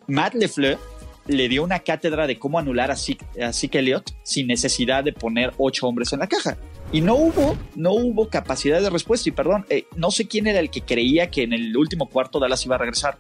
Matt 0.07 0.35
LeFleur 0.35 0.79
le 1.27 1.49
dio 1.49 1.65
una 1.65 1.81
cátedra 1.81 2.27
de 2.27 2.39
cómo 2.39 2.59
anular 2.59 2.91
a 2.91 2.97
Zeke, 2.97 3.25
a 3.43 3.53
Zeke 3.53 3.81
Elliott 3.81 4.13
sin 4.23 4.47
necesidad 4.47 5.05
de 5.05 5.13
poner 5.13 5.53
ocho 5.59 5.87
hombres 5.87 6.13
en 6.13 6.21
la 6.21 6.29
caja. 6.29 6.57
Y 6.93 7.01
no 7.01 7.15
hubo, 7.15 7.57
no 7.75 7.93
hubo 7.93 8.29
capacidad 8.29 8.81
de 8.81 8.91
respuesta. 8.91 9.29
Y 9.29 9.33
perdón, 9.33 9.65
eh, 9.71 9.87
no 9.97 10.11
sé 10.11 10.29
quién 10.29 10.47
era 10.47 10.61
el 10.61 10.71
que 10.71 10.83
creía 10.83 11.31
que 11.31 11.43
en 11.43 11.53
el 11.55 11.75
último 11.77 12.09
cuarto 12.09 12.39
Dallas 12.39 12.65
iba 12.67 12.75
a 12.75 12.79
regresar. 12.79 13.17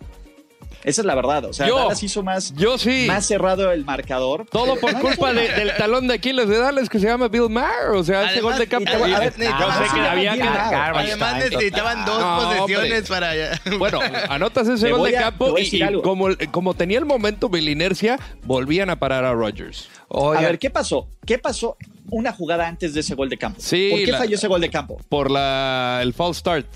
Esa 0.85 1.03
es 1.03 1.07
la 1.07 1.15
verdad. 1.15 1.45
O 1.45 1.53
sea, 1.53 1.69
Yo- 1.69 1.77
Dallas 1.79 2.03
hizo 2.03 2.25
más, 2.25 2.53
Yo 2.57 2.77
sí. 2.77 3.05
más 3.07 3.25
cerrado 3.25 3.71
el 3.71 3.85
marcador. 3.85 4.47
Todo 4.51 4.75
por 4.77 4.93
culpa 5.01 5.33
de- 5.33 5.49
del 5.49 5.77
talón 5.77 6.09
de 6.09 6.15
Aquiles 6.15 6.49
de 6.49 6.59
Dallas 6.59 6.89
que 6.89 6.99
se 6.99 7.07
llama 7.07 7.29
Bill 7.29 7.49
Maher. 7.49 7.91
O 7.95 8.03
sea, 8.03 8.31
ese 8.33 8.41
gol 8.41 8.59
de 8.59 8.67
campo. 8.67 8.91
te 8.91 8.97
voy 8.99 9.13
a- 9.13 9.15
Yo 9.15 9.21
ver, 9.21 9.33
sé 9.33 9.47
ah, 9.47 9.91
que 9.95 10.01
había 10.01 10.33
que. 10.33 10.39
Garbage 10.41 11.13
Además 11.13 11.37
necesitaban 11.37 12.05
dos 12.05 12.21
No, 12.21 12.37
posesiones 12.37 12.93
hombre. 12.93 13.03
para 13.09 13.31
allá. 13.31 13.61
Bueno, 13.79 14.01
anotas 14.29 14.67
ese 14.69 14.91
gol 14.91 15.09
de 15.09 15.19
a- 15.19 15.23
campo 15.23 15.57
y, 15.57 15.63
y 15.83 16.03
como, 16.03 16.27
como 16.51 16.75
tenía 16.75 16.99
el 16.99 17.05
momento 17.07 17.49
y 17.57 17.61
la 17.61 17.71
inercia, 17.71 18.19
volvían 18.45 18.91
a 18.91 18.97
parar 18.99 19.25
a 19.25 19.33
Rodgers. 19.35 19.89
Oiga, 20.09 20.41
A 20.41 20.43
ver, 20.43 20.59
¿qué 20.59 20.69
pasó? 20.69 21.09
¿Qué 21.25 21.39
pasó 21.39 21.77
una 22.13 22.33
jugada 22.33 22.69
antes 22.69 22.95
de 22.95 23.01
ese 23.01 23.15
gol 23.17 23.29
de 23.29 23.39
campo? 23.39 23.61
Sí, 23.61 23.89
¿Por 23.91 24.05
qué 24.05 24.13
la- 24.13 24.19
falló 24.19 24.37
ese 24.37 24.47
gol 24.49 24.61
de 24.61 24.71
campo? 24.71 24.99
Por 25.09 25.31
la, 25.31 25.99
el 26.03 26.13
false 26.15 26.41
start. 26.41 26.67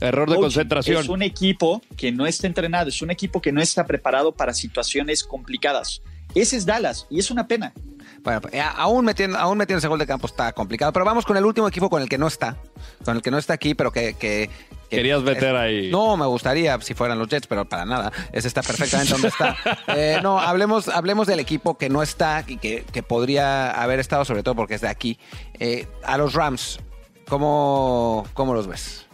Error 0.00 0.28
de 0.28 0.36
concentración. 0.36 1.02
Es 1.02 1.08
un 1.08 1.22
equipo 1.22 1.80
que 1.96 2.10
no 2.10 2.26
está 2.26 2.46
entrenado, 2.46 2.88
es 2.88 3.00
un 3.00 3.10
equipo 3.10 3.40
que 3.40 3.52
no 3.52 3.60
está 3.62 3.86
preparado 3.86 4.32
para 4.32 4.52
situaciones 4.52 5.22
complicadas. 5.22 6.02
Ese 6.34 6.56
es 6.56 6.66
Dallas 6.66 7.06
y 7.10 7.20
es 7.20 7.30
una 7.30 7.46
pena. 7.46 7.72
Bueno, 8.22 8.40
eh, 8.52 8.60
aún 8.60 9.04
metiendo, 9.04 9.38
aún 9.38 9.56
metiendo 9.56 9.78
ese 9.78 9.86
gol 9.88 9.98
de 9.98 10.06
campo 10.06 10.26
está 10.26 10.52
complicado, 10.52 10.92
pero 10.92 11.04
vamos 11.04 11.24
con 11.24 11.36
el 11.36 11.44
último 11.44 11.68
equipo 11.68 11.88
con 11.88 12.02
el 12.02 12.08
que 12.08 12.18
no 12.18 12.26
está, 12.26 12.56
con 13.04 13.16
el 13.16 13.22
que 13.22 13.30
no 13.30 13.38
está 13.38 13.52
aquí, 13.54 13.74
pero 13.74 13.92
que- 13.92 14.50
Querías 14.94 15.22
meter 15.22 15.56
ahí. 15.56 15.90
No, 15.90 16.16
me 16.16 16.26
gustaría 16.26 16.80
si 16.80 16.94
fueran 16.94 17.18
los 17.18 17.28
Jets, 17.28 17.46
pero 17.46 17.64
para 17.64 17.84
nada. 17.84 18.12
Ese 18.32 18.48
está 18.48 18.62
perfectamente 18.62 19.12
donde 19.12 19.28
está. 19.28 19.56
Eh, 19.96 20.18
no, 20.22 20.40
hablemos, 20.40 20.88
hablemos 20.88 21.26
del 21.26 21.40
equipo 21.40 21.76
que 21.76 21.88
no 21.88 22.02
está 22.02 22.44
y 22.46 22.56
que, 22.56 22.84
que 22.92 23.02
podría 23.02 23.70
haber 23.70 24.00
estado, 24.00 24.24
sobre 24.24 24.42
todo 24.42 24.54
porque 24.54 24.74
es 24.74 24.80
de 24.80 24.88
aquí. 24.88 25.18
Eh, 25.58 25.86
a 26.02 26.18
los 26.18 26.34
Rams, 26.34 26.80
¿cómo, 27.28 28.26
cómo 28.34 28.54
los 28.54 28.66
ves? 28.66 29.06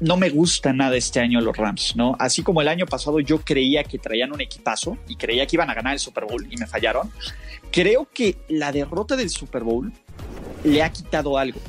No 0.00 0.16
me 0.16 0.30
gusta 0.30 0.72
nada 0.72 0.96
este 0.96 1.20
año 1.20 1.40
los 1.40 1.56
Rams, 1.56 1.94
¿no? 1.96 2.16
Así 2.18 2.42
como 2.42 2.60
el 2.60 2.68
año 2.68 2.86
pasado 2.86 3.20
yo 3.20 3.40
creía 3.40 3.84
que 3.84 3.98
traían 3.98 4.32
un 4.32 4.40
equipazo 4.40 4.96
y 5.06 5.16
creía 5.16 5.46
que 5.46 5.56
iban 5.56 5.70
a 5.70 5.74
ganar 5.74 5.92
el 5.92 6.00
Super 6.00 6.24
Bowl 6.24 6.46
y 6.50 6.56
me 6.56 6.66
fallaron. 6.66 7.10
Creo 7.70 8.08
que 8.12 8.38
la 8.48 8.72
derrota 8.72 9.16
del 9.16 9.30
Super 9.30 9.62
Bowl 9.62 9.92
le 10.64 10.82
ha 10.82 10.90
quitado 10.90 11.38
algo. 11.38 11.60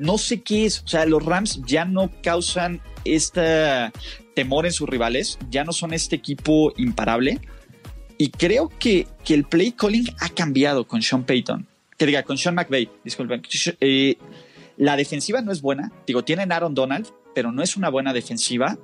No 0.00 0.16
sé 0.18 0.40
qué 0.40 0.64
es. 0.64 0.82
O 0.82 0.88
sea, 0.88 1.04
los 1.04 1.24
Rams 1.24 1.60
ya 1.66 1.84
no 1.84 2.10
causan 2.22 2.80
este 3.04 3.92
temor 4.34 4.64
en 4.66 4.72
sus 4.72 4.88
rivales, 4.88 5.38
ya 5.50 5.64
no 5.64 5.72
son 5.72 5.92
este 5.92 6.16
equipo 6.16 6.72
imparable. 6.76 7.40
Y 8.16 8.30
creo 8.30 8.68
que, 8.68 9.06
que 9.24 9.34
el 9.34 9.44
play 9.44 9.72
calling 9.72 10.06
ha 10.20 10.30
cambiado 10.30 10.86
con 10.86 11.02
Sean 11.02 11.24
Payton. 11.24 11.66
Que 11.96 12.06
diga, 12.06 12.22
con 12.22 12.38
Sean 12.38 12.54
McVay, 12.54 12.90
disculpen. 13.04 13.42
Eh, 13.80 14.16
la 14.78 14.96
defensiva 14.96 15.42
no 15.42 15.52
es 15.52 15.60
buena. 15.60 15.92
Digo, 16.06 16.24
tienen 16.24 16.52
Aaron 16.52 16.74
Donald, 16.74 17.08
pero 17.34 17.52
no 17.52 17.62
es 17.62 17.76
una 17.76 17.90
buena 17.90 18.14
defensiva. 18.14 18.78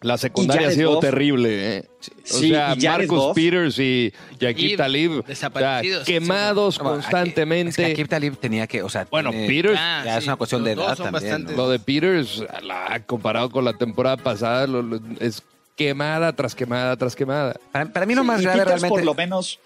La 0.00 0.16
secundaria 0.16 0.68
ha 0.68 0.70
sido 0.70 0.94
Goff. 0.94 1.00
terrible. 1.00 1.76
¿eh? 1.78 1.84
O 2.24 2.26
sea, 2.28 2.76
Marcus 2.80 3.08
Goff. 3.18 3.34
Peters 3.34 3.78
y 3.80 4.12
Yaquib 4.38 4.70
Y 4.70 4.76
Talib 4.76 5.24
desaparecidos. 5.26 6.02
o 6.02 6.04
sea, 6.04 6.14
quemados 6.20 6.78
constantemente. 6.78 7.90
Es 7.90 7.96
que 7.96 8.04
Talib 8.04 8.36
tenía 8.36 8.66
que, 8.66 8.82
o 8.82 8.88
sea, 8.88 9.06
Bueno, 9.10 9.30
tiene- 9.30 9.46
Peters, 9.48 9.78
Ah, 9.80 10.02
ya 10.04 10.18
es 10.18 10.24
una 10.24 10.36
cuestión 10.36 10.62
de 10.64 10.72
edad 10.72 10.96
también, 10.96 11.12
bastante- 11.12 11.50
¿no? 11.52 11.56
lo 11.58 11.70
de 11.70 11.78
Peters, 11.80 12.44
la- 12.62 13.02
comparado 13.06 13.50
con 13.50 13.64
la 13.64 13.72
temporada 13.72 14.16
pasada, 14.16 14.66
lo- 14.68 14.82
lo- 14.82 15.00
es 15.20 15.42
quemada 15.76 16.32
tras 16.32 16.54
quemada 16.54 16.96
tras 16.96 17.16
quemada. 17.16 17.56
Para, 17.72 17.86
para 17.92 18.06
mí 18.06 18.14
lo 18.14 18.24
más 18.24 18.40
grave 18.40 18.58
Peters 18.58 18.68
realmente... 18.82 18.88
por 18.88 19.04
lo 19.04 19.14
menos. 19.14 19.58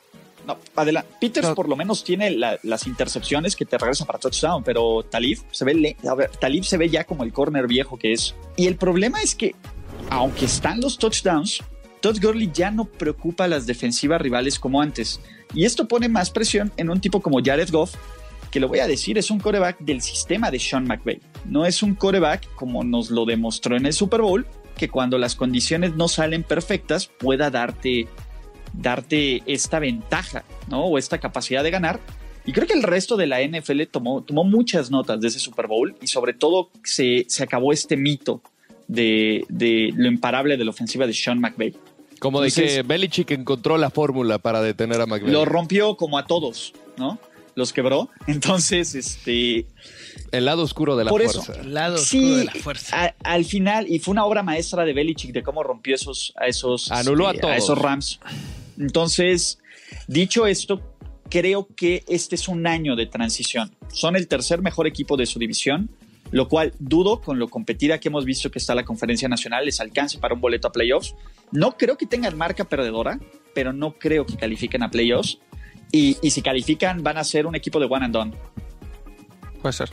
No, 0.47 0.59
adelante. 0.75 1.09
Peters 1.21 1.49
No. 1.51 1.55
por 1.55 1.68
lo 1.68 1.77
menos 1.77 2.03
tiene 2.03 2.31
la- 2.33 2.59
las 2.64 2.88
intercepciones 2.88 3.55
que 3.55 3.64
te 3.64 3.79
regresan 3.79 4.09
para 4.09 4.18
touchdown, 4.18 4.64
pero 4.64 5.05
Talib 5.09 5.38
se 5.53 5.64
ve 5.64 5.73
le- 5.75 5.97
a 6.09 6.14
ver, 6.16 6.31
Talib 6.31 6.64
se 6.64 6.77
ve 6.79 6.88
ya 6.88 7.05
como 7.05 7.23
el 7.23 7.33
corner 7.33 7.68
viejo 7.68 7.97
que 7.97 8.12
es. 8.12 8.35
Y 8.57 8.66
el 8.66 8.75
problema 8.77 9.23
es 9.23 9.37
que, 9.37 9.55
aunque 10.12 10.44
están 10.44 10.79
los 10.79 10.98
touchdowns, 10.98 11.62
Todd 12.03 12.18
Gurley 12.20 12.51
ya 12.53 12.70
no 12.70 12.85
preocupa 12.85 13.44
a 13.44 13.48
las 13.48 13.64
defensivas 13.64 14.20
rivales 14.20 14.59
como 14.59 14.83
antes. 14.83 15.20
Y 15.55 15.64
esto 15.64 15.88
pone 15.88 16.07
más 16.07 16.31
presión 16.31 16.70
en 16.77 16.90
un 16.90 17.01
tipo 17.01 17.22
como 17.22 17.42
Jared 17.42 17.70
Goff, 17.70 17.94
que 18.51 18.61
lo 18.61 18.68
voy 18.68 18.81
a 18.81 18.87
decir, 18.87 19.16
es 19.16 19.31
un 19.31 19.40
coreback 19.40 19.79
del 19.79 20.03
sistema 20.03 20.51
de 20.51 20.59
Sean 20.59 20.87
McVay. 20.87 21.18
No 21.46 21.64
es 21.64 21.83
un 21.83 21.94
coreback 21.94 22.46
como 22.57 22.85
nos 22.85 23.11
lo 23.11 23.25
demostró 23.25 23.75
en 23.75 23.87
el 23.87 23.94
Super 23.94 24.20
Bowl, 24.20 24.46
que 24.77 24.90
cuando 24.90 25.16
las 25.16 25.35
condiciones 25.35 25.96
no 25.96 26.09
salen 26.09 26.42
perfectas 26.42 27.07
pueda 27.07 27.48
darte 27.48 28.07
darte 28.75 29.42
esta 29.46 29.79
ventaja, 29.79 30.44
¿no? 30.68 30.85
O 30.85 30.98
esta 30.98 31.20
capacidad 31.20 31.64
de 31.64 31.70
ganar. 31.70 32.01
Y 32.44 32.53
creo 32.53 32.66
que 32.66 32.75
el 32.75 32.83
resto 32.83 33.16
de 33.16 33.29
la 33.29 33.40
NFL 33.40 33.85
tomó, 33.90 34.22
tomó 34.22 34.44
muchas 34.44 34.90
notas 34.90 35.22
de 35.22 35.29
ese 35.29 35.38
Super 35.38 35.68
Bowl 35.68 35.96
y 36.03 36.09
sobre 36.09 36.35
todo 36.35 36.70
se, 36.85 37.25
se 37.29 37.44
acabó 37.44 37.72
este 37.72 37.96
mito 37.96 38.42
de, 38.88 39.45
de 39.49 39.92
lo 39.97 40.09
imparable 40.09 40.57
de 40.57 40.64
la 40.64 40.71
ofensiva 40.71 41.07
de 41.07 41.12
Sean 41.14 41.40
McVay. 41.40 41.75
Como 42.18 42.40
de 42.40 42.49
Entonces- 42.49 42.77
que 42.77 42.83
Belichick 42.83 43.31
encontró 43.33 43.77
la 43.79 43.90
fórmula 43.90 44.38
para 44.38 44.61
detener 44.62 45.01
a 45.01 45.07
McVay. 45.07 45.33
Lo 45.33 45.45
rompió 45.45 45.97
como 45.97 46.18
a 46.18 46.27
todos, 46.27 46.73
¿no? 46.97 47.18
Los 47.55 47.73
quebró. 47.73 48.09
Entonces, 48.27 48.95
este, 48.95 49.66
El 50.31 50.45
lado 50.47 50.62
oscuro 50.62 50.97
de 50.97 51.05
la 51.05 51.11
Por 51.11 51.21
eso. 51.23 51.42
fuerza. 51.42 51.62
El 51.62 51.75
lado 51.75 51.99
Sí, 51.99 52.18
oscuro 52.18 52.37
de 52.37 52.45
la 52.45 52.53
fuerza. 52.55 53.05
a- 53.07 53.14
al 53.25 53.45
final, 53.45 53.87
y 53.90 53.99
fue 53.99 54.12
una 54.12 54.25
obra 54.25 54.42
maestra 54.42 54.85
de 54.85 54.92
Belichick 54.92 55.33
de 55.33 55.42
cómo 55.42 55.62
rompió 55.62 55.95
esos, 55.95 56.33
a 56.37 56.47
esos, 56.47 56.90
Anuló 56.92 57.27
a 57.29 57.31
este, 57.33 57.42
todos. 57.42 57.57
esos 57.57 57.79
Rams. 57.79 58.21
Entonces, 58.79 59.59
dicho 60.07 60.47
esto, 60.47 60.81
creo 61.29 61.66
que 61.77 62.05
este 62.09 62.35
es 62.37 62.49
un 62.49 62.66
año 62.66 62.97
de 62.97 63.07
transición. 63.07 63.75
Son 63.92 64.16
el 64.16 64.29
tercer 64.29 64.62
mejor 64.62 64.87
equipo 64.87 65.16
de 65.16 65.27
su 65.27 65.38
división, 65.38 65.90
lo 66.33 66.49
cual 66.49 66.73
dudo 66.81 67.21
con 67.21 67.38
lo 67.38 67.47
competida 67.49 68.01
que 68.01 68.09
hemos 68.09 68.25
visto 68.25 68.51
que 68.51 68.59
está 68.59 68.75
la 68.75 68.85
conferencia 68.85 69.29
nacional, 69.29 69.64
les 69.64 69.81
alcance 69.81 70.18
para 70.18 70.35
un 70.35 70.40
boleto 70.40 70.66
a 70.68 70.73
playoffs. 70.73 71.14
No 71.53 71.77
creo 71.77 71.97
que 71.97 72.07
tengan 72.07 72.37
marca 72.37 72.64
perdedora, 72.64 73.21
pero 73.55 73.73
no 73.73 73.92
creo 73.92 74.27
que 74.27 74.37
califiquen 74.37 74.83
a 74.83 74.90
playoffs. 74.90 75.38
Y, 75.92 76.16
y 76.23 76.31
si 76.31 76.42
califican, 76.42 77.03
van 77.03 77.18
a 77.18 77.25
ser 77.25 77.47
un 77.47 77.55
equipo 77.55 77.79
de 77.79 77.87
one 77.87 78.05
and 78.07 78.14
done. 78.14 78.33
Puede 79.61 79.75
ser. 79.75 79.90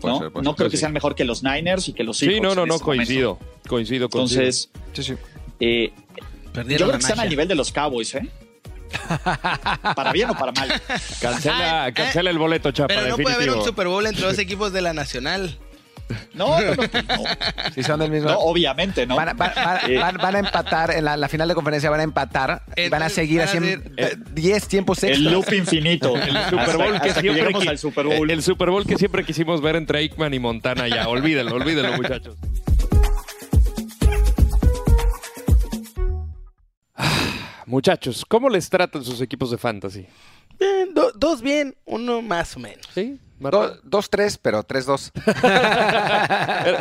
Puede 0.00 0.14
¿no? 0.14 0.20
ser, 0.20 0.32
puede 0.32 0.44
no 0.44 0.50
ser. 0.50 0.56
creo 0.56 0.70
que 0.70 0.76
sí. 0.76 0.80
sean 0.80 0.92
mejor 0.92 1.14
que 1.14 1.24
los 1.24 1.42
Niners 1.42 1.88
y 1.88 1.92
que 1.92 2.02
los 2.04 2.18
Sí, 2.18 2.26
Seahawks 2.26 2.42
no, 2.42 2.54
no, 2.54 2.62
en 2.62 2.68
no, 2.68 2.74
este 2.74 2.84
coincido. 2.84 3.38
Coincido, 3.68 4.08
coincido. 4.08 4.42
Entonces, 4.42 4.70
Sí, 4.92 5.02
sí. 5.04 5.14
eh, 5.60 5.92
yo 6.54 6.62
creo 6.76 6.90
que 6.90 6.96
están 6.96 7.20
al 7.20 7.28
nivel 7.28 7.46
de 7.46 7.54
los 7.54 7.70
Cowboys, 7.70 8.14
¿eh? 8.16 8.28
para 9.94 10.12
bien 10.12 10.30
o 10.30 10.34
para 10.34 10.52
mal. 10.52 10.68
cancela, 11.20 11.84
Ah, 11.84 11.88
eh, 11.88 11.92
cancela 11.92 12.30
el 12.30 12.38
boleto, 12.38 12.70
Chapa, 12.72 12.88
Pero 12.94 13.08
no 13.08 13.16
puede 13.16 13.34
haber 13.36 13.50
un. 13.50 13.64
Super 13.64 13.86
Bowl 13.88 14.06
entre 14.06 14.24
dos 14.24 14.38
equipos 14.38 14.72
de 14.72 14.82
la 14.82 14.92
Nacional. 14.92 15.58
No, 16.34 16.60
no, 16.60 16.74
no, 16.74 16.82
no. 16.82 17.24
Sí, 17.74 17.84
son 17.84 18.00
del 18.00 18.10
mismo. 18.10 18.30
No, 18.30 18.38
obviamente, 18.40 19.06
¿no? 19.06 19.14
Van, 19.14 19.28
a- 19.28 19.32
van- 19.34 19.52
van- 19.54 19.78
Eh. 19.90 19.96
van- 19.96 20.16
van 20.16 20.34
a 20.34 20.38
empatar 20.40 20.90
en 20.90 21.04
la, 21.04 21.16
la 21.16 21.28
final 21.28 21.46
de 21.46 21.54
conferencia, 21.54 21.88
van 21.88 22.00
a 22.00 22.02
empatar 22.02 22.62
y 22.76 22.88
van 22.88 23.04
a 23.04 23.08
seguir 23.08 23.42
así 23.42 23.58
ser- 23.58 23.92
eh, 23.96 24.16
10 24.32 24.66
tiempos 24.66 25.04
extras. 25.04 25.18
el 25.24 25.32
loop 25.32 25.52
infinito. 25.52 26.16
El 26.16 26.32
Super 26.50 26.76
Bowl 26.76 26.86
hasta, 26.94 27.00
que 27.00 27.08
hasta 27.10 27.20
siempre 27.20 27.42
lleguemos 27.42 27.64
qui- 27.64 27.68
al 27.68 27.78
Super 27.78 28.06
Bowl. 28.06 28.28
El 28.28 28.42
Super 28.42 28.70
Bowl 28.70 28.84
que 28.84 28.96
siempre 28.96 29.24
quisimos 29.24 29.62
ver 29.62 29.76
entre 29.76 30.00
Aikman 30.00 30.34
y 30.34 30.40
Montana 30.40 30.88
ya. 30.88 31.06
Olvídenlo, 31.06 31.54
olvídenlo, 31.54 31.92
muchachos. 31.96 32.34
Muchachos, 37.70 38.24
¿cómo 38.26 38.48
les 38.48 38.68
tratan 38.68 39.04
sus 39.04 39.20
equipos 39.20 39.52
de 39.52 39.56
fantasy? 39.58 40.04
Bien, 40.58 40.92
do- 40.92 41.12
dos 41.14 41.40
bien, 41.40 41.76
uno 41.84 42.20
más 42.20 42.56
o 42.56 42.60
menos. 42.60 42.84
¿Sí? 42.92 43.16
Do- 43.38 43.80
2-3, 43.84 44.38
pero 44.42 44.64
3-2. 44.66 45.12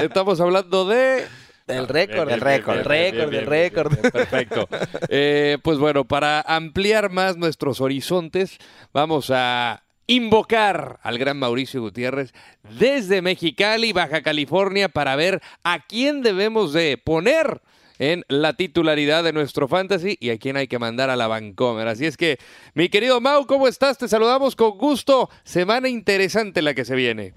Estamos 0.03 0.41
hablando 0.41 0.85
de... 0.85 1.27
Del 1.67 1.87
récord, 1.87 2.27
del 2.27 2.41
récord, 2.41 2.77
del 2.77 2.85
récord, 2.85 3.29
del 3.31 3.45
récord. 3.45 3.95
Perfecto. 4.11 4.67
Eh, 5.09 5.59
pues 5.61 5.77
bueno, 5.77 6.03
para 6.05 6.41
ampliar 6.41 7.11
más 7.11 7.37
nuestros 7.37 7.79
horizontes, 7.81 8.57
vamos 8.91 9.29
a 9.31 9.83
invocar 10.07 10.99
al 11.03 11.19
gran 11.19 11.37
Mauricio 11.37 11.81
Gutiérrez 11.81 12.33
desde 12.79 13.21
Mexicali, 13.21 13.93
Baja 13.93 14.23
California, 14.23 14.89
para 14.89 15.15
ver 15.15 15.43
a 15.63 15.85
quién 15.85 16.23
debemos 16.23 16.73
de 16.73 16.97
poner 16.97 17.61
en 17.99 18.25
la 18.29 18.53
titularidad 18.53 19.23
de 19.23 19.33
nuestro 19.33 19.67
fantasy 19.67 20.17
y 20.19 20.31
a 20.31 20.37
quién 20.37 20.57
hay 20.57 20.67
que 20.67 20.79
mandar 20.79 21.09
a 21.09 21.15
la 21.15 21.27
Vancomer. 21.27 21.87
Así 21.87 22.05
es 22.05 22.17
que, 22.17 22.39
mi 22.73 22.89
querido 22.89 23.21
Mau, 23.21 23.45
¿cómo 23.45 23.67
estás? 23.67 23.97
Te 23.97 24.07
saludamos 24.07 24.55
con 24.55 24.77
gusto. 24.77 25.29
Semana 25.43 25.89
interesante 25.89 26.61
la 26.61 26.73
que 26.73 26.85
se 26.85 26.95
viene. 26.95 27.33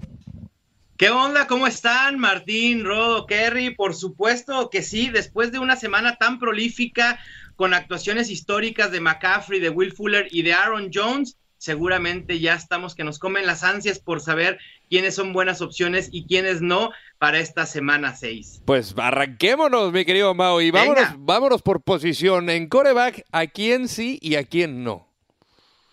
¿Qué 0.97 1.09
onda? 1.09 1.47
¿Cómo 1.47 1.67
están? 1.67 2.17
Martín, 2.17 2.85
Rodo, 2.85 3.25
Kerry, 3.25 3.75
por 3.75 3.93
supuesto 3.93 4.69
que 4.69 4.81
sí, 4.81 5.09
después 5.09 5.51
de 5.51 5.59
una 5.59 5.75
semana 5.75 6.15
tan 6.15 6.39
prolífica 6.39 7.19
con 7.55 7.73
actuaciones 7.73 8.29
históricas 8.29 8.91
de 8.91 9.01
McCaffrey, 9.01 9.59
de 9.59 9.69
Will 9.69 9.91
Fuller 9.91 10.27
y 10.31 10.43
de 10.43 10.53
Aaron 10.53 10.91
Jones, 10.93 11.37
seguramente 11.63 12.41
ya 12.41 12.55
estamos 12.55 12.93
que 12.93 13.05
nos 13.05 13.19
comen 13.19 13.45
las 13.45 13.63
ansias 13.63 13.97
por 13.97 14.19
saber 14.19 14.59
quiénes 14.89 15.15
son 15.15 15.31
buenas 15.31 15.61
opciones 15.61 16.09
y 16.11 16.25
quiénes 16.25 16.61
no 16.61 16.91
para 17.19 17.39
esta 17.39 17.65
semana 17.65 18.17
6. 18.17 18.63
Pues 18.65 18.93
arranquémonos, 18.97 19.93
mi 19.93 20.03
querido 20.03 20.33
Mau, 20.35 20.59
y 20.59 20.71
vámonos, 20.71 21.11
Venga. 21.11 21.15
vámonos 21.19 21.61
por 21.61 21.81
posición. 21.81 22.49
En 22.49 22.67
coreback, 22.67 23.23
¿a 23.31 23.47
quién 23.47 23.87
sí 23.87 24.19
y 24.21 24.35
a 24.35 24.43
quién 24.43 24.83
no? 24.83 25.07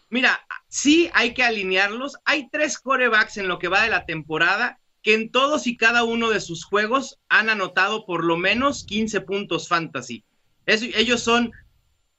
Mira, 0.09 0.41
sí 0.67 1.09
hay 1.15 1.35
que 1.35 1.45
alinearlos. 1.45 2.17
Hay 2.25 2.49
tres 2.51 2.77
corebacks 2.77 3.37
en 3.37 3.47
lo 3.47 3.61
que 3.61 3.69
va 3.69 3.85
de 3.85 3.91
la 3.91 4.07
temporada 4.07 4.81
que 5.05 5.15
en 5.15 5.31
todos 5.31 5.69
y 5.69 5.77
cada 5.77 6.03
uno 6.03 6.31
de 6.31 6.41
sus 6.41 6.65
juegos 6.65 7.21
han 7.29 7.49
anotado 7.49 8.05
por 8.07 8.25
lo 8.25 8.37
menos 8.37 8.83
15 8.83 9.21
puntos 9.21 9.69
fantasy. 9.69 10.25
ellos 10.67 11.23
son 11.23 11.53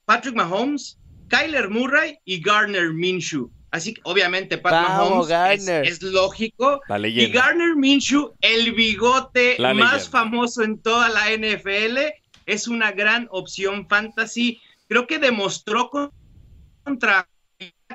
Patrick 0.05 0.35
Mahomes, 0.35 0.97
Kyler 1.31 1.69
Murray 1.69 2.19
y 2.25 2.41
Garner 2.41 2.93
Minshew. 2.93 3.49
Así 3.71 3.93
que 3.93 4.01
obviamente 4.03 4.57
Pat 4.57 4.73
Mahomes 4.73 5.65
es, 5.67 6.01
lógico. 6.01 6.81
y 7.05 7.27
Garner 7.31 7.75
Minshew, 7.77 8.33
el 8.41 8.73
bigote 8.73 9.55
más 9.73 10.09
famoso 10.09 10.61
en 10.61 10.77
toda 10.77 11.07
la 11.07 11.29
NFL, 11.29 11.99
es 12.45 12.67
una 12.67 12.91
gran 12.91 13.29
opción 13.31 13.87
fantasy. 13.87 14.59
Creo 14.89 15.07
que 15.07 15.19
demostró 15.19 15.89
contra 16.83 17.29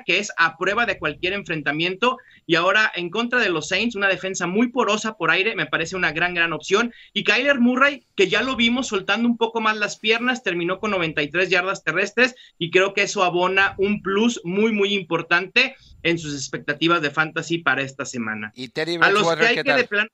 que 0.03 0.19
es 0.19 0.31
a 0.37 0.57
prueba 0.57 0.85
de 0.85 0.97
cualquier 0.99 1.33
enfrentamiento 1.33 2.17
y 2.45 2.55
ahora 2.55 2.91
en 2.95 3.09
contra 3.09 3.39
de 3.39 3.49
los 3.49 3.67
Saints, 3.67 3.95
una 3.95 4.07
defensa 4.07 4.47
muy 4.47 4.69
porosa 4.69 5.17
por 5.17 5.31
aire, 5.31 5.55
me 5.55 5.65
parece 5.65 5.95
una 5.95 6.11
gran, 6.11 6.33
gran 6.33 6.53
opción. 6.53 6.93
Y 7.13 7.23
Kyler 7.23 7.59
Murray, 7.59 8.05
que 8.15 8.27
ya 8.27 8.41
lo 8.41 8.55
vimos 8.55 8.87
soltando 8.87 9.27
un 9.27 9.37
poco 9.37 9.61
más 9.61 9.77
las 9.77 9.97
piernas, 9.97 10.43
terminó 10.43 10.79
con 10.79 10.91
93 10.91 11.49
yardas 11.49 11.83
terrestres 11.83 12.35
y 12.57 12.71
creo 12.71 12.93
que 12.93 13.03
eso 13.03 13.23
abona 13.23 13.75
un 13.77 14.01
plus 14.01 14.41
muy, 14.43 14.71
muy 14.71 14.93
importante 14.93 15.75
en 16.03 16.17
sus 16.17 16.33
expectativas 16.33 17.01
de 17.01 17.11
fantasy 17.11 17.57
para 17.57 17.81
esta 17.81 18.05
semana. 18.05 18.51
Y 18.55 18.69
Teddy 18.69 18.97
Bridgewater, 18.97 19.63
que 19.63 20.07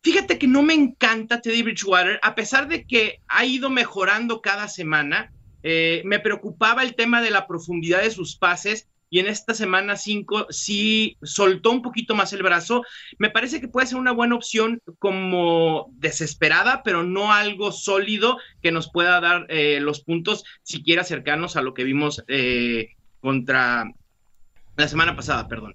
Fíjate 0.00 0.38
que 0.38 0.46
no 0.46 0.62
me 0.62 0.74
encanta 0.74 1.40
Teddy 1.40 1.62
Bridgewater, 1.62 2.20
a 2.22 2.34
pesar 2.34 2.68
de 2.68 2.84
que 2.84 3.20
ha 3.26 3.44
ido 3.44 3.68
mejorando 3.68 4.40
cada 4.40 4.68
semana 4.68 5.32
eh, 5.62 6.02
me 6.04 6.20
preocupaba 6.20 6.82
el 6.82 6.94
tema 6.94 7.20
de 7.22 7.30
la 7.30 7.46
profundidad 7.46 8.02
de 8.02 8.10
sus 8.10 8.36
pases 8.36 8.88
y 9.10 9.20
en 9.20 9.26
esta 9.26 9.54
semana 9.54 9.96
5 9.96 10.48
sí 10.50 11.16
soltó 11.22 11.70
un 11.70 11.82
poquito 11.82 12.14
más 12.14 12.32
el 12.32 12.42
brazo. 12.42 12.82
Me 13.18 13.30
parece 13.30 13.60
que 13.60 13.68
puede 13.68 13.86
ser 13.86 13.98
una 13.98 14.12
buena 14.12 14.34
opción 14.34 14.82
como 14.98 15.88
desesperada, 15.92 16.82
pero 16.82 17.02
no 17.02 17.32
algo 17.32 17.72
sólido 17.72 18.38
que 18.62 18.72
nos 18.72 18.90
pueda 18.90 19.20
dar 19.20 19.46
eh, 19.48 19.80
los 19.80 20.00
puntos 20.00 20.44
siquiera 20.62 21.04
cercanos 21.04 21.56
a 21.56 21.62
lo 21.62 21.74
que 21.74 21.84
vimos 21.84 22.22
eh, 22.28 22.96
contra 23.20 23.90
la 24.76 24.88
semana 24.88 25.16
pasada, 25.16 25.48
perdón. 25.48 25.74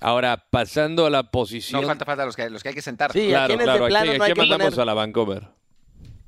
Ahora, 0.00 0.44
pasando 0.50 1.06
a 1.06 1.10
la 1.10 1.24
posición. 1.24 1.80
No 1.80 1.88
falta, 1.88 2.04
falta 2.04 2.24
los 2.24 2.36
que, 2.36 2.48
los 2.48 2.62
que 2.62 2.68
hay 2.68 2.74
que 2.74 2.82
sentar. 2.82 3.12
Sí, 3.12 3.28
claro, 3.28 3.58
claro. 3.58 3.84
Aquí, 4.24 4.34
mandamos 4.36 4.78
a 4.78 4.84
la 4.84 4.94
Vancouver? 4.94 5.57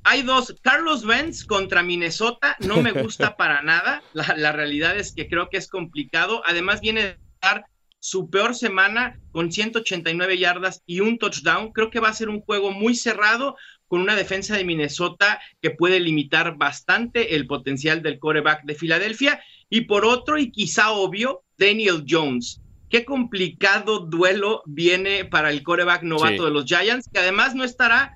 Hay 0.03 0.23
dos, 0.23 0.55
Carlos 0.61 1.05
Benz 1.05 1.45
contra 1.45 1.83
Minnesota, 1.83 2.55
no 2.59 2.81
me 2.81 2.91
gusta 2.91 3.35
para 3.37 3.61
nada, 3.61 4.01
la, 4.13 4.51
realidad 4.51 4.97
es 4.97 5.13
que 5.13 5.27
creo 5.27 5.49
que 5.49 5.57
es 5.57 5.67
complicado, 5.67 6.41
además 6.45 6.81
viene 6.81 7.01
de 7.03 7.17
dar 7.41 7.65
su 7.99 8.29
peor 8.29 8.55
semana 8.55 9.19
con 9.31 9.51
189 9.51 10.37
yardas 10.37 10.81
y 10.87 11.01
un 11.01 11.19
touchdown, 11.19 11.71
creo 11.71 11.91
que 11.91 11.99
va 11.99 12.09
a 12.09 12.13
ser 12.13 12.29
un 12.29 12.41
juego 12.41 12.71
muy 12.71 12.95
cerrado 12.95 13.55
con 13.87 14.01
una 14.01 14.15
defensa 14.15 14.57
de 14.57 14.63
Minnesota 14.63 15.39
que 15.61 15.71
puede 15.71 15.99
limitar 15.99 16.57
bastante 16.57 17.35
el 17.35 17.45
potencial 17.45 18.01
del 18.01 18.19
coreback 18.19 18.63
de 18.63 18.75
Filadelfia, 18.75 19.41
y 19.69 19.81
por 19.81 20.05
otro, 20.05 20.37
y 20.37 20.51
quizá 20.51 20.91
obvio, 20.91 21.43
Daniel 21.57 22.05
Jones. 22.07 22.61
Qué 22.89 23.05
complicado 23.05 23.99
duelo 23.99 24.63
viene 24.65 25.23
para 25.23 25.49
el 25.49 25.63
coreback 25.63 26.03
novato 26.03 26.43
de 26.43 26.51
los 26.51 26.65
Giants, 26.65 27.07
que 27.11 27.19
además 27.19 27.55
no 27.55 27.63
estará 27.63 28.13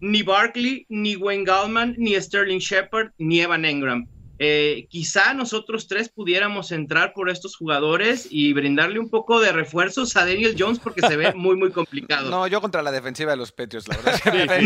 ni 0.00 0.22
Barkley, 0.22 0.86
ni 0.88 1.16
Wayne 1.16 1.44
Gallman, 1.44 1.94
ni 1.98 2.14
Sterling 2.20 2.60
Shepard, 2.60 3.12
ni 3.18 3.40
Evan 3.40 3.64
Engram. 3.64 4.06
Eh, 4.40 4.86
quizá 4.88 5.34
nosotros 5.34 5.88
tres 5.88 6.08
pudiéramos 6.08 6.70
entrar 6.70 7.12
por 7.12 7.28
estos 7.28 7.56
jugadores 7.56 8.28
y 8.30 8.52
brindarle 8.52 9.00
un 9.00 9.10
poco 9.10 9.40
de 9.40 9.50
refuerzos 9.50 10.16
a 10.16 10.24
Daniel 10.24 10.54
Jones 10.56 10.78
porque 10.78 11.00
se 11.00 11.16
ve 11.16 11.32
muy, 11.34 11.56
muy 11.56 11.72
complicado. 11.72 12.30
No, 12.30 12.46
yo 12.46 12.60
contra 12.60 12.82
la 12.82 12.92
defensiva 12.92 13.32
de 13.32 13.36
los 13.36 13.50
Patriots, 13.50 13.88
la 13.88 13.96
verdad. 13.96 14.60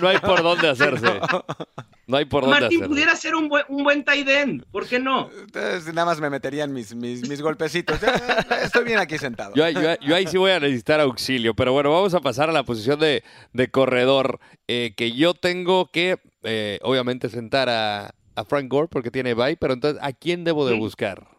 no, 0.00 0.08
hay 0.08 0.18
por 0.18 0.42
dónde 0.42 0.68
hacerse. 0.68 1.20
No 1.28 1.85
hay 2.12 2.24
por 2.24 2.44
dónde 2.44 2.60
Martín 2.60 2.82
pudiera 2.86 3.16
ser 3.16 3.34
un 3.34 3.48
buen, 3.48 3.64
un 3.68 3.82
buen 3.82 4.04
tight 4.04 4.28
end, 4.28 4.64
¿por 4.70 4.86
qué 4.86 4.98
no? 5.00 5.28
Entonces, 5.40 5.92
nada 5.92 6.06
más 6.06 6.20
me 6.20 6.30
meterían 6.30 6.72
mis, 6.72 6.94
mis, 6.94 7.28
mis 7.28 7.42
golpecitos. 7.42 7.98
Estoy 8.62 8.84
bien 8.84 8.98
aquí 8.98 9.18
sentado. 9.18 9.54
Yo, 9.54 9.64
ahí 9.64 10.26
sí 10.26 10.38
voy 10.38 10.52
a 10.52 10.60
necesitar 10.60 11.00
auxilio, 11.00 11.54
pero 11.54 11.72
bueno, 11.72 11.90
vamos 11.90 12.14
a 12.14 12.20
pasar 12.20 12.48
a 12.48 12.52
la 12.52 12.62
posición 12.62 13.00
de, 13.00 13.24
de 13.52 13.68
corredor, 13.68 14.38
eh, 14.68 14.94
que 14.96 15.12
yo 15.12 15.34
tengo 15.34 15.90
que, 15.90 16.18
eh, 16.44 16.78
obviamente, 16.82 17.28
sentar 17.28 17.68
a, 17.68 18.14
a 18.36 18.44
Frank 18.44 18.68
Gore 18.70 18.88
porque 18.88 19.10
tiene 19.10 19.34
bye, 19.34 19.56
pero 19.56 19.74
entonces, 19.74 20.00
¿a 20.02 20.12
quién 20.12 20.44
debo 20.44 20.66
de 20.66 20.76
buscar? 20.76 21.35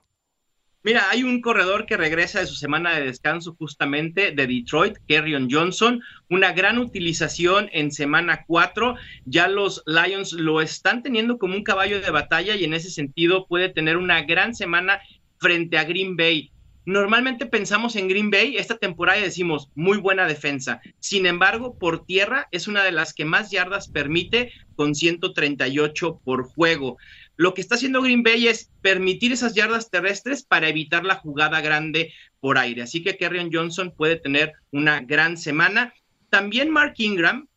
Mira, 0.88 1.10
hay 1.10 1.24
un 1.24 1.42
corredor 1.42 1.86
que 1.86 1.98
regresa 1.98 2.40
de 2.40 2.46
su 2.46 2.56
semana 2.56 2.96
de 2.96 3.04
descanso 3.04 3.54
justamente 3.60 4.32
de 4.32 4.48
Detroit, 4.48 4.96
Kerryon 5.06 5.50
Johnson, 5.52 6.02
una 6.30 6.54
gran 6.54 6.78
utilización 6.78 7.70
en 7.74 7.92
semana 7.92 8.46
4. 8.48 8.96
Ya 9.26 9.50
los 9.50 9.84
Lions 9.86 10.32
lo 10.32 10.62
están 10.62 11.04
teniendo 11.04 11.40
como 11.40 11.56
un 11.56 11.66
caballo 11.66 12.00
de 12.00 12.10
batalla 12.10 12.56
y 12.56 12.64
en 12.64 12.74
ese 12.74 12.90
sentido 12.90 13.48
puede 13.48 13.68
tener 13.68 13.98
una 13.98 14.22
gran 14.22 14.56
semana 14.56 15.02
frente 15.40 15.78
a 15.78 15.84
Green 15.84 16.16
Bay. 16.16 16.54
Normalmente 16.86 17.48
pensamos 17.48 17.98
en 17.98 18.08
Green 18.08 18.32
Bay 18.32 18.56
esta 18.56 18.78
temporada 18.78 19.20
y 19.20 19.24
decimos 19.24 19.68
muy 19.76 19.98
buena 19.98 20.26
defensa. 20.26 20.80
Sin 21.00 21.26
embargo, 21.26 21.78
por 21.78 22.06
tierra 22.06 22.48
es 22.52 22.70
una 22.70 22.82
de 22.86 22.94
las 22.94 23.14
que 23.14 23.26
más 23.26 23.52
yardas 23.52 23.90
permite 23.90 24.54
con 24.78 24.96
138 24.96 26.22
por 26.24 26.46
juego. 26.46 26.96
Lo 27.38 27.54
que 27.54 27.62
está 27.62 27.76
haciendo 27.76 28.02
Green 28.02 28.24
Bay 28.24 28.48
es 28.48 28.72
permitir 28.82 29.32
esas 29.32 29.54
yardas 29.54 29.90
terrestres 29.90 30.44
para 30.44 30.70
evitar 30.70 31.06
la 31.06 31.16
jugada 31.16 31.62
grande 31.62 32.12
por 32.40 32.58
aire. 32.58 32.82
Así 32.82 33.04
que 33.04 33.16
Kerryon 33.16 33.52
Johnson 33.54 33.94
puede 33.96 34.18
tener 34.18 34.54
una 34.72 35.02
gran 35.02 35.38
semana. 35.38 35.94
También 36.30 36.70
Mark 36.70 36.96
Ingram, 36.98 37.48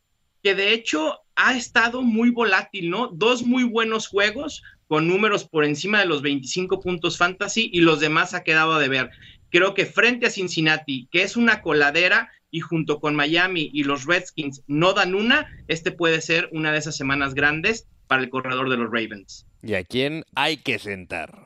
que 0.43 0.55
de 0.55 0.73
hecho 0.73 1.19
ha 1.35 1.57
estado 1.57 2.03
muy 2.03 2.29
volátil, 2.29 2.91
¿no? 2.91 3.07
Dos 3.07 3.43
muy 3.43 3.63
buenos 3.63 4.07
juegos 4.07 4.61
con 4.87 5.07
números 5.07 5.45
por 5.45 5.65
encima 5.65 5.99
de 5.99 6.05
los 6.05 6.21
25 6.21 6.79
puntos 6.79 7.17
fantasy 7.17 7.69
y 7.73 7.81
los 7.81 7.99
demás 7.99 8.33
ha 8.33 8.43
quedado 8.43 8.77
de 8.77 8.89
ver. 8.89 9.09
Creo 9.49 9.73
que 9.73 9.85
frente 9.85 10.27
a 10.27 10.29
Cincinnati, 10.29 11.07
que 11.11 11.23
es 11.23 11.35
una 11.35 11.61
coladera, 11.61 12.29
y 12.51 12.59
junto 12.59 12.99
con 12.99 13.15
Miami 13.15 13.71
y 13.73 13.85
los 13.85 14.05
Redskins 14.05 14.61
no 14.67 14.93
dan 14.93 15.15
una, 15.15 15.47
este 15.67 15.91
puede 15.91 16.21
ser 16.21 16.49
una 16.51 16.71
de 16.71 16.77
esas 16.77 16.97
semanas 16.97 17.33
grandes 17.33 17.87
para 18.11 18.23
el 18.23 18.29
corredor 18.29 18.69
de 18.69 18.75
los 18.75 18.91
Ravens. 18.91 19.45
¿Y 19.63 19.73
a 19.75 19.85
quién 19.85 20.25
hay 20.35 20.57
que 20.57 20.79
sentar? 20.79 21.45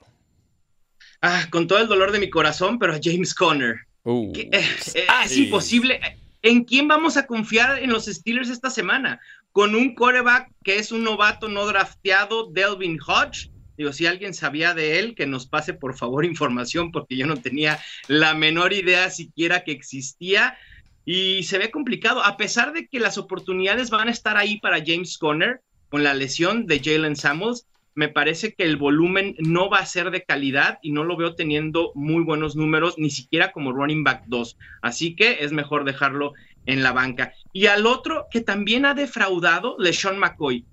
Ah, 1.22 1.46
con 1.52 1.68
todo 1.68 1.78
el 1.78 1.88
dolor 1.88 2.12
de 2.12 2.18
mi 2.18 2.32
corazón, 2.32 2.80
pero 2.80 2.94
a 2.94 3.00
James 3.00 3.36
Conner. 3.36 3.82
Uh, 4.02 4.34
eh, 4.36 4.50
eh, 4.52 5.06
es 5.26 5.38
imposible. 5.38 6.00
¿En 6.42 6.64
quién 6.64 6.88
vamos 6.88 7.18
a 7.18 7.28
confiar 7.28 7.78
en 7.78 7.92
los 7.92 8.06
Steelers 8.06 8.50
esta 8.50 8.72
semana? 8.72 9.22
Con 9.52 9.76
un 9.76 9.94
coreback 9.94 10.50
que 10.64 10.80
es 10.80 10.92
un 10.92 11.04
novato 11.04 11.50
no 11.50 11.68
drafteado, 11.68 12.50
Delvin 12.52 12.98
Hodge. 13.00 13.52
Digo, 13.78 13.94
si 13.94 14.08
alguien 14.08 14.34
sabía 14.34 14.74
de 14.74 14.98
él, 14.98 15.14
que 15.14 15.28
nos 15.28 15.46
pase 15.46 15.76
por 15.76 15.96
favor 15.96 16.26
información, 16.26 16.92
porque 16.92 17.16
yo 17.16 17.28
no 17.28 17.38
tenía 17.38 17.80
la 18.08 18.34
menor 18.34 18.74
idea 18.74 19.12
siquiera 19.12 19.64
que 19.64 19.72
existía. 19.72 20.58
Y 21.06 21.44
se 21.44 21.60
ve 21.60 21.70
complicado, 21.70 22.24
a 22.24 22.38
pesar 22.38 22.74
de 22.74 22.88
que 22.88 23.00
las 23.00 23.20
oportunidades 23.20 23.92
van 23.92 24.08
a 24.08 24.12
estar 24.12 24.36
ahí 24.36 24.60
para 24.60 24.84
James 24.84 25.20
Conner 25.20 25.62
con 25.96 26.04
la 26.04 26.14
lesión 26.14 26.68
de 26.68 26.82
Jalen 26.84 27.16
Samuels 27.16 27.68
me 27.94 28.10
parece 28.10 28.54
que 28.54 28.66
el 28.66 28.76
volumen 28.76 29.34
no 29.40 29.70
va 29.70 29.78
a 29.78 29.86
ser 29.86 30.12
de 30.12 30.26
calidad 30.26 30.78
y 30.82 30.92
no 30.92 31.06
lo 31.06 31.16
veo 31.16 31.36
teniendo 31.36 31.94
muy 31.96 32.22
buenos 32.22 32.58
números, 32.58 32.96
ni 32.98 33.10
siquiera 33.10 33.54
como 33.54 33.72
running 33.72 34.04
back 34.04 34.24
2. 34.28 34.58
Así 34.82 35.16
que 35.16 35.46
es 35.46 35.54
mejor 35.54 35.86
dejarlo 35.86 36.34
en 36.66 36.84
la 36.84 36.92
banca. 36.92 37.32
Y 37.54 37.68
al 37.68 37.86
otro 37.86 38.26
que 38.30 38.42
también 38.42 38.86
ha 38.86 38.94
defraudado, 38.94 39.78
LeSean 39.80 40.20
McCoy. 40.20 40.66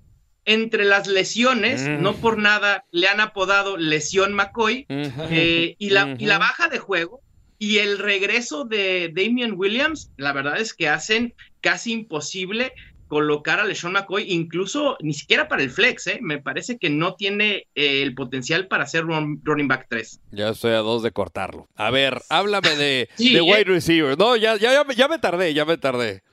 Entre 0.43 0.83
las 0.83 1.07
lesiones, 1.07 1.87
mm. 1.87 2.01
no 2.01 2.15
por 2.15 2.37
nada 2.37 2.83
le 2.91 3.07
han 3.07 3.21
apodado 3.21 3.77
lesión 3.77 4.33
McCoy, 4.33 4.85
eh, 4.89 5.77
y, 5.79 5.89
la, 5.91 6.17
y 6.19 6.25
la 6.25 6.37
baja 6.37 6.67
de 6.67 6.79
juego, 6.79 7.21
y 7.57 7.77
el 7.77 7.97
regreso 7.97 8.65
de 8.65 9.09
Damian 9.15 9.53
Williams, 9.55 10.11
la 10.17 10.33
verdad 10.33 10.59
es 10.59 10.73
que 10.73 10.89
hacen 10.89 11.33
casi 11.61 11.93
imposible 11.93 12.73
colocar 13.13 13.59
a 13.59 13.63
LeSean 13.63 13.93
McCoy, 13.93 14.25
incluso 14.33 14.97
ni 14.99 15.13
siquiera 15.13 15.47
para 15.47 15.61
el 15.61 15.69
flex, 15.69 16.07
¿eh? 16.07 16.17
me 16.19 16.41
parece 16.41 16.79
que 16.79 16.89
no 16.89 17.13
tiene 17.13 17.67
eh, 17.75 18.01
el 18.01 18.15
potencial 18.15 18.67
para 18.67 18.87
ser 18.87 19.03
running 19.03 19.67
back 19.67 19.85
3. 19.87 20.19
Ya 20.31 20.49
estoy 20.49 20.71
a 20.71 20.79
dos 20.79 21.03
de 21.03 21.11
cortarlo. 21.11 21.67
A 21.75 21.91
ver, 21.91 22.23
háblame 22.29 22.75
de, 22.75 23.07
wide 23.19 23.61
eh. 23.61 23.63
receivers. 23.65 24.17
No, 24.17 24.35
ya, 24.35 24.55
ya, 24.55 24.83
ya, 24.95 25.07
me 25.07 25.19
tardé, 25.19 25.53
ya 25.53 25.63
me 25.63 25.77
tardé. 25.77 26.23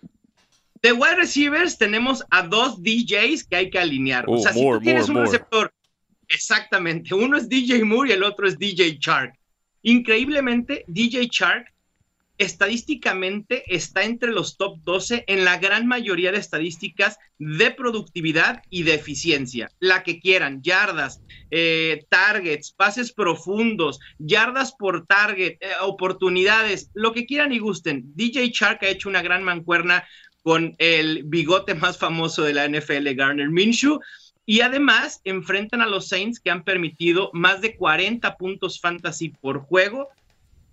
De 0.81 0.93
wide 0.93 1.17
receivers 1.17 1.77
tenemos 1.77 2.25
a 2.31 2.45
dos 2.45 2.83
DJs 2.83 3.45
que 3.45 3.57
hay 3.57 3.69
que 3.69 3.79
alinear. 3.79 4.25
o 4.27 4.39
sea, 4.39 4.55
si 4.55 4.63
tú 4.63 4.81
tienes 4.81 5.11
un 5.11 5.19
receptor, 5.19 5.75
exactamente, 6.29 7.15
uno 7.15 7.37
es 7.37 7.47
DJ 7.47 7.85
Moore 7.85 8.09
y 8.09 8.13
el 8.15 8.23
otro 8.23 8.49
es 8.49 8.59
DJ 8.59 8.97
Shark. 8.99 9.35
Increíblemente, 9.83 10.83
DJ 10.87 11.29
Shark 11.31 11.67
estadísticamente 12.41 13.65
está 13.67 14.03
entre 14.05 14.33
los 14.33 14.57
top 14.57 14.79
12 14.83 15.25
en 15.27 15.45
la 15.45 15.59
gran 15.59 15.87
mayoría 15.87 16.33
de 16.33 16.39
estadísticas 16.39 17.19
de 17.39 17.71
productividad 17.71 18.63
y 18.71 18.83
de 18.85 18.95
eficiencia. 18.95 19.71
La 19.79 20.03
que 20.03 20.21
quieran, 20.21 20.63
yardas, 20.63 21.21
eh, 21.51 22.07
targets, 22.09 22.73
pases 22.73 23.13
profundos, 23.13 24.01
yardas 24.19 24.73
por 24.73 25.07
target, 25.07 25.59
eh, 25.61 25.69
oportunidades, 25.83 26.91
lo 26.95 27.13
que 27.13 27.27
quieran 27.27 27.53
y 27.53 27.59
gusten. 27.59 28.05
DJ 28.15 28.49
Shark 28.55 28.79
ha 28.85 28.89
hecho 28.89 29.11
una 29.11 29.21
gran 29.21 29.45
mancuerna 29.45 30.09
con 30.43 30.75
el 30.79 31.25
bigote 31.25 31.75
más 31.75 31.99
famoso 31.99 32.43
de 32.43 32.55
la 32.55 32.65
NFL, 32.65 33.15
Garner 33.17 33.51
Minshew. 33.51 34.01
Y 34.47 34.63
además 34.63 35.21
enfrentan 35.25 35.83
a 35.83 35.87
los 35.87 36.09
Saints 36.09 36.41
que 36.41 36.51
han 36.51 36.65
permitido 36.65 37.31
más 37.35 37.61
de 37.61 37.77
40 37.77 38.39
puntos 38.39 38.81
fantasy 38.81 39.29
por 39.29 39.61
juego 39.61 40.09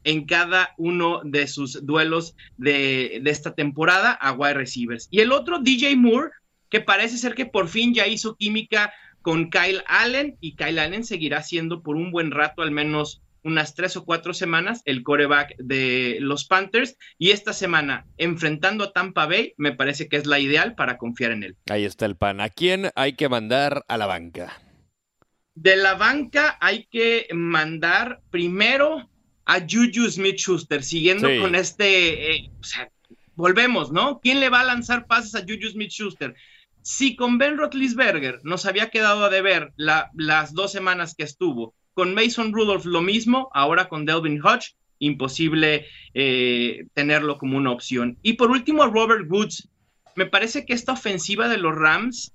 en 0.07 0.25
cada 0.25 0.73
uno 0.77 1.19
de 1.25 1.47
sus 1.47 1.85
duelos 1.85 2.33
de, 2.55 3.21
esta 3.25 3.53
temporada 3.53 4.13
a 4.13 4.31
wide 4.31 4.53
receivers. 4.53 5.09
Y 5.11 5.19
el 5.19 5.33
otro, 5.33 5.59
DJ 5.59 5.97
Moore, 5.97 6.31
que 6.69 6.79
parece 6.79 7.17
ser 7.17 7.35
que 7.35 7.45
por 7.45 7.67
fin 7.67 7.93
ya 7.93 8.07
hizo 8.07 8.37
química 8.37 8.93
con 9.21 9.49
Kyle 9.49 9.83
Allen 9.85 10.37
y 10.39 10.55
Kyle 10.55 10.79
Allen 10.79 11.03
seguirá 11.03 11.43
siendo 11.43 11.83
por 11.83 11.97
un 11.97 12.11
buen 12.11 12.31
rato, 12.31 12.61
al 12.61 12.71
menos 12.71 13.21
unas 13.43 13.75
tres 13.75 13.97
o 13.97 14.05
cuatro 14.05 14.33
semanas, 14.33 14.81
el 14.85 15.03
coreback 15.03 15.57
de 15.57 16.19
los 16.21 16.45
Panthers. 16.45 16.97
Y 17.17 17.31
esta 17.31 17.51
semana, 17.51 18.05
enfrentando 18.17 18.85
a 18.85 18.93
Tampa 18.93 19.25
Bay, 19.25 19.55
me 19.57 19.73
parece 19.73 20.07
que 20.07 20.15
es 20.15 20.25
la 20.25 20.39
ideal 20.39 20.75
para 20.75 20.97
confiar 20.97 21.33
en 21.33 21.43
él. 21.43 21.57
Ahí 21.69 21.83
está 21.83 22.05
el 22.05 22.15
pan. 22.15 22.39
¿A 22.39 22.47
quién 22.47 22.91
hay 22.95 23.13
que 23.13 23.27
mandar 23.27 23.83
a 23.89 23.97
la 23.97 24.05
banca? 24.05 24.53
De 25.53 25.75
la 25.75 25.95
banca 25.95 26.57
hay 26.61 26.85
que 26.85 27.27
mandar 27.33 28.21
primero 28.29 29.09
a 29.47 29.61
Juju 29.61 30.09
Smith 30.11 30.37
Schuster, 30.37 30.83
siguiendo 30.83 31.29
con 31.39 31.55
este, 31.55 32.35
eh, 32.35 32.49
o 32.59 32.63
sea, 32.63 32.91
volvemos, 33.35 33.93
¿no? 33.93 34.19
¿Quién 34.19 34.41
le 34.41 34.49
va 34.49 34.59
a 34.59 34.65
lanzar 34.65 35.07
pases 35.07 35.35
a 35.35 35.39
Juju 35.39 35.69
Smith 35.71 35.89
Schuster? 35.89 36.35
Si 36.81 37.15
con 37.15 37.37
Ben 37.37 37.57
Roethlisberger 37.57 38.41
nos 38.43 38.65
había 38.65 38.89
quedado 38.89 39.23
a 39.23 39.29
deber 39.29 39.71
las 39.77 40.53
dos 40.53 40.73
semanas 40.73 41.15
que 41.15 41.23
estuvo, 41.23 41.73
con 41.93 42.13
Mason 42.13 42.51
Rudolph 42.51 42.85
lo 42.85 43.01
mismo, 43.01 43.49
ahora 43.53 43.87
con 43.87 44.05
Delvin 44.05 44.41
Hodge, 44.43 44.75
imposible 44.99 45.85
eh, 46.13 46.85
tenerlo 46.93 47.37
como 47.37 47.57
una 47.57 47.71
opción. 47.71 48.17
Y 48.23 48.33
por 48.33 48.51
último, 48.51 48.85
Robert 48.87 49.27
Woods. 49.29 49.69
Me 50.15 50.25
parece 50.25 50.65
que 50.65 50.73
esta 50.73 50.93
ofensiva 50.93 51.47
de 51.47 51.57
los 51.57 51.73
Rams 51.73 52.33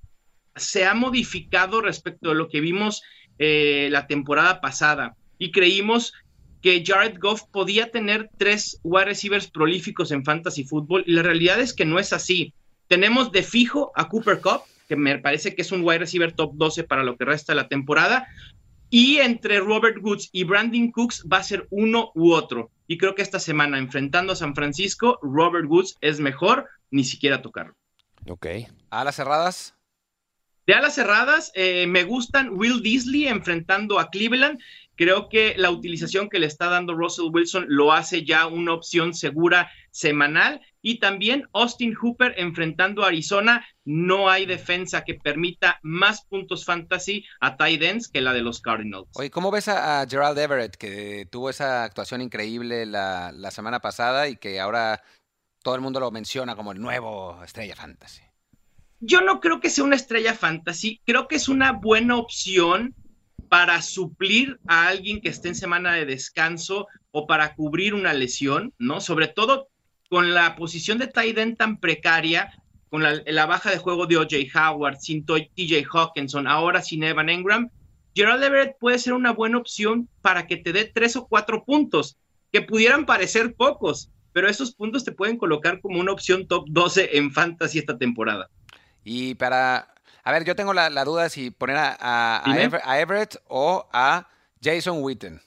se 0.56 0.86
ha 0.86 0.94
modificado 0.94 1.82
respecto 1.82 2.30
a 2.30 2.34
lo 2.34 2.48
que 2.48 2.60
vimos 2.60 3.02
eh, 3.38 3.88
la 3.90 4.06
temporada 4.06 4.60
pasada 4.60 5.16
y 5.38 5.50
creímos 5.50 6.14
que 6.62 6.82
Jared 6.86 7.18
Goff 7.18 7.42
podía 7.50 7.90
tener 7.90 8.30
tres 8.38 8.80
wide 8.84 9.06
receivers 9.06 9.48
prolíficos 9.48 10.12
en 10.12 10.24
fantasy 10.24 10.64
fútbol 10.64 11.02
y 11.06 11.12
la 11.12 11.22
realidad 11.22 11.60
es 11.60 11.74
que 11.74 11.84
no 11.84 11.98
es 11.98 12.12
así. 12.12 12.54
Tenemos 12.86 13.32
de 13.32 13.42
fijo 13.42 13.90
a 13.96 14.08
Cooper 14.08 14.40
Cup, 14.40 14.62
que 14.88 14.96
me 14.96 15.18
parece 15.18 15.54
que 15.54 15.62
es 15.62 15.72
un 15.72 15.82
wide 15.82 15.98
receiver 15.98 16.32
top 16.32 16.52
12 16.54 16.84
para 16.84 17.02
lo 17.02 17.16
que 17.16 17.24
resta 17.24 17.52
de 17.52 17.56
la 17.56 17.68
temporada, 17.68 18.28
y 18.90 19.18
entre 19.18 19.58
Robert 19.58 19.98
Woods 20.02 20.28
y 20.32 20.44
Brandon 20.44 20.92
Cooks 20.92 21.26
va 21.30 21.38
a 21.38 21.42
ser 21.42 21.66
uno 21.70 22.12
u 22.14 22.32
otro. 22.32 22.70
Y 22.86 22.98
creo 22.98 23.14
que 23.14 23.22
esta 23.22 23.40
semana, 23.40 23.78
enfrentando 23.78 24.34
a 24.34 24.36
San 24.36 24.54
Francisco, 24.54 25.18
Robert 25.22 25.66
Woods 25.66 25.96
es 26.02 26.20
mejor 26.20 26.68
ni 26.90 27.02
siquiera 27.02 27.40
tocarlo. 27.40 27.74
Ok. 28.28 28.46
¿A 28.90 29.02
las 29.02 29.16
cerradas? 29.16 29.74
De 30.66 30.74
alas 30.74 30.94
cerradas, 30.94 31.50
eh, 31.54 31.86
me 31.88 32.04
gustan 32.04 32.50
Will 32.50 32.82
Disley 32.82 33.26
enfrentando 33.26 33.98
a 33.98 34.10
Cleveland 34.10 34.60
Creo 34.96 35.28
que 35.28 35.54
la 35.56 35.70
utilización 35.70 36.28
que 36.28 36.38
le 36.38 36.46
está 36.46 36.68
dando 36.68 36.94
Russell 36.94 37.30
Wilson 37.32 37.66
lo 37.68 37.92
hace 37.92 38.24
ya 38.24 38.46
una 38.46 38.74
opción 38.74 39.14
segura 39.14 39.70
semanal. 39.90 40.60
Y 40.82 40.98
también 40.98 41.48
Austin 41.52 41.94
Hooper 41.94 42.34
enfrentando 42.36 43.02
a 43.02 43.08
Arizona. 43.08 43.66
No 43.84 44.28
hay 44.28 44.46
defensa 44.46 45.02
que 45.04 45.14
permita 45.14 45.78
más 45.82 46.24
puntos 46.24 46.64
fantasy 46.64 47.24
a 47.40 47.56
tight 47.56 47.82
ends 47.82 48.08
que 48.08 48.20
la 48.20 48.32
de 48.32 48.42
los 48.42 48.60
Cardinals. 48.60 49.08
Oye, 49.14 49.30
¿cómo 49.30 49.50
ves 49.50 49.68
a, 49.68 50.06
Gerald 50.08 50.38
Everett, 50.38 50.76
que 50.76 51.26
tuvo 51.30 51.50
esa 51.50 51.84
actuación 51.84 52.20
increíble 52.20 52.86
la, 52.86 53.32
la 53.32 53.50
semana 53.50 53.80
pasada 53.80 54.28
y 54.28 54.36
que 54.36 54.60
ahora 54.60 55.02
todo 55.62 55.74
el 55.74 55.80
mundo 55.80 56.00
lo 56.00 56.10
menciona 56.10 56.54
como 56.54 56.72
el 56.72 56.80
nuevo 56.80 57.42
estrella 57.42 57.76
fantasy? 57.76 58.22
Yo 59.00 59.20
no 59.20 59.40
creo 59.40 59.60
que 59.60 59.70
sea 59.70 59.82
una 59.84 59.96
estrella 59.96 60.34
fantasy, 60.34 61.00
creo 61.04 61.26
que 61.26 61.34
es 61.34 61.48
una 61.48 61.72
buena 61.72 62.16
opción 62.16 62.94
para 63.52 63.82
suplir 63.82 64.58
a 64.66 64.88
alguien 64.88 65.20
que 65.20 65.28
esté 65.28 65.48
en 65.48 65.54
semana 65.54 65.92
de 65.92 66.06
descanso 66.06 66.88
o 67.10 67.26
para 67.26 67.54
cubrir 67.54 67.92
una 67.92 68.14
lesión, 68.14 68.72
¿no? 68.78 69.02
Sobre 69.02 69.28
todo 69.28 69.68
con 70.08 70.32
la 70.32 70.56
posición 70.56 70.96
de 70.96 71.06
Tyden 71.06 71.56
tan 71.56 71.76
precaria, 71.76 72.50
con 72.88 73.02
la, 73.02 73.44
baja 73.44 73.70
de 73.70 73.76
juego 73.76 74.06
de 74.06 74.16
OJ 74.16 74.56
Howard, 74.56 75.00
sin 75.00 75.26
TJ 75.26 75.84
Hawkinson, 75.92 76.46
ahora 76.46 76.80
sin 76.80 77.04
Evan 77.04 77.28
Engram, 77.28 77.68
Gerald 78.14 78.42
Everett 78.42 78.78
puede 78.80 78.98
ser 78.98 79.12
una 79.12 79.32
buena 79.32 79.58
opción 79.58 80.08
para 80.22 80.46
que 80.46 80.56
te 80.56 80.72
dé 80.72 80.86
tres 80.86 81.14
o 81.16 81.26
cuatro 81.26 81.62
puntos, 81.62 82.16
que 82.52 82.62
pudieran 82.62 83.04
parecer 83.04 83.54
pocos, 83.54 84.08
pero 84.32 84.48
esos 84.48 84.72
puntos 84.74 85.04
te 85.04 85.12
pueden 85.12 85.36
colocar 85.36 85.82
como 85.82 86.00
una 86.00 86.12
opción 86.12 86.46
top 86.46 86.64
12 86.70 87.18
en 87.18 87.30
fantasy 87.30 87.80
esta 87.80 87.98
temporada. 87.98 88.48
Y 89.04 89.34
para 89.34 89.91
a 90.24 90.32
ver, 90.32 90.44
yo 90.44 90.54
tengo 90.54 90.72
la, 90.72 90.88
duda 91.04 91.24
de 91.24 91.30
si 91.30 91.50
poner 91.50 91.76
a, 91.78 92.42
Everett 92.98 93.36
o 93.48 93.88
a 93.92 94.28
Jason 94.62 95.02
Witten. 95.02 95.40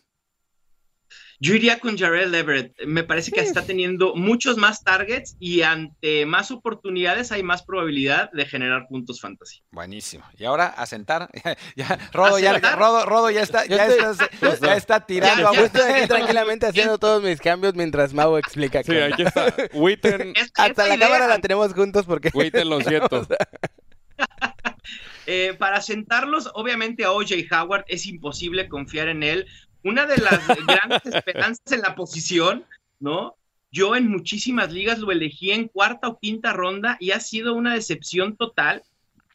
Yo 1.40 1.54
iría 1.54 1.80
con 1.80 1.98
Jarrell 1.98 2.34
Everett. 2.34 2.74
Me 2.86 3.04
parece 3.04 3.32
que 3.32 3.42
está 3.42 3.62
teniendo 3.62 4.16
muchos 4.16 4.58
más 4.58 4.84
targets 4.84 5.36
y 5.40 5.64
ante 5.64 6.26
más 6.26 6.50
oportunidades 6.50 7.32
hay 7.32 7.44
más 7.44 7.64
probabilidad 7.64 8.32
de 8.32 8.46
generar 8.46 8.88
puntos 8.88 9.20
fantasy. 9.20 9.62
Buenísimo. 9.72 10.24
Y 10.38 10.46
ahora 10.46 10.68
a 10.68 10.86
sentar. 10.86 11.30
ya, 11.76 12.00
Rodo, 12.14 12.40
ya, 12.40 12.58
Rodo, 12.76 13.30
ya 13.30 13.42
está, 13.42 13.66
ya, 13.66 13.86
está, 14.42 14.76
está 14.76 15.06
tirando. 15.06 15.54
Ya, 15.54 15.62
estoy 15.62 15.92
aquí 15.92 16.08
tranquilamente 16.08 16.66
haciendo 16.68 16.98
todos 16.98 17.22
mis 17.22 17.40
cambios 17.42 17.76
mientras 17.76 18.14
Mau 18.14 18.38
explica. 18.38 18.82
Sí, 18.84 18.98
aquí 18.98 19.24
está. 19.24 19.54
Witten. 19.74 20.34
Hasta 20.56 20.88
la 20.88 20.98
cámara 20.98 21.28
la 21.28 21.40
tenemos 21.40 21.74
juntos 21.74 22.06
porque. 22.06 22.30
Witten, 22.34 22.70
lo 22.70 22.80
siento. 22.80 23.28
Eh, 25.28 25.56
para 25.58 25.82
sentarlos, 25.82 26.50
obviamente 26.54 27.04
a 27.04 27.12
OJ 27.12 27.34
Howard 27.52 27.86
es 27.88 28.06
imposible 28.06 28.70
confiar 28.70 29.08
en 29.08 29.24
él. 29.24 29.48
Una 29.84 30.06
de 30.06 30.18
las 30.18 30.40
grandes 30.68 31.06
esperanzas 31.06 31.72
en 31.72 31.82
la 31.82 31.96
posición, 31.96 32.66
¿no? 33.00 33.36
Yo 33.72 33.96
en 33.96 34.10
muchísimas 34.10 34.72
ligas 34.72 35.00
lo 35.00 35.12
elegí 35.12 35.52
en 35.52 35.68
cuarta 35.68 36.08
o 36.08 36.20
quinta 36.20 36.54
ronda 36.54 36.98
y 37.00 37.12
ha 37.12 37.20
sido 37.20 37.54
una 37.54 37.74
decepción 37.74 38.38
total. 38.38 38.84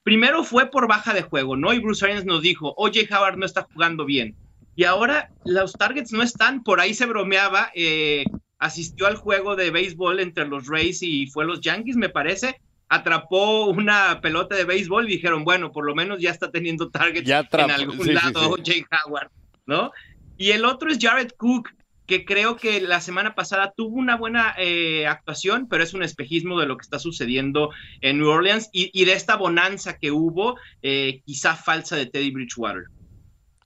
Primero 0.02 0.44
fue 0.44 0.70
por 0.70 0.88
baja 0.88 1.12
de 1.12 1.22
juego, 1.22 1.56
¿no? 1.56 1.74
Y 1.74 1.78
Bruce 1.78 2.04
Arians 2.04 2.24
nos 2.24 2.40
dijo, 2.40 2.72
OJ 2.76 3.12
Howard 3.12 3.36
no 3.36 3.44
está 3.44 3.68
jugando 3.70 4.06
bien. 4.06 4.34
Y 4.76 4.84
ahora 4.84 5.30
los 5.44 5.74
targets 5.74 6.12
no 6.12 6.22
están, 6.22 6.62
por 6.62 6.80
ahí 6.80 6.94
se 6.94 7.04
bromeaba, 7.04 7.70
eh, 7.74 8.24
asistió 8.58 9.06
al 9.06 9.16
juego 9.16 9.56
de 9.56 9.70
béisbol 9.70 10.20
entre 10.20 10.46
los 10.46 10.68
Rays 10.68 11.02
y 11.02 11.26
fue 11.26 11.44
los 11.44 11.60
Yankees, 11.60 11.96
me 11.96 12.08
parece, 12.08 12.60
atrapó 12.90 13.66
una 13.66 14.20
pelota 14.20 14.56
de 14.56 14.64
béisbol 14.64 15.08
y 15.08 15.12
dijeron, 15.12 15.44
bueno, 15.44 15.70
por 15.70 15.86
lo 15.86 15.94
menos 15.94 16.20
ya 16.20 16.30
está 16.30 16.50
teniendo 16.50 16.90
targets 16.90 17.30
en 17.30 17.70
algún 17.70 18.14
lado, 18.14 18.56
Jay 18.62 18.84
Howard, 18.90 19.30
¿no? 19.64 19.92
Y 20.36 20.50
el 20.50 20.64
otro 20.64 20.90
es 20.90 20.98
Jared 21.00 21.30
Cook, 21.36 21.70
que 22.06 22.24
creo 22.24 22.56
que 22.56 22.80
la 22.80 23.00
semana 23.00 23.36
pasada 23.36 23.72
tuvo 23.76 23.96
una 23.96 24.16
buena 24.16 24.54
eh, 24.58 25.06
actuación, 25.06 25.68
pero 25.68 25.84
es 25.84 25.94
un 25.94 26.02
espejismo 26.02 26.58
de 26.58 26.66
lo 26.66 26.76
que 26.76 26.82
está 26.82 26.98
sucediendo 26.98 27.70
en 28.00 28.18
New 28.18 28.28
Orleans 28.28 28.68
y, 28.72 29.04
de 29.04 29.12
esta 29.12 29.36
bonanza 29.36 29.96
que 29.96 30.10
hubo, 30.10 30.58
eh, 30.82 31.22
quizá 31.24 31.54
falsa 31.54 31.94
de 31.94 32.06
Teddy 32.06 32.32
Bridgewater. 32.32 32.86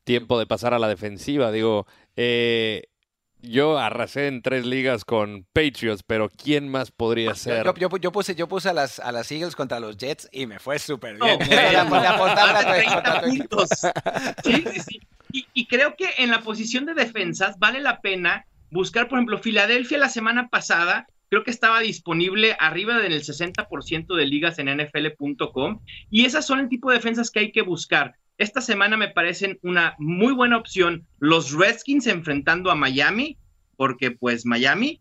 Tiempo 0.04 0.38
de 0.38 0.46
pasar 0.46 0.74
a 0.74 0.78
la 0.78 0.88
defensiva, 0.88 1.50
digo, 1.50 1.86
eh, 2.14 2.82
yo 3.48 3.78
arrasé 3.78 4.28
en 4.28 4.42
tres 4.42 4.66
ligas 4.66 5.04
con 5.04 5.46
Patriots, 5.52 6.02
pero 6.06 6.28
¿quién 6.28 6.68
más 6.68 6.90
podría 6.90 7.34
ser? 7.34 7.64
Yo, 8.00 8.12
puse, 8.12 8.34
yo 8.34 8.48
puse 8.48 8.68
a 8.68 8.72
las, 8.72 8.98
a 8.98 9.12
las 9.12 9.30
Eagles 9.30 9.56
contra 9.56 9.80
los 9.80 9.96
Jets 9.96 10.28
y 10.32 10.46
me 10.46 10.58
fue 10.58 10.78
súper 10.78 11.18
bien. 11.18 11.38
Sí, 14.44 14.64
sí, 14.72 14.80
sí. 14.80 15.00
Y, 15.32 15.46
y, 15.52 15.66
creo 15.66 15.96
que 15.96 16.08
en 16.18 16.30
la 16.30 16.42
posición 16.42 16.86
de 16.86 16.94
defensas 16.94 17.58
vale 17.58 17.80
la 17.80 18.00
pena 18.00 18.46
buscar, 18.70 19.08
por 19.08 19.18
ejemplo, 19.18 19.38
Filadelfia 19.38 19.98
la 19.98 20.08
semana 20.08 20.48
pasada, 20.48 21.06
creo 21.28 21.42
que 21.42 21.50
estaba 21.50 21.80
disponible 21.80 22.56
arriba 22.60 22.98
del 22.98 23.20
60% 23.22 24.14
de 24.14 24.26
ligas 24.26 24.58
en 24.58 24.68
nfl.com 24.76 25.80
y 26.10 26.24
esas 26.24 26.46
son 26.46 26.60
el 26.60 26.68
tipo 26.68 26.90
de 26.90 26.96
defensas 26.96 27.30
que 27.30 27.40
hay 27.40 27.52
que 27.52 27.62
buscar 27.62 28.14
esta 28.38 28.60
semana 28.60 28.96
me 28.96 29.08
parecen 29.08 29.58
una 29.62 29.94
muy 29.98 30.32
buena 30.32 30.56
opción 30.56 31.06
los 31.18 31.52
Redskins 31.52 32.06
enfrentando 32.06 32.70
a 32.70 32.74
Miami, 32.74 33.38
porque 33.76 34.10
pues 34.10 34.44
Miami, 34.46 35.00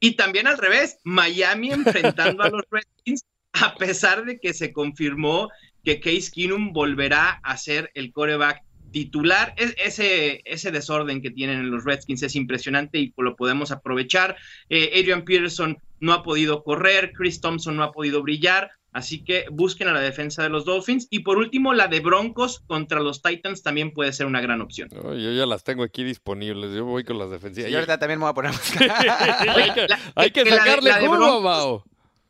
y 0.00 0.16
también 0.16 0.46
al 0.46 0.58
revés, 0.58 0.98
Miami 1.04 1.70
enfrentando 1.72 2.42
a 2.42 2.50
los 2.50 2.62
Redskins, 2.70 3.24
a 3.52 3.74
pesar 3.74 4.24
de 4.24 4.38
que 4.38 4.54
se 4.54 4.72
confirmó 4.72 5.48
que 5.84 6.00
Case 6.00 6.30
Keenum 6.32 6.72
volverá 6.72 7.40
a 7.42 7.56
ser 7.56 7.90
el 7.94 8.12
coreback 8.12 8.62
titular. 8.90 9.54
Es, 9.56 9.74
ese, 9.82 10.42
ese 10.44 10.70
desorden 10.70 11.22
que 11.22 11.30
tienen 11.30 11.60
en 11.60 11.70
los 11.70 11.84
Redskins 11.84 12.22
es 12.22 12.36
impresionante 12.36 12.98
y 12.98 13.12
lo 13.16 13.36
podemos 13.36 13.70
aprovechar. 13.72 14.36
Eh, 14.68 14.90
Adrian 14.98 15.24
Peterson 15.24 15.78
no 16.00 16.12
ha 16.12 16.22
podido 16.22 16.62
correr, 16.62 17.12
Chris 17.12 17.40
Thompson 17.40 17.76
no 17.76 17.82
ha 17.82 17.92
podido 17.92 18.22
brillar. 18.22 18.70
Así 18.92 19.22
que 19.22 19.44
busquen 19.50 19.88
a 19.88 19.92
la 19.92 20.00
defensa 20.00 20.42
de 20.42 20.48
los 20.48 20.64
Dolphins. 20.64 21.08
Y 21.10 21.20
por 21.20 21.38
último, 21.38 21.74
la 21.74 21.88
de 21.88 22.00
Broncos 22.00 22.60
contra 22.66 23.00
los 23.00 23.22
Titans 23.22 23.62
también 23.62 23.92
puede 23.92 24.12
ser 24.12 24.26
una 24.26 24.40
gran 24.40 24.60
opción. 24.60 24.88
Oh, 25.04 25.14
yo 25.14 25.32
ya 25.32 25.46
las 25.46 25.62
tengo 25.62 25.82
aquí 25.82 26.04
disponibles. 26.04 26.74
Yo 26.74 26.84
voy 26.84 27.04
con 27.04 27.18
las 27.18 27.30
defensivas. 27.30 27.70
Yo 27.70 27.78
ahorita 27.78 27.98
también 27.98 28.18
me 28.18 28.24
voy 28.24 28.30
a 28.30 28.34
poner. 28.34 28.52
hay 29.54 29.72
que, 29.72 29.86
hay 30.14 30.30
que 30.30 30.46
sacarle 30.46 30.92
jugo, 31.06 31.40
Mao. 31.40 31.84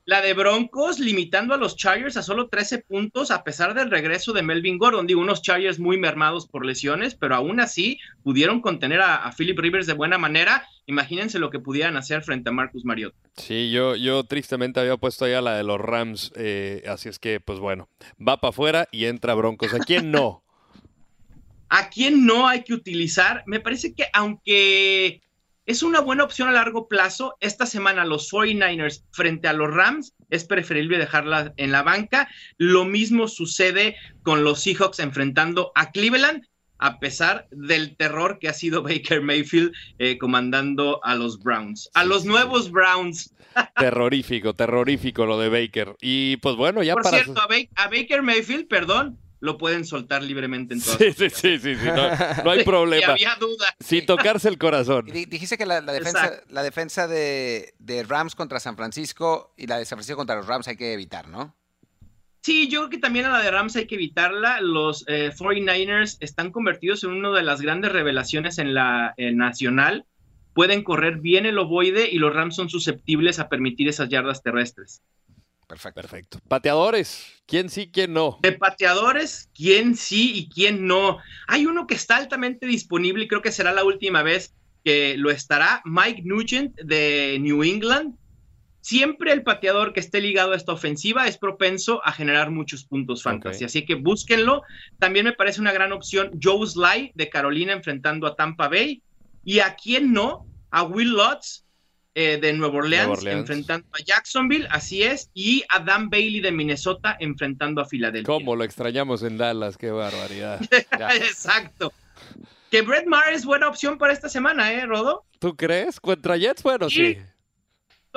La 0.08 0.22
de 0.22 0.32
Broncos 0.32 1.00
limitando 1.00 1.52
a 1.52 1.58
los 1.58 1.76
Chargers 1.76 2.16
a 2.16 2.22
solo 2.22 2.48
13 2.48 2.78
puntos 2.78 3.30
a 3.30 3.44
pesar 3.44 3.74
del 3.74 3.90
regreso 3.90 4.32
de 4.32 4.42
Melvin 4.42 4.78
Gordon. 4.78 5.06
Digo, 5.06 5.20
unos 5.20 5.42
Chargers 5.42 5.78
muy 5.78 5.98
mermados 5.98 6.46
por 6.46 6.64
lesiones, 6.64 7.14
pero 7.14 7.34
aún 7.34 7.60
así 7.60 8.00
pudieron 8.22 8.62
contener 8.62 9.02
a, 9.02 9.30
Philip 9.36 9.58
Rivers 9.58 9.86
de 9.86 9.92
buena 9.92 10.16
manera. 10.16 10.66
Imagínense 10.86 11.38
lo 11.38 11.50
que 11.50 11.58
pudieran 11.58 11.98
hacer 11.98 12.22
frente 12.22 12.48
a 12.48 12.52
Marcus 12.52 12.86
Mariota. 12.86 13.18
Sí, 13.36 13.70
yo, 13.70 13.96
yo 13.96 14.24
tristemente 14.24 14.80
había 14.80 14.96
puesto 14.96 15.26
allá 15.26 15.42
la 15.42 15.58
de 15.58 15.64
los 15.64 15.78
Rams, 15.78 16.32
eh, 16.36 16.84
así 16.88 17.10
es 17.10 17.18
que, 17.18 17.38
pues 17.38 17.58
bueno, 17.58 17.90
va 18.18 18.40
para 18.40 18.48
afuera 18.48 18.88
y 18.90 19.04
entra 19.04 19.34
Broncos. 19.34 19.74
¿A 19.74 19.78
quién 19.78 20.10
no? 20.10 20.42
¿A 21.68 21.90
quién 21.90 22.24
no 22.24 22.48
hay 22.48 22.64
que 22.64 22.72
utilizar? 22.72 23.42
Me 23.44 23.60
parece 23.60 23.92
que 23.92 24.06
aunque 24.14 25.20
es 25.68 25.82
una 25.82 26.00
buena 26.00 26.24
opción 26.24 26.48
a 26.48 26.52
largo 26.52 26.88
plazo. 26.88 27.36
Esta 27.40 27.66
semana 27.66 28.06
los 28.06 28.32
49ers 28.32 29.04
frente 29.10 29.48
a 29.48 29.52
los 29.52 29.72
Rams 29.72 30.14
es 30.30 30.44
preferible 30.44 30.96
dejarla 30.96 31.52
en 31.58 31.72
la 31.72 31.82
banca. 31.82 32.26
Lo 32.56 32.86
mismo 32.86 33.28
sucede 33.28 33.94
con 34.22 34.44
los 34.44 34.62
Seahawks 34.62 34.98
enfrentando 34.98 35.70
a 35.74 35.90
Cleveland, 35.92 36.46
a 36.78 36.98
pesar 36.98 37.48
del 37.50 37.96
terror 37.98 38.38
que 38.38 38.48
ha 38.48 38.54
sido 38.54 38.82
Baker 38.82 39.20
Mayfield 39.20 39.72
eh, 39.98 40.16
comandando 40.16 41.04
a 41.04 41.14
los 41.16 41.38
Browns, 41.38 41.90
a 41.92 42.02
los 42.04 42.24
nuevos 42.24 42.70
Browns. 42.70 43.34
Terrorífico, 43.76 44.54
terrorífico 44.54 45.26
lo 45.26 45.38
de 45.38 45.50
Baker. 45.50 45.96
Y 46.00 46.38
pues 46.38 46.56
bueno, 46.56 46.82
ya 46.82 46.94
Por 46.94 47.02
para... 47.02 47.22
cierto, 47.22 47.42
a 47.42 47.88
Baker 47.88 48.22
Mayfield, 48.22 48.68
perdón, 48.68 49.18
lo 49.40 49.58
pueden 49.58 49.84
soltar 49.84 50.22
libremente 50.22 50.74
en 50.74 50.82
todas 50.82 50.98
sí, 50.98 51.12
sí, 51.12 51.30
sí, 51.30 51.58
sí, 51.58 51.74
sí, 51.76 51.86
no, 51.86 52.50
hay 52.50 52.64
problema. 52.64 53.12
había 53.12 53.36
duda. 53.36 53.66
Sin 53.78 54.04
tocarse 54.06 54.48
el 54.48 54.58
corazón. 54.58 55.06
dijiste 55.06 55.56
que 55.56 55.66
la, 55.66 55.80
defensa, 55.80 56.42
la 56.48 56.62
defensa 56.62 57.06
de, 57.06 57.74
Rams 58.08 58.34
contra 58.34 58.60
San 58.60 58.76
Francisco 58.76 59.54
y 59.56 59.66
la 59.66 59.78
de 59.78 59.84
San 59.84 59.98
Francisco 59.98 60.16
contra 60.16 60.36
los 60.36 60.46
Rams 60.46 60.68
hay 60.68 60.76
que 60.76 60.92
evitar, 60.92 61.28
¿no? 61.28 61.54
Sí, 62.40 62.68
yo 62.68 62.80
creo 62.80 62.90
que 62.90 62.98
también 62.98 63.26
a 63.26 63.30
la 63.30 63.42
de 63.42 63.50
Rams 63.50 63.76
hay 63.76 63.86
que 63.86 63.96
evitarla. 63.96 64.60
Los 64.60 65.04
49ers 65.06 66.14
eh, 66.14 66.18
están 66.20 66.50
convertidos 66.50 67.04
en 67.04 67.10
una 67.10 67.30
de 67.30 67.42
las 67.42 67.60
grandes 67.60 67.92
revelaciones 67.92 68.58
en 68.58 68.74
la 68.74 69.14
nacional. 69.18 70.06
Pueden 70.54 70.82
correr 70.82 71.18
bien 71.18 71.46
el 71.46 71.58
ovoide 71.58 72.08
y 72.10 72.18
los 72.18 72.34
Rams 72.34 72.56
son 72.56 72.70
susceptibles 72.70 73.38
a 73.38 73.48
permitir 73.48 73.88
esas 73.88 74.08
yardas 74.08 74.42
terrestres. 74.42 75.02
Perfecto. 75.68 76.00
Perfecto. 76.00 76.38
Pateadores, 76.48 77.42
¿quién 77.46 77.68
sí, 77.68 77.90
quién 77.92 78.14
no? 78.14 78.38
De 78.42 78.52
pateadores, 78.52 79.50
¿quién 79.54 79.96
sí 79.96 80.32
y 80.34 80.48
quién 80.48 80.86
no? 80.86 81.18
Hay 81.46 81.66
uno 81.66 81.86
que 81.86 81.94
está 81.94 82.16
altamente 82.16 82.66
disponible 82.66 83.24
y 83.24 83.28
creo 83.28 83.42
que 83.42 83.52
será 83.52 83.72
la 83.72 83.84
última 83.84 84.22
vez 84.22 84.54
que 84.82 85.16
lo 85.18 85.30
estará, 85.30 85.82
Mike 85.84 86.22
Nugent 86.24 86.74
de 86.76 87.36
New 87.40 87.62
England. 87.62 88.16
Siempre 88.80 89.32
el 89.32 89.42
pateador 89.42 89.92
que 89.92 90.00
esté 90.00 90.22
ligado 90.22 90.52
a 90.52 90.56
esta 90.56 90.72
ofensiva 90.72 91.26
es 91.26 91.36
propenso 91.36 92.00
a 92.02 92.12
generar 92.12 92.50
muchos 92.50 92.84
puntos 92.84 93.22
fantasy, 93.22 93.64
así 93.64 93.84
que 93.84 93.96
búsquenlo. 93.96 94.62
También 94.98 95.26
me 95.26 95.34
parece 95.34 95.60
una 95.60 95.72
gran 95.72 95.92
opción 95.92 96.30
Joe 96.42 96.66
Sly 96.66 97.12
de 97.14 97.28
Carolina 97.28 97.74
enfrentando 97.74 98.26
a 98.26 98.34
Tampa 98.34 98.68
Bay. 98.68 99.02
Y 99.44 99.60
a 99.60 99.76
quién 99.76 100.14
no, 100.14 100.46
a 100.70 100.82
Will 100.84 101.10
Lutz 101.10 101.64
eh, 102.20 102.36
de 102.36 102.52
Nueva 102.52 102.78
Orleans, 102.78 103.24
enfrentando 103.24 103.86
a 103.92 104.02
Jacksonville, 104.04 104.66
así 104.72 105.04
es, 105.04 105.30
y 105.34 105.62
a 105.68 105.78
Dan 105.78 106.10
Bailey 106.10 106.40
de 106.40 106.50
Minnesota 106.50 107.16
enfrentando 107.20 107.80
a 107.80 107.84
Filadelfia. 107.84 108.26
¿Cómo 108.26 108.56
lo 108.56 108.64
extrañamos 108.64 109.22
en 109.22 109.38
Dallas? 109.38 109.76
Qué 109.76 109.92
barbaridad. 109.92 110.60
Exacto. 111.14 111.92
Que 112.72 112.82
Brett 112.82 113.06
Maher 113.06 113.34
es 113.34 113.44
buena 113.44 113.68
opción 113.68 113.98
para 113.98 114.12
esta 114.12 114.28
semana, 114.28 114.72
¿eh, 114.72 114.84
Rodo? 114.84 115.26
¿Tú 115.38 115.54
crees? 115.54 116.00
¿Contra 116.00 116.36
Jets? 116.36 116.64
Bueno, 116.64 116.90
sí. 116.90 117.18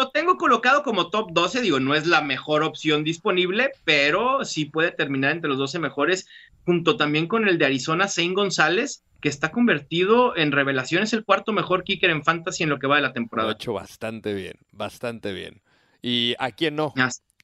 Lo 0.02 0.10
tengo 0.10 0.36
colocado 0.36 0.82
como 0.82 1.12
top 1.12 1.30
12, 1.32 1.62
digo, 1.62 1.80
no 1.80 1.93
es 1.93 2.08
la 2.08 2.24
mejor 2.24 2.64
opción 2.64 3.04
disponible, 3.04 3.70
pero 3.86 4.43
sí 4.45 4.66
puede 4.66 4.89
terminar 4.89 5.30
entre 5.30 5.47
los 5.47 5.60
12 5.60 5.78
mejores, 5.78 6.28
junto 6.66 6.97
también 6.97 7.28
con 7.28 7.47
el 7.47 7.60
de 7.60 7.66
Arizona, 7.66 8.08
Zane 8.08 8.34
González, 8.34 9.04
que 9.22 9.30
está 9.30 9.52
convertido 9.52 10.36
en 10.36 10.52
revelación, 10.52 11.04
es 11.04 11.14
el 11.14 11.24
cuarto 11.24 11.54
mejor 11.54 11.84
kicker 11.84 12.10
en 12.10 12.24
fantasy 12.24 12.64
en 12.64 12.70
lo 12.70 12.80
que 12.80 12.88
va 12.88 12.95
de 12.95 13.04
la 13.04 13.14
temporada. 13.14 13.49
Lo 13.49 13.54
ha 13.54 13.56
hecho 13.56 13.74
bastante 13.74 14.34
bien, 14.34 14.56
bastante 14.72 15.34
bien. 15.34 15.62
¿Y 16.02 16.34
a 16.39 16.49
quién 16.49 16.78
no? 16.78 16.95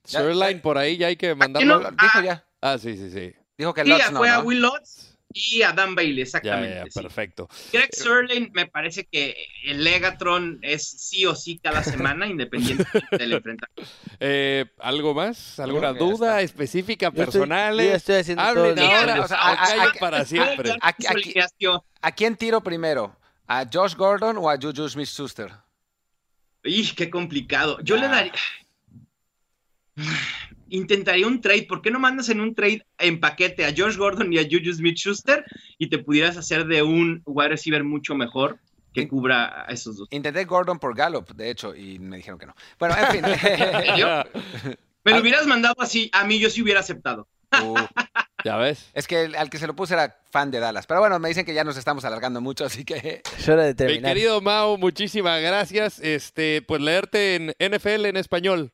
Sirline 0.03 0.59
por 0.59 0.79
ahí 0.79 0.97
ya 0.97 1.07
hay 1.07 1.15
que 1.15 1.35
mandarlo. 1.35 1.77
Dijo 1.91 1.91
ah. 2.15 2.23
ya. 2.23 2.45
Ah, 2.59 2.79
sí, 2.79 2.97
sí, 2.97 3.11
sí. 3.11 3.35
Dijo 3.55 3.71
que 3.75 3.85
sí, 3.85 3.91
fue 4.15 4.31
a 4.31 4.39
Will 4.39 4.61
Lutz 4.61 5.16
y 5.33 5.61
a 5.61 5.73
Dan 5.73 5.95
Bailey, 5.95 6.21
exactamente. 6.21 6.89
perfecto. 6.91 7.49
Greg 7.71 7.89
Sirlin 7.91 8.49
me 8.53 8.65
parece 8.65 9.05
que 9.05 9.35
el 9.65 9.83
Legatron 9.83 10.59
es 10.61 10.87
sí 10.87 11.25
o 11.25 11.35
sí 11.35 11.59
cada 11.59 11.83
semana, 11.83 12.27
independiente 12.27 12.85
del 13.11 13.33
enfrentamiento. 13.33 13.91
Eh, 14.19 14.65
¿Algo 14.79 15.13
más? 15.13 15.59
¿Alguna 15.59 15.93
duda 15.93 16.41
específica, 16.41 17.11
personal? 17.11 17.79
Hablen 18.37 18.79
ahora, 18.79 19.21
o 19.21 19.27
sea, 19.27 19.93
para 19.99 20.25
siempre. 20.25 20.75
¿A, 20.81 22.11
quién 22.11 22.35
tiro 22.35 22.61
primero? 22.61 23.15
¿A 23.47 23.65
Josh 23.71 23.95
Gordon 23.95 24.37
o 24.37 24.49
a 24.49 24.57
Juju 24.57 24.89
Smith-Schuster? 24.89 25.51
¡Ih, 26.63 26.93
qué 26.95 27.09
complicado! 27.09 27.79
Yo 27.81 27.95
le 27.95 28.07
daría 28.07 28.33
intentaría 30.69 31.27
un 31.27 31.41
trade. 31.41 31.63
¿Por 31.63 31.81
qué 31.81 31.91
no 31.91 31.99
mandas 31.99 32.29
en 32.29 32.41
un 32.41 32.55
trade 32.55 32.85
en 32.99 33.19
paquete 33.19 33.65
a 33.65 33.73
George 33.73 33.97
Gordon 33.97 34.31
y 34.31 34.39
a 34.39 34.43
Juju 34.43 34.73
Smith 34.73 34.97
Schuster 34.97 35.45
y 35.77 35.89
te 35.89 35.99
pudieras 35.99 36.37
hacer 36.37 36.65
de 36.65 36.83
un 36.83 37.21
wide 37.25 37.49
receiver 37.49 37.83
mucho 37.83 38.15
mejor? 38.15 38.59
que 38.93 39.07
cubra 39.07 39.65
a 39.67 39.71
esos 39.71 39.97
dos. 39.97 40.07
Intenté 40.09 40.43
Gordon 40.45 40.79
por 40.79 40.95
Gallup, 40.95 41.29
de 41.35 41.51
hecho, 41.51 41.75
y 41.75 41.99
me 41.99 42.17
dijeron 42.17 42.39
que 42.39 42.47
no. 42.47 42.55
Bueno, 42.79 42.95
en 42.97 43.07
fin. 43.11 43.21
me 45.03 45.11
lo 45.11 45.21
hubieras 45.21 45.45
mandado 45.45 45.75
así, 45.77 46.09
a 46.13 46.23
mí 46.23 46.39
yo 46.39 46.49
sí 46.49 46.63
hubiera 46.63 46.79
aceptado. 46.79 47.27
Uh, 47.61 47.77
ya 48.43 48.57
ves. 48.57 48.89
Es 48.93 49.07
que 49.07 49.31
al 49.37 49.49
que 49.49 49.59
se 49.59 49.67
lo 49.67 49.75
puse 49.75 49.93
era 49.93 50.19
fan 50.31 50.51
de 50.51 50.59
Dallas. 50.59 50.87
Pero 50.87 50.99
bueno, 50.99 51.19
me 51.19 51.29
dicen 51.29 51.45
que 51.45 51.53
ya 51.53 51.63
nos 51.63 51.77
estamos 51.77 52.05
alargando 52.05 52.41
mucho, 52.41 52.65
así 52.65 52.85
que. 52.85 53.21
Es 53.37 53.47
hora 53.47 53.63
de 53.63 53.75
terminar. 53.75 54.01
Mi 54.01 54.07
querido 54.09 54.41
Mao, 54.41 54.77
muchísimas 54.77 55.41
gracias. 55.41 55.99
Este, 55.99 56.61
pues 56.61 56.81
leerte 56.81 57.35
en 57.35 57.53
NFL 57.59 58.05
en 58.05 58.17
español. 58.17 58.73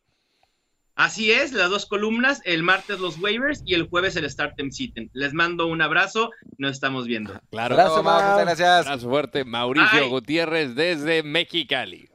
Así 0.95 1.31
es, 1.31 1.53
las 1.53 1.71
dos 1.71 1.87
columnas, 1.87 2.41
el 2.45 2.61
martes 2.61 2.99
los 2.99 3.17
waivers 3.17 3.63
y 3.65 3.73
el 3.73 3.87
jueves 3.87 4.15
el 4.15 4.29
Start 4.29 4.55
Them 4.57 4.71
Sitten. 4.71 5.09
Les 5.13 5.33
mando 5.33 5.65
un 5.65 5.81
abrazo, 5.81 6.29
nos 6.59 6.73
estamos 6.73 7.07
viendo. 7.07 7.33
Claro, 7.49 7.73
abrazo, 7.73 8.03
muchas 8.03 8.39
gracias. 8.41 8.85
Abrazo 8.85 9.09
fuerte, 9.09 9.43
Mauricio 9.43 10.07
Gutiérrez 10.09 10.75
desde 10.75 11.23
Mexicali. 11.23 12.09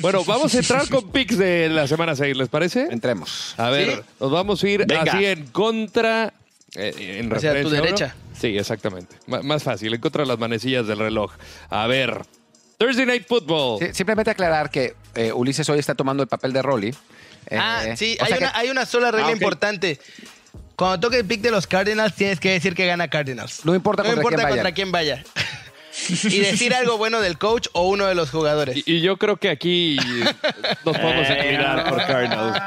Bueno, 0.00 0.24
vamos 0.26 0.54
a 0.54 0.58
entrar 0.58 0.86
con 0.90 1.10
picks 1.10 1.38
de 1.38 1.70
la 1.70 1.88
semana 1.88 2.14
6, 2.14 2.36
¿les 2.36 2.48
parece? 2.50 2.86
Entremos. 2.90 3.54
A 3.56 3.70
ver, 3.70 4.04
nos 4.20 4.30
vamos 4.30 4.62
a 4.62 4.68
ir 4.68 4.86
así 4.92 5.24
en 5.24 5.46
contra. 5.46 6.34
Eh, 6.74 7.20
en 7.20 7.34
Hacia 7.34 7.62
tu 7.62 7.70
derecha. 7.70 8.14
Sí, 8.38 8.56
exactamente. 8.58 9.16
más 9.26 9.62
fácil, 9.62 9.94
en 9.94 10.00
contra 10.00 10.22
de 10.22 10.28
las 10.28 10.38
manecillas 10.38 10.86
del 10.86 10.98
reloj. 10.98 11.32
A 11.70 11.86
ver, 11.86 12.22
Thursday 12.78 13.06
Night 13.06 13.26
Football. 13.26 13.94
simplemente 13.94 14.30
aclarar 14.30 14.70
que 14.70 14.94
eh, 15.14 15.32
Ulises 15.32 15.68
hoy 15.68 15.78
está 15.78 15.94
tomando 15.94 16.22
el 16.22 16.28
papel 16.28 16.52
de 16.52 16.62
Rolly. 16.62 16.88
Eh, 17.48 17.58
ah, 17.58 17.84
sí, 17.96 18.18
hay, 18.54 18.68
una, 18.68 18.84
sola 18.84 19.10
regla 19.10 19.28
ah, 19.28 19.32
importante. 19.32 19.98
Cuando 20.74 21.00
toque 21.00 21.18
el 21.18 21.24
pick 21.24 21.40
de 21.40 21.50
los 21.50 21.66
Cardinals, 21.66 22.14
tienes 22.14 22.38
que 22.38 22.50
decir 22.50 22.74
que 22.74 22.86
gana 22.86 23.08
Cardinals. 23.08 23.64
No 23.64 23.74
importa, 23.74 24.02
no 24.02 24.10
contra, 24.10 24.22
importa 24.22 24.48
contra 24.48 24.72
quién 24.72 24.92
vaya. 24.92 25.24
y 26.08 26.40
decir 26.40 26.74
algo 26.74 26.98
bueno 26.98 27.20
del 27.20 27.38
coach 27.38 27.68
o 27.72 27.88
uno 27.88 28.06
de 28.06 28.14
los 28.14 28.30
jugadores. 28.30 28.82
Y, 28.86 29.00
yo 29.00 29.16
creo 29.16 29.38
que 29.38 29.48
aquí 29.48 29.96
nos 30.84 30.98
podemos 30.98 31.30
inclinar 31.30 31.88
por 31.88 32.04
Cardinals. 32.04 32.58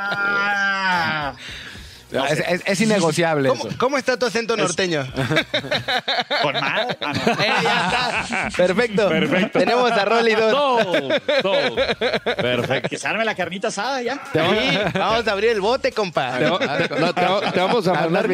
Es, 2.11 2.81
innegociable. 2.81 3.51
¿Cómo, 3.77 3.97
está 3.97 4.17
tu 4.17 4.25
acento 4.25 4.57
norteño? 4.57 5.05
¿Con 6.41 6.53
mal? 6.53 6.97
Ah, 7.01 7.13
eh, 7.13 7.53
ya 7.63 7.85
está. 7.85 8.49
Perfecto. 8.57 9.09
Perfecto. 9.09 9.59
Tenemos 9.59 9.91
a 9.91 10.05
Rolly 10.05 10.35
2. 10.35 10.85
Perfecto. 12.37 12.89
Que 12.89 12.97
se 12.97 13.07
arme 13.07 13.25
la 13.25 13.35
carnita 13.35 13.67
asada 13.67 14.01
ya. 14.01 14.21
vamos 14.93 15.27
a 15.27 15.31
abrir 15.31 15.51
el 15.51 15.61
bote, 15.61 15.91
compa. 15.91 16.37
Te, 16.39 17.59
vamos 17.59 17.87
a 17.87 17.93
mandar 17.93 18.27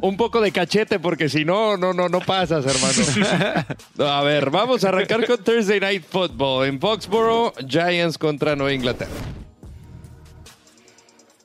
un 0.00 0.16
poco 0.16 0.40
de 0.40 0.50
cachete 0.52 0.98
porque 0.98 1.28
si 1.28 1.44
no, 1.44 1.76
no, 1.76 1.92
no, 1.92 2.08
no 2.08 2.20
pasas, 2.20 2.64
hermano. 2.66 3.64
a 4.10 4.22
ver, 4.22 4.50
vamos 4.50 4.84
a 4.84 4.88
arrancar 4.88 5.24
con 5.26 5.42
Thursday 5.42 5.80
Night 5.80 6.04
Football 6.08 6.66
en 6.66 6.80
Foxborough, 6.80 7.52
Giants 7.66 8.18
contra 8.18 8.56
Nueva 8.56 8.72
Inglaterra. 8.72 9.10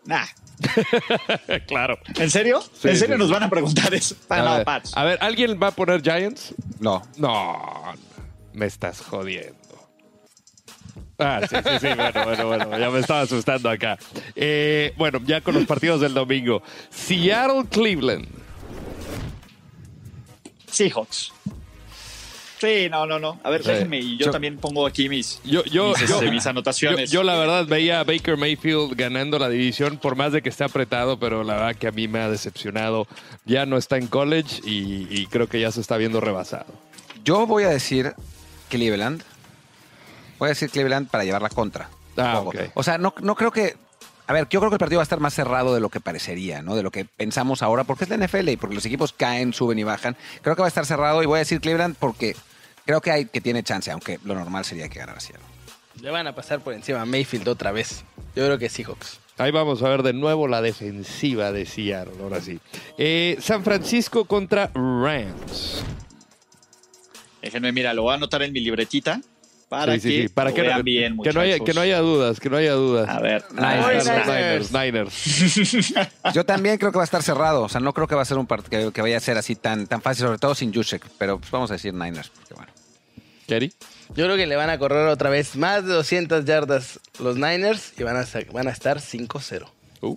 Nah. 0.05 0.25
claro. 1.67 1.97
¿En 2.19 2.29
serio? 2.29 2.61
Sí, 2.61 2.89
¿En 2.89 2.97
serio 2.97 3.15
sí. 3.15 3.19
nos 3.19 3.29
van 3.31 3.43
a 3.43 3.49
preguntar 3.49 3.93
eso? 3.93 4.15
Ah, 4.29 4.35
A 4.35 4.43
no, 4.43 4.55
ver, 4.55 4.65
Pats. 4.65 4.95
a 4.95 5.03
ver, 5.03 5.17
¿alguien 5.21 5.59
va 5.61 5.67
a 5.67 5.71
poner 5.71 6.01
Giants? 6.01 6.53
No. 6.79 7.01
No, 7.17 7.93
me 8.53 8.65
estás 8.65 9.01
jodiendo. 9.01 9.55
Ah, 11.17 11.39
sí, 11.49 11.55
sí, 11.55 11.79
sí, 11.79 11.87
bueno, 11.95 12.23
bueno, 12.25 12.45
bueno, 12.47 12.77
ya 12.79 12.89
me 12.89 12.99
estaba 12.99 13.21
asustando 13.21 13.69
acá. 13.69 13.97
Eh, 14.35 14.93
bueno, 14.97 15.19
ya 15.25 15.39
con 15.41 15.55
los 15.55 15.65
partidos 15.65 16.01
del 16.01 16.13
domingo. 16.13 16.61
Seattle, 16.89 17.63
Cleveland. 17.69 18.27
Seahawks. 20.69 21.31
Sí, 22.65 22.89
no, 22.89 23.05
no, 23.05 23.19
no. 23.19 23.39
A 23.43 23.49
ver, 23.49 23.63
Sí. 23.63 23.69
déjenme 23.69 23.99
y 23.99 24.17
yo, 24.17 24.25
Yo- 24.27 24.31
también 24.31 24.57
pongo 24.57 24.85
aquí 24.87 25.07
mis, 25.09 25.39
Yo, 25.43 25.63
yo, 25.65 25.89
mis, 25.97 26.07
yo, 26.09 26.15
este, 26.15 26.31
mis 26.31 26.45
anotaciones. 26.47 27.11
yo, 27.11 27.19
yo 27.19 27.23
la 27.23 27.35
verdad 27.35 27.65
veía 27.67 27.99
a 27.99 28.03
Baker 28.03 28.37
Mayfield 28.37 28.95
ganando 28.95 29.37
la 29.39 29.49
división 29.49 29.97
por 29.97 30.15
más 30.15 30.31
de 30.31 30.41
que 30.41 30.49
esté 30.49 30.63
apretado, 30.63 31.19
pero 31.19 31.43
la 31.43 31.53
verdad 31.55 31.75
que 31.75 31.87
a 31.87 31.91
mí 31.91 32.07
me 32.07 32.19
ha 32.19 32.29
decepcionado. 32.29 33.07
Ya 33.45 33.65
no 33.65 33.77
está 33.77 33.97
en 33.97 34.07
college 34.07 34.61
y, 34.63 35.07
y 35.09 35.27
creo 35.27 35.47
que 35.47 35.59
ya 35.59 35.71
se 35.71 35.81
está 35.81 35.97
viendo 35.97 36.19
rebasado. 36.21 36.65
Yo 37.23 37.45
voy 37.47 37.63
a 37.63 37.69
decir 37.69 38.13
Cleveland. 38.69 39.21
Voy 40.39 40.47
a 40.47 40.49
decir 40.49 40.69
Cleveland 40.69 41.09
para 41.09 41.23
llevar 41.23 41.41
la 41.41 41.49
contra. 41.49 41.89
Ah, 42.17 42.39
Un 42.39 42.45
poco. 42.45 42.57
ok. 42.57 42.71
O 42.73 42.83
sea, 42.83 42.97
no, 42.97 43.13
no 43.21 43.35
creo 43.35 43.51
que. 43.51 43.75
A 44.27 44.33
ver, 44.33 44.47
yo 44.49 44.59
creo 44.59 44.71
que 44.71 44.75
el 44.75 44.79
partido 44.79 44.97
va 44.97 45.03
a 45.03 45.09
estar 45.09 45.19
más 45.19 45.35
cerrado 45.35 45.75
de 45.75 45.79
lo 45.79 45.89
que 45.89 45.99
parecería, 45.99 46.63
¿no? 46.63 46.75
De 46.75 46.81
lo 46.81 46.89
que 46.89 47.05
pensamos 47.05 47.61
ahora, 47.61 47.83
porque 47.83 48.05
es 48.05 48.09
la 48.09 48.15
NFL 48.17 48.49
y 48.49 48.57
porque 48.57 48.73
los 48.75 48.85
equipos 48.85 49.13
caen, 49.13 49.53
suben 49.53 49.77
y 49.77 49.83
bajan. 49.83 50.17
Creo 50.41 50.55
que 50.55 50.61
va 50.63 50.67
a 50.67 50.69
estar 50.69 50.85
cerrado 50.87 51.21
y 51.21 51.27
voy 51.27 51.35
a 51.35 51.39
decir 51.39 51.61
Cleveland 51.61 51.95
porque 51.99 52.35
creo 52.85 53.01
que 53.01 53.11
hay 53.11 53.25
que 53.25 53.41
tiene 53.41 53.63
chance, 53.63 53.91
aunque 53.91 54.19
lo 54.23 54.35
normal 54.35 54.63
sería 54.65 54.87
que 54.89 54.99
ganara 54.99 55.19
Seattle. 55.19 55.45
Le 56.01 56.09
van 56.09 56.27
a 56.27 56.35
pasar 56.35 56.61
por 56.61 56.73
encima 56.73 57.01
a 57.01 57.05
Mayfield 57.05 57.47
otra 57.47 57.71
vez. 57.71 58.03
Yo 58.35 58.45
creo 58.45 58.57
que 58.57 58.69
Seahawks. 58.69 59.19
Ahí 59.37 59.51
vamos 59.51 59.83
a 59.83 59.89
ver 59.89 60.03
de 60.03 60.13
nuevo 60.13 60.47
la 60.47 60.61
defensiva 60.61 61.51
de 61.51 61.65
Seattle, 61.65 62.13
ahora 62.21 62.41
sí. 62.41 62.59
Eh, 62.97 63.37
San 63.41 63.63
Francisco 63.63 64.25
contra 64.25 64.71
Rams. 64.73 65.83
Déjenme, 67.41 67.71
mira, 67.71 67.93
lo 67.93 68.03
voy 68.03 68.13
a 68.13 68.15
anotar 68.15 68.41
en 68.43 68.53
mi 68.53 68.59
libretita 68.59 69.21
para 69.79 69.93
Sí, 69.93 69.99
sí, 69.99 70.09
que, 70.09 70.21
sí, 70.23 70.29
Para 70.29 70.49
lo 70.49 70.55
que, 70.55 70.61
vean 70.61 70.77
no, 70.77 70.83
bien, 70.83 71.17
que, 71.17 71.33
no 71.33 71.41
haya, 71.41 71.59
que 71.59 71.73
no 71.73 71.81
haya 71.81 71.99
dudas, 71.99 72.39
que 72.39 72.49
no 72.49 72.57
haya 72.57 72.73
dudas. 72.73 73.09
A 73.09 73.19
ver, 73.19 73.43
los 73.51 73.61
Niners. 73.61 74.05
Niners, 74.27 74.71
Niners. 74.71 75.93
Yo 76.33 76.45
también 76.45 76.77
creo 76.77 76.91
que 76.91 76.97
va 76.97 77.03
a 77.03 77.05
estar 77.05 77.23
cerrado. 77.23 77.63
O 77.63 77.69
sea, 77.69 77.81
no 77.81 77.93
creo 77.93 78.07
que 78.07 78.15
va 78.15 78.21
a 78.21 78.25
ser 78.25 78.37
un 78.37 78.47
partido 78.47 78.89
que, 78.89 78.93
que 78.93 79.01
vaya 79.01 79.17
a 79.17 79.19
ser 79.19 79.37
así 79.37 79.55
tan, 79.55 79.87
tan 79.87 80.01
fácil, 80.01 80.25
sobre 80.25 80.37
todo 80.37 80.55
sin 80.55 80.73
Juszczyk. 80.73 81.05
Pero 81.17 81.39
pues, 81.39 81.51
vamos 81.51 81.69
a 81.71 81.73
decir 81.73 81.93
Niners, 81.93 82.29
porque 82.29 82.53
bueno. 82.53 82.71
Kerry. 83.47 83.73
Yo 84.15 84.25
creo 84.25 84.37
que 84.37 84.47
le 84.47 84.55
van 84.55 84.69
a 84.69 84.77
correr 84.77 85.07
otra 85.07 85.29
vez 85.29 85.55
más 85.55 85.85
de 85.85 85.93
200 85.93 86.45
yardas 86.45 86.99
los 87.19 87.35
Niners 87.35 87.93
y 87.97 88.03
van 88.03 88.17
a, 88.17 88.25
van 88.51 88.67
a 88.67 88.71
estar 88.71 88.99
5-0. 88.99 89.67
Uh, 90.01 90.15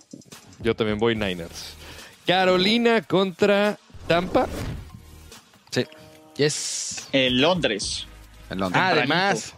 yo 0.61 0.75
también 0.75 0.97
voy 0.99 1.15
Niners. 1.15 1.73
Carolina 2.25 3.01
contra 3.01 3.77
Tampa. 4.07 4.47
Sí, 5.71 5.85
Yes. 6.37 7.07
en 7.11 7.41
Londres, 7.41 8.07
en 8.49 8.59
Londres. 8.59 8.81
Ah, 8.83 8.89
además. 8.89 9.53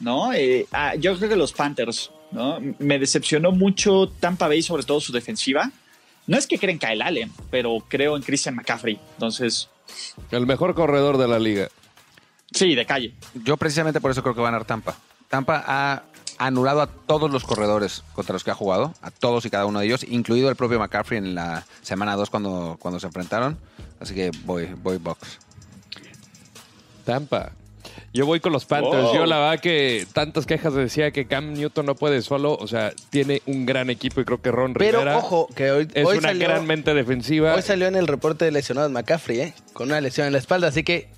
¿no? 0.00 0.32
Eh, 0.32 0.66
ah, 0.72 0.94
yo 0.94 1.16
creo 1.16 1.28
que 1.28 1.36
los 1.36 1.52
Panthers, 1.52 2.10
¿no? 2.30 2.58
Me 2.78 2.98
decepcionó 2.98 3.52
mucho 3.52 4.08
Tampa 4.20 4.48
Bay, 4.48 4.62
sobre 4.62 4.82
todo 4.82 5.00
su 5.00 5.12
defensiva. 5.12 5.70
No 6.26 6.36
es 6.36 6.46
que 6.46 6.58
creen 6.58 6.78
Kyle 6.78 7.02
Allen, 7.02 7.32
pero 7.50 7.78
creo 7.88 8.16
en 8.16 8.22
Christian 8.22 8.56
McCaffrey. 8.56 8.98
Entonces, 9.14 9.68
El 10.30 10.46
mejor 10.46 10.74
corredor 10.74 11.18
de 11.18 11.28
la 11.28 11.38
liga. 11.38 11.68
sí, 12.52 12.74
de 12.74 12.84
calle. 12.84 13.14
Yo 13.44 13.56
precisamente 13.56 14.00
por 14.00 14.10
eso 14.10 14.22
creo 14.22 14.34
que 14.34 14.40
va 14.40 14.48
a 14.48 14.50
ganar 14.50 14.66
Tampa. 14.66 14.96
Tampa 15.28 15.62
ha 15.66 16.02
anulado 16.38 16.82
a 16.82 16.86
todos 16.88 17.30
los 17.30 17.44
corredores 17.44 18.02
contra 18.12 18.34
los 18.34 18.44
que 18.44 18.50
ha 18.50 18.54
jugado, 18.54 18.92
a 19.00 19.10
todos 19.10 19.46
y 19.46 19.50
cada 19.50 19.66
uno 19.66 19.80
de 19.80 19.86
ellos, 19.86 20.04
incluido 20.08 20.50
el 20.50 20.56
propio 20.56 20.78
McCaffrey 20.78 21.18
en 21.18 21.34
la 21.34 21.64
semana 21.82 22.14
2 22.16 22.28
cuando, 22.28 22.76
cuando 22.78 23.00
se 23.00 23.06
enfrentaron. 23.06 23.58
Así 24.00 24.14
que 24.14 24.30
voy, 24.44 24.66
voy 24.82 24.98
Bucks. 24.98 25.38
Tampa. 27.04 27.52
Yo 28.16 28.24
voy 28.24 28.40
con 28.40 28.50
los 28.50 28.64
Panthers. 28.64 29.12
Yo 29.12 29.26
la 29.26 29.38
verdad 29.38 29.60
que 29.60 30.06
tantas 30.14 30.46
quejas 30.46 30.72
decía 30.72 31.10
que 31.10 31.26
Cam 31.26 31.52
Newton 31.52 31.84
no 31.84 31.94
puede 31.94 32.22
solo. 32.22 32.56
O 32.58 32.66
sea, 32.66 32.92
tiene 33.10 33.42
un 33.44 33.66
gran 33.66 33.90
equipo 33.90 34.22
y 34.22 34.24
creo 34.24 34.40
que 34.40 34.50
Ron 34.50 34.72
Pero 34.72 35.00
Rivera 35.00 35.18
ojo, 35.18 35.48
que 35.54 35.70
hoy, 35.70 35.88
es 35.92 36.06
hoy 36.06 36.16
una 36.16 36.28
salió, 36.28 36.48
gran 36.48 36.66
mente 36.66 36.94
defensiva. 36.94 37.54
hoy 37.54 37.60
salió 37.60 37.86
en 37.86 37.94
el 37.94 38.06
reporte 38.06 38.46
de 38.46 38.52
lesionados 38.52 38.90
McCaffrey, 38.90 39.40
¿eh? 39.40 39.54
Con 39.74 39.88
una 39.88 40.00
lesión 40.00 40.26
en 40.26 40.32
la 40.32 40.38
espalda, 40.38 40.68
así 40.68 40.82
que, 40.82 41.10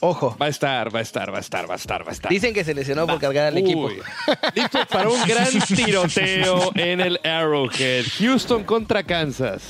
ojo. 0.00 0.36
Va 0.42 0.46
a 0.46 0.48
estar, 0.48 0.92
va 0.92 0.98
a 0.98 1.02
estar, 1.02 1.32
va 1.32 1.38
a 1.38 1.40
estar, 1.40 1.70
va 1.70 1.74
a 1.74 1.76
estar, 1.76 2.04
va 2.04 2.08
a 2.10 2.12
estar. 2.12 2.30
Dicen 2.32 2.52
que 2.52 2.64
se 2.64 2.74
lesionó 2.74 3.06
por 3.06 3.20
cargar 3.20 3.46
al 3.46 3.56
equipo. 3.56 3.88
Listo 4.56 4.80
para 4.90 5.08
un 5.08 5.22
gran 5.28 5.48
tiroteo 5.60 6.72
en 6.74 7.00
el 7.00 7.20
Arrowhead. 7.22 8.06
Houston 8.18 8.64
contra 8.64 9.04
Kansas. 9.04 9.62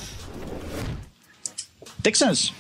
Texans. 2.00 2.54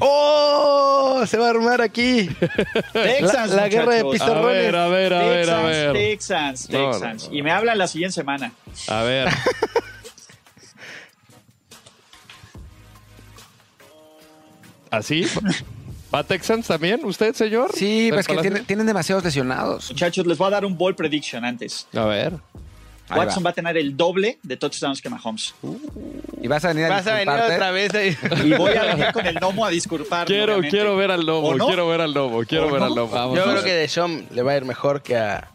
¡Oh! 0.00 1.24
Se 1.26 1.36
va 1.36 1.46
a 1.46 1.50
armar 1.50 1.80
aquí. 1.80 2.28
Texans, 2.92 3.52
la 3.52 3.68
guerra 3.68 3.94
de. 3.94 4.00
A 4.00 4.10
pizarrones. 4.10 4.44
ver, 4.56 4.76
a 4.76 4.88
ver, 4.88 5.14
a 5.14 5.22
ver, 5.24 5.50
a 5.50 5.62
Texans, 5.62 5.66
ver. 5.68 5.92
Texans, 5.92 6.70
No, 6.70 6.78
no, 6.78 6.90
Texans. 6.92 7.28
no. 7.28 7.34
Y 7.36 7.42
me 7.42 7.50
hablan 7.52 7.78
la 7.78 7.86
siguiente 7.86 8.14
semana. 8.14 8.52
A 8.88 9.02
ver. 9.02 9.28
¿Así? 14.90 15.24
¿Va 16.14 16.22
Texans 16.22 16.66
también? 16.66 17.02
¿Usted, 17.04 17.34
señor? 17.34 17.70
Sí, 17.74 18.10
pues 18.12 18.26
que 18.26 18.36
tienen, 18.36 18.64
tienen 18.66 18.86
demasiados 18.86 19.24
lesionados. 19.24 19.90
Muchachos, 19.90 20.26
les 20.26 20.36
voy 20.36 20.48
a 20.48 20.50
dar 20.50 20.64
un 20.66 20.76
ball 20.76 20.94
prediction 20.94 21.44
antes. 21.44 21.86
A 21.94 22.04
ver. 22.04 22.34
Ahí 23.12 23.18
Watson 23.20 23.42
va. 23.42 23.46
va. 23.46 23.50
a 23.50 23.54
tener 23.54 23.76
el 23.76 23.96
doble 23.96 24.38
de 24.42 24.56
touchdowns 24.56 25.00
que 25.00 25.08
Mahomes. 25.08 25.54
Y 26.40 26.48
vas 26.48 26.64
a 26.64 26.68
venir 26.68 26.84
a 26.86 26.88
Vas 26.90 27.06
a 27.06 27.12
venir 27.14 27.26
disculparte. 27.28 27.54
otra 27.54 27.70
vez 27.70 27.94
ahí. 27.94 28.16
Y 28.44 28.54
voy 28.54 28.72
a 28.74 28.82
venir 28.94 29.12
con 29.12 29.26
el 29.26 29.34
gnomo 29.38 29.64
a 29.66 29.70
disculpar. 29.70 30.26
Quiero, 30.26 30.60
quiero 30.60 30.96
ver 30.96 31.10
al 31.10 31.24
lobo, 31.24 31.48
¿O 31.50 31.54
no? 31.54 31.66
quiero 31.66 31.88
ver 31.88 32.00
al 32.00 32.12
lobo, 32.12 32.44
quiero 32.44 32.68
¿O 32.68 32.70
ver 32.70 32.80
no? 32.80 32.86
al 32.86 32.94
lobo. 32.94 33.34
Yo 33.36 33.44
creo 33.44 33.62
que 33.62 33.72
Deshaun 33.74 34.26
le 34.30 34.42
va 34.42 34.52
a 34.52 34.56
ir 34.56 34.64
mejor 34.64 35.02
que 35.02 35.16
a, 35.16 35.48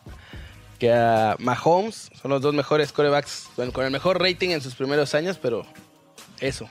que 0.79 0.91
a 0.93 1.35
Mahomes. 1.39 2.09
Son 2.21 2.31
los 2.31 2.41
dos 2.41 2.53
mejores 2.53 2.91
corebacks 2.91 3.47
bueno, 3.57 3.71
con 3.73 3.83
el 3.85 3.91
mejor 3.91 4.21
rating 4.21 4.49
en 4.49 4.61
sus 4.61 4.75
primeros 4.75 5.13
años, 5.15 5.37
pero 5.41 5.65
eso. 6.39 6.69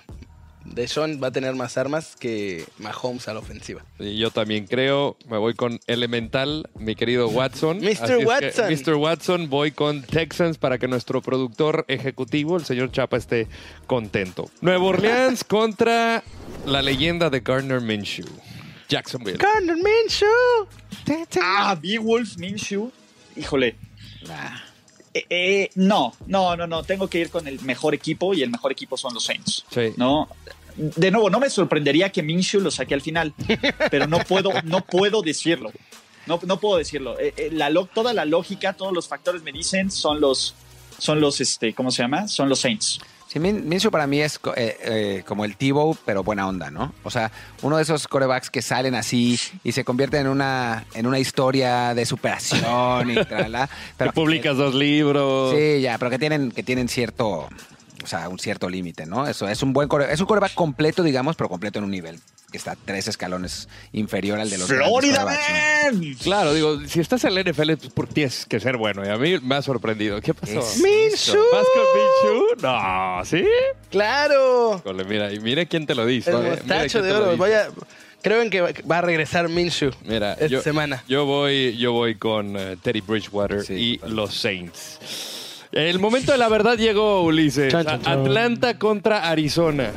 Deshaun 0.75 1.21
va 1.23 1.29
a 1.29 1.31
tener 1.31 1.55
más 1.55 1.77
armas 1.77 2.17
que 2.17 2.65
Mahomes 2.79 3.29
a 3.29 3.35
la 3.35 3.41
ofensiva. 3.41 3.85
Y 3.99 4.19
yo 4.19 4.31
también 4.31 4.67
creo, 4.67 5.17
me 5.29 5.39
voy 5.39 5.55
con 5.55 5.81
Elemental, 5.87 6.69
mi 6.79 6.95
querido 6.95 7.29
Watson. 7.29 7.79
Mr. 7.79 8.25
Watson. 8.25 8.73
Mr. 8.73 8.95
Watson, 8.95 9.51
voy 9.51 9.73
con 9.73 10.03
Texans 10.03 10.59
para 10.59 10.79
que 10.79 10.89
nuestro 10.89 11.23
productor 11.23 11.85
ejecutivo, 11.89 12.57
el 12.57 12.65
señor 12.65 12.93
Chapa, 12.93 13.17
esté 13.17 13.49
contento. 13.87 14.51
Nuevo 14.61 14.89
Orleans 14.89 15.45
contra 15.49 16.23
la 16.67 16.83
leyenda 16.83 17.31
de 17.31 17.41
Gardner 17.41 17.81
Minshew. 17.81 18.27
Jacksonville. 18.89 19.39
Gardner 19.39 19.77
Minshew. 19.77 20.69
Ah, 21.41 21.77
Beowulf, 21.81 22.37
Minshew. 22.37 22.91
Híjole. 23.37 23.77
Eh, 25.15 25.25
eh, 25.31 25.71
no, 25.77 26.13
no, 26.27 26.57
no, 26.57 26.67
no. 26.67 26.83
Tengo 26.83 27.09
que 27.09 27.19
ir 27.19 27.31
con 27.31 27.47
el 27.49 27.61
mejor 27.63 27.95
equipo 27.95 28.35
y 28.35 28.43
el 28.43 28.51
mejor 28.51 28.73
equipo 28.73 28.97
son 28.97 29.15
los 29.15 29.25
Saints. 29.25 29.65
Sí. 29.71 29.93
No. 29.97 30.29
De 30.77 31.11
nuevo, 31.11 31.31
no 31.31 31.41
me 31.41 31.49
sorprendería 31.51 32.11
que 32.11 32.23
Minshew 32.23 32.61
lo 32.61 32.71
saque 32.71 32.95
al 32.95 33.01
final, 33.01 33.33
pero 33.91 34.07
no 34.07 34.19
puedo, 34.21 34.51
no 34.65 34.83
puedo 34.85 35.23
decirlo. 35.23 35.73
No, 36.27 36.39
no 36.45 36.59
puedo 36.61 36.77
decirlo. 36.79 37.19
Eh, 37.21 37.33
eh, 37.37 37.49
la 37.53 37.71
lo- 37.71 37.87
toda 37.87 38.13
la 38.13 38.25
lógica, 38.25 38.73
todos 38.73 38.93
los 38.93 39.07
factores 39.09 39.43
me 39.43 39.53
dicen 39.53 39.91
son 39.91 40.21
los, 40.21 40.55
son 40.99 41.21
los, 41.21 41.41
este, 41.41 41.73
¿cómo 41.73 41.91
se 41.91 42.03
llama? 42.03 42.27
Son 42.29 42.49
los 42.49 42.59
Saints. 42.61 42.99
Sí, 43.29 43.39
Min- 43.41 43.69
Minshew 43.69 43.91
para 43.91 44.07
mí 44.07 44.21
es 44.21 44.39
eh, 44.57 44.77
eh, 44.83 45.23
como 45.27 45.45
el 45.45 45.57
Tebow, 45.57 45.97
pero 46.05 46.23
buena 46.23 46.47
onda, 46.49 46.71
¿no? 46.71 46.93
O 47.05 47.11
sea, 47.11 47.31
uno 47.63 47.77
de 47.77 47.83
esos 47.83 48.07
corebacks 48.09 48.51
que 48.51 48.61
salen 48.63 48.95
así 48.95 49.39
y 49.65 49.73
se 49.73 49.85
convierten 49.85 50.23
en 50.23 50.29
una, 50.29 50.85
en 50.95 51.07
una 51.07 51.19
historia 51.19 51.95
de 51.95 52.07
superación 52.07 53.11
y 53.11 53.15
tralala, 53.25 53.69
pero 53.97 54.11
Que 54.13 54.15
publicas 54.15 54.57
dos 54.57 54.75
libros. 54.75 55.55
Sí, 55.57 55.81
ya, 55.81 55.97
pero 55.99 56.11
que 56.11 56.19
tienen, 56.19 56.51
que 56.53 56.63
tienen 56.63 56.89
cierto, 56.89 57.49
o 58.07 58.09
sea, 58.09 58.29
un 58.29 58.39
cierto 58.39 58.69
límite, 58.71 59.05
¿no? 59.05 59.27
Eso 59.27 59.49
es 59.49 59.63
un 59.63 59.73
buen 59.73 59.89
core- 59.89 60.11
es 60.13 60.21
un 60.21 60.27
coreback 60.27 60.55
completo, 60.55 61.03
digamos, 61.03 61.35
pero 61.37 61.49
completo 61.49 61.79
en 61.81 61.85
un 61.85 61.91
nivel 61.91 62.19
que 62.53 62.57
está 62.59 62.77
tres 62.85 63.09
escalones 63.09 63.69
inferior 63.93 64.39
al 64.39 64.49
de 64.49 64.59
los 64.59 64.69
¡Florida. 64.69 65.25
Man! 65.25 66.15
Claro, 66.23 66.55
digo, 66.55 66.79
si 66.87 67.01
estás 67.01 67.25
en 67.25 67.35
la 67.35 67.41
NFL, 67.43 67.73
pues, 67.93 68.09
tienes 68.11 68.47
que 68.47 68.61
ser 68.61 68.77
bueno. 68.77 69.05
Y 69.05 69.09
a 69.09 69.17
mí 69.17 69.39
me 69.43 69.57
ha 69.57 69.63
sorprendido. 69.63 70.21
¿Qué 70.21 70.33
pasó? 70.33 70.53
Minshew. 70.83 71.43
¿Vas 71.53 71.67
con 71.75 72.33
Minshew? 72.33 72.63
No, 72.63 73.25
¿sí? 73.25 73.45
Claro. 73.91 74.81
Mira, 75.09 75.33
y 75.33 75.41
mire 75.41 75.67
quién 75.67 75.87
te 75.87 75.95
lo 75.97 76.07
dice. 76.07 76.31
El 76.31 76.37
Mira 76.39 76.51
mostacho 76.51 77.01
quién 77.01 77.05
de 77.05 77.13
oro. 77.13 77.25
dice. 77.27 77.37
Voy 77.37 77.53
a, 77.53 77.69
creo 78.23 78.43
en 78.43 78.51
que 78.51 78.61
va- 78.61 78.99
a 78.99 79.01
regresar 79.03 79.49
Minshew 79.49 79.91
Mira, 80.05 80.35
esta 80.35 80.47
yo, 80.47 80.63
semana. 80.63 81.03
yo 81.09 81.25
voy, 81.27 81.77
yo 81.77 81.93
voy 81.93 82.15
con 82.15 82.57
eh, 82.57 82.77
Teddy 82.81 83.01
Bridgewater 83.01 83.63
Sí, 83.65 84.01
y 84.05 84.09
los 84.09 84.35
Saints. 84.35 85.01
El 85.73 85.99
momento 85.99 86.33
de 86.33 86.39
la 86.39 86.49
verdad 86.49 86.77
llegó, 86.77 87.23
Ulises. 87.23 87.73
Chan, 87.73 87.85
chan, 87.85 88.03
chan. 88.03 88.21
Atlanta 88.21 88.79
contra 88.79 89.29
Arizona. 89.29 89.91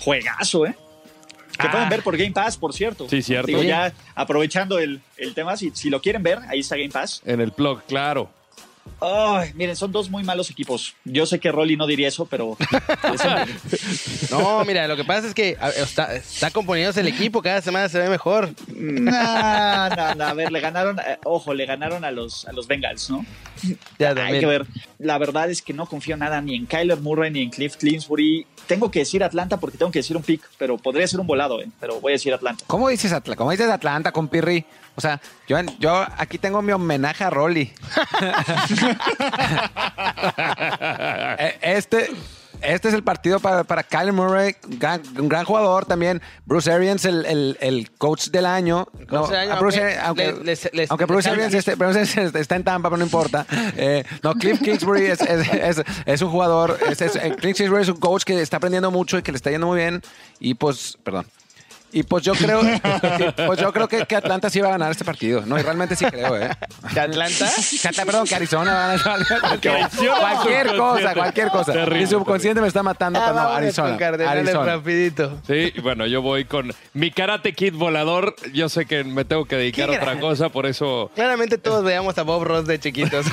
Juegazo, 0.00 0.66
¿eh? 0.66 0.76
Que 1.58 1.66
Ah. 1.66 1.70
pueden 1.72 1.88
ver 1.88 2.02
por 2.02 2.16
Game 2.16 2.30
Pass, 2.30 2.56
por 2.56 2.72
cierto. 2.72 3.08
Sí, 3.08 3.20
cierto. 3.22 3.48
Digo, 3.48 3.60
Sí. 3.62 3.66
ya 3.68 3.92
aprovechando 4.14 4.78
el, 4.78 5.00
el 5.16 5.34
tema, 5.34 5.56
si, 5.56 5.70
si 5.74 5.90
lo 5.90 6.00
quieren 6.00 6.22
ver, 6.22 6.38
ahí 6.48 6.60
está 6.60 6.76
Game 6.76 6.90
Pass. 6.90 7.20
En 7.24 7.40
el 7.40 7.50
blog, 7.50 7.82
claro. 7.84 8.30
Miren, 9.54 9.76
son 9.76 9.92
dos 9.92 10.10
muy 10.10 10.24
malos 10.24 10.50
equipos. 10.50 10.94
Yo 11.04 11.26
sé 11.26 11.38
que 11.38 11.50
Rolly 11.52 11.76
no 11.76 11.86
diría 11.86 12.08
eso, 12.08 12.26
pero. 12.26 12.56
No, 14.30 14.64
mira, 14.64 14.86
lo 14.86 14.96
que 14.96 15.04
pasa 15.04 15.26
es 15.28 15.34
que 15.34 15.56
está, 15.76 16.14
está 16.14 16.50
componiéndose 16.50 17.00
el 17.00 17.08
equipo, 17.08 17.42
cada 17.42 17.60
semana 17.62 17.88
se 17.88 17.98
ve 17.98 18.08
mejor. 18.08 18.50
no, 18.68 19.88
no, 19.90 20.14
no. 20.14 20.24
A 20.24 20.34
ver, 20.34 20.52
le 20.52 20.60
ganaron, 20.60 20.98
eh, 20.98 21.18
ojo, 21.24 21.54
le 21.54 21.66
ganaron 21.66 22.04
a 22.04 22.10
los, 22.10 22.46
a 22.46 22.52
los 22.52 22.66
Bengals, 22.66 23.10
¿no? 23.10 23.24
Ya 23.98 24.10
Hay 24.10 24.40
que 24.40 24.46
ver. 24.46 24.66
La 24.98 25.18
verdad 25.18 25.50
es 25.50 25.62
que 25.62 25.72
no 25.72 25.86
confío 25.86 26.16
nada 26.16 26.40
ni 26.40 26.54
en 26.54 26.66
Kyler 26.66 27.00
Murray 27.00 27.30
ni 27.30 27.42
en 27.42 27.50
Cliff 27.50 27.76
Clinsbury. 27.76 28.46
Tengo 28.66 28.90
que 28.90 29.00
decir 29.00 29.24
Atlanta 29.24 29.56
porque 29.58 29.78
tengo 29.78 29.90
que 29.90 30.00
decir 30.00 30.16
un 30.16 30.22
pick, 30.22 30.42
pero 30.58 30.76
podría 30.78 31.06
ser 31.06 31.20
un 31.20 31.26
volado, 31.26 31.60
¿eh? 31.60 31.68
Pero 31.80 32.00
voy 32.00 32.12
a 32.12 32.14
decir 32.14 32.32
Atlanta. 32.34 32.64
¿Cómo 32.66 32.88
dices 32.88 33.12
Atlanta? 33.12 33.36
¿Cómo 33.36 33.50
dices 33.50 33.70
Atlanta 33.70 34.12
con 34.12 34.28
Pirri? 34.28 34.64
O 34.98 35.00
sea, 35.00 35.20
yo, 35.46 35.56
yo 35.78 36.04
aquí 36.16 36.38
tengo 36.38 36.60
mi 36.60 36.72
homenaje 36.72 37.22
a 37.22 37.30
Rolly. 37.30 37.72
Eh, 41.40 41.58
este, 41.62 42.10
este 42.62 42.88
es 42.88 42.94
el 42.94 43.04
partido 43.04 43.38
para, 43.38 43.62
para 43.62 43.84
Kyler 43.84 44.12
Murray, 44.12 44.56
gran- 44.66 45.02
un 45.16 45.28
gran 45.28 45.44
jugador 45.44 45.86
también. 45.86 46.20
Bruce 46.44 46.70
Arians, 46.72 47.04
el, 47.04 47.24
el- 47.26 47.56
el 47.60 47.90
coach 47.92 48.28
del 48.30 48.46
año. 48.46 48.88
No, 49.10 49.20
Coach 49.22 49.30
del 49.30 49.38
año, 49.38 49.52
a 49.52 49.58
Bruce 49.60 49.78
aunque 49.78 49.94
Arians- 49.94 50.04
aunque, 50.06 50.32
le- 50.32 50.44
les- 50.44 50.70
les- 50.72 50.90
aunque 50.90 51.04
les 51.04 51.08
Bruce. 51.08 51.30
Arians 51.30 51.54
esté, 51.54 51.74
Bruce 51.76 52.00
Arians 52.00 52.34
está 52.34 52.56
en 52.56 52.64
Tampa, 52.64 52.88
pero 52.88 52.98
no 52.98 53.04
importa. 53.04 53.46
Eh, 53.76 54.04
no, 54.24 54.34
Cliff 54.34 54.60
Kingsbury 54.60 55.06
es, 55.06 55.20
es- 55.20 55.48
es- 55.78 55.82
es 56.04 56.22
un 56.22 56.30
jugador. 56.30 56.76
Es, 56.90 57.00
es- 57.00 57.14
eh, 57.16 57.36
Cliff 57.38 57.56
Kingsbury 57.56 57.82
es 57.82 57.88
un 57.88 58.00
coach 58.00 58.24
que 58.24 58.40
está 58.42 58.56
aprendiendo 58.56 58.90
mucho 58.90 59.16
y 59.18 59.22
que 59.22 59.30
le 59.30 59.36
está 59.36 59.50
yendo 59.50 59.68
muy 59.68 59.78
bien. 59.78 60.02
Y 60.40 60.54
pues, 60.54 60.98
perdón. 61.04 61.26
Y 61.90 62.02
pues 62.02 62.22
yo 62.22 62.34
creo, 62.34 62.60
pues 63.46 63.58
yo 63.58 63.72
creo 63.72 63.88
que, 63.88 64.04
que 64.04 64.16
Atlanta 64.16 64.50
sí 64.50 64.60
va 64.60 64.68
a 64.68 64.72
ganar 64.72 64.90
este 64.90 65.04
partido. 65.04 65.42
No, 65.46 65.58
y 65.58 65.62
realmente 65.62 65.96
sí 65.96 66.04
creo, 66.04 66.36
¿eh? 66.36 66.50
¿Que 66.92 67.00
Atlanta? 67.00 67.46
Atlanta, 67.48 68.04
perdón, 68.04 68.26
que 68.26 68.34
Arizona 68.34 68.74
va 68.74 68.84
a 68.92 68.96
ganar. 68.98 69.30
Cualquier, 69.40 69.74
Arizona, 69.76 70.18
cualquier 70.20 70.76
cosa, 70.76 71.14
cualquier 71.14 71.48
cosa. 71.48 71.72
Terrible, 71.72 72.00
Mi 72.00 72.06
subconsciente 72.06 72.60
me 72.60 72.68
está 72.68 72.82
matando, 72.82 73.18
Ah, 73.20 73.56
Arizona. 73.56 73.96
Arizona. 74.28 74.76
rapidito. 74.76 75.40
Sí, 75.46 75.72
bueno, 75.82 76.06
yo 76.06 76.20
voy 76.20 76.44
con 76.44 76.72
mi 76.92 77.10
Karate 77.10 77.54
Kid 77.54 77.74
volador. 77.74 78.34
Yo 78.52 78.68
sé 78.68 78.84
que 78.84 79.04
me 79.04 79.24
tengo 79.24 79.46
que 79.46 79.56
dedicar 79.56 79.88
a 79.88 79.92
¿Qué 79.92 79.98
otra 79.98 80.20
cosa, 80.20 80.48
por 80.50 80.66
eso 80.66 81.10
Claramente 81.14 81.56
todos 81.58 81.84
veíamos 81.84 82.16
a 82.18 82.22
Bob 82.22 82.44
Ross 82.44 82.66
de 82.66 82.78
chiquitos. 82.78 83.26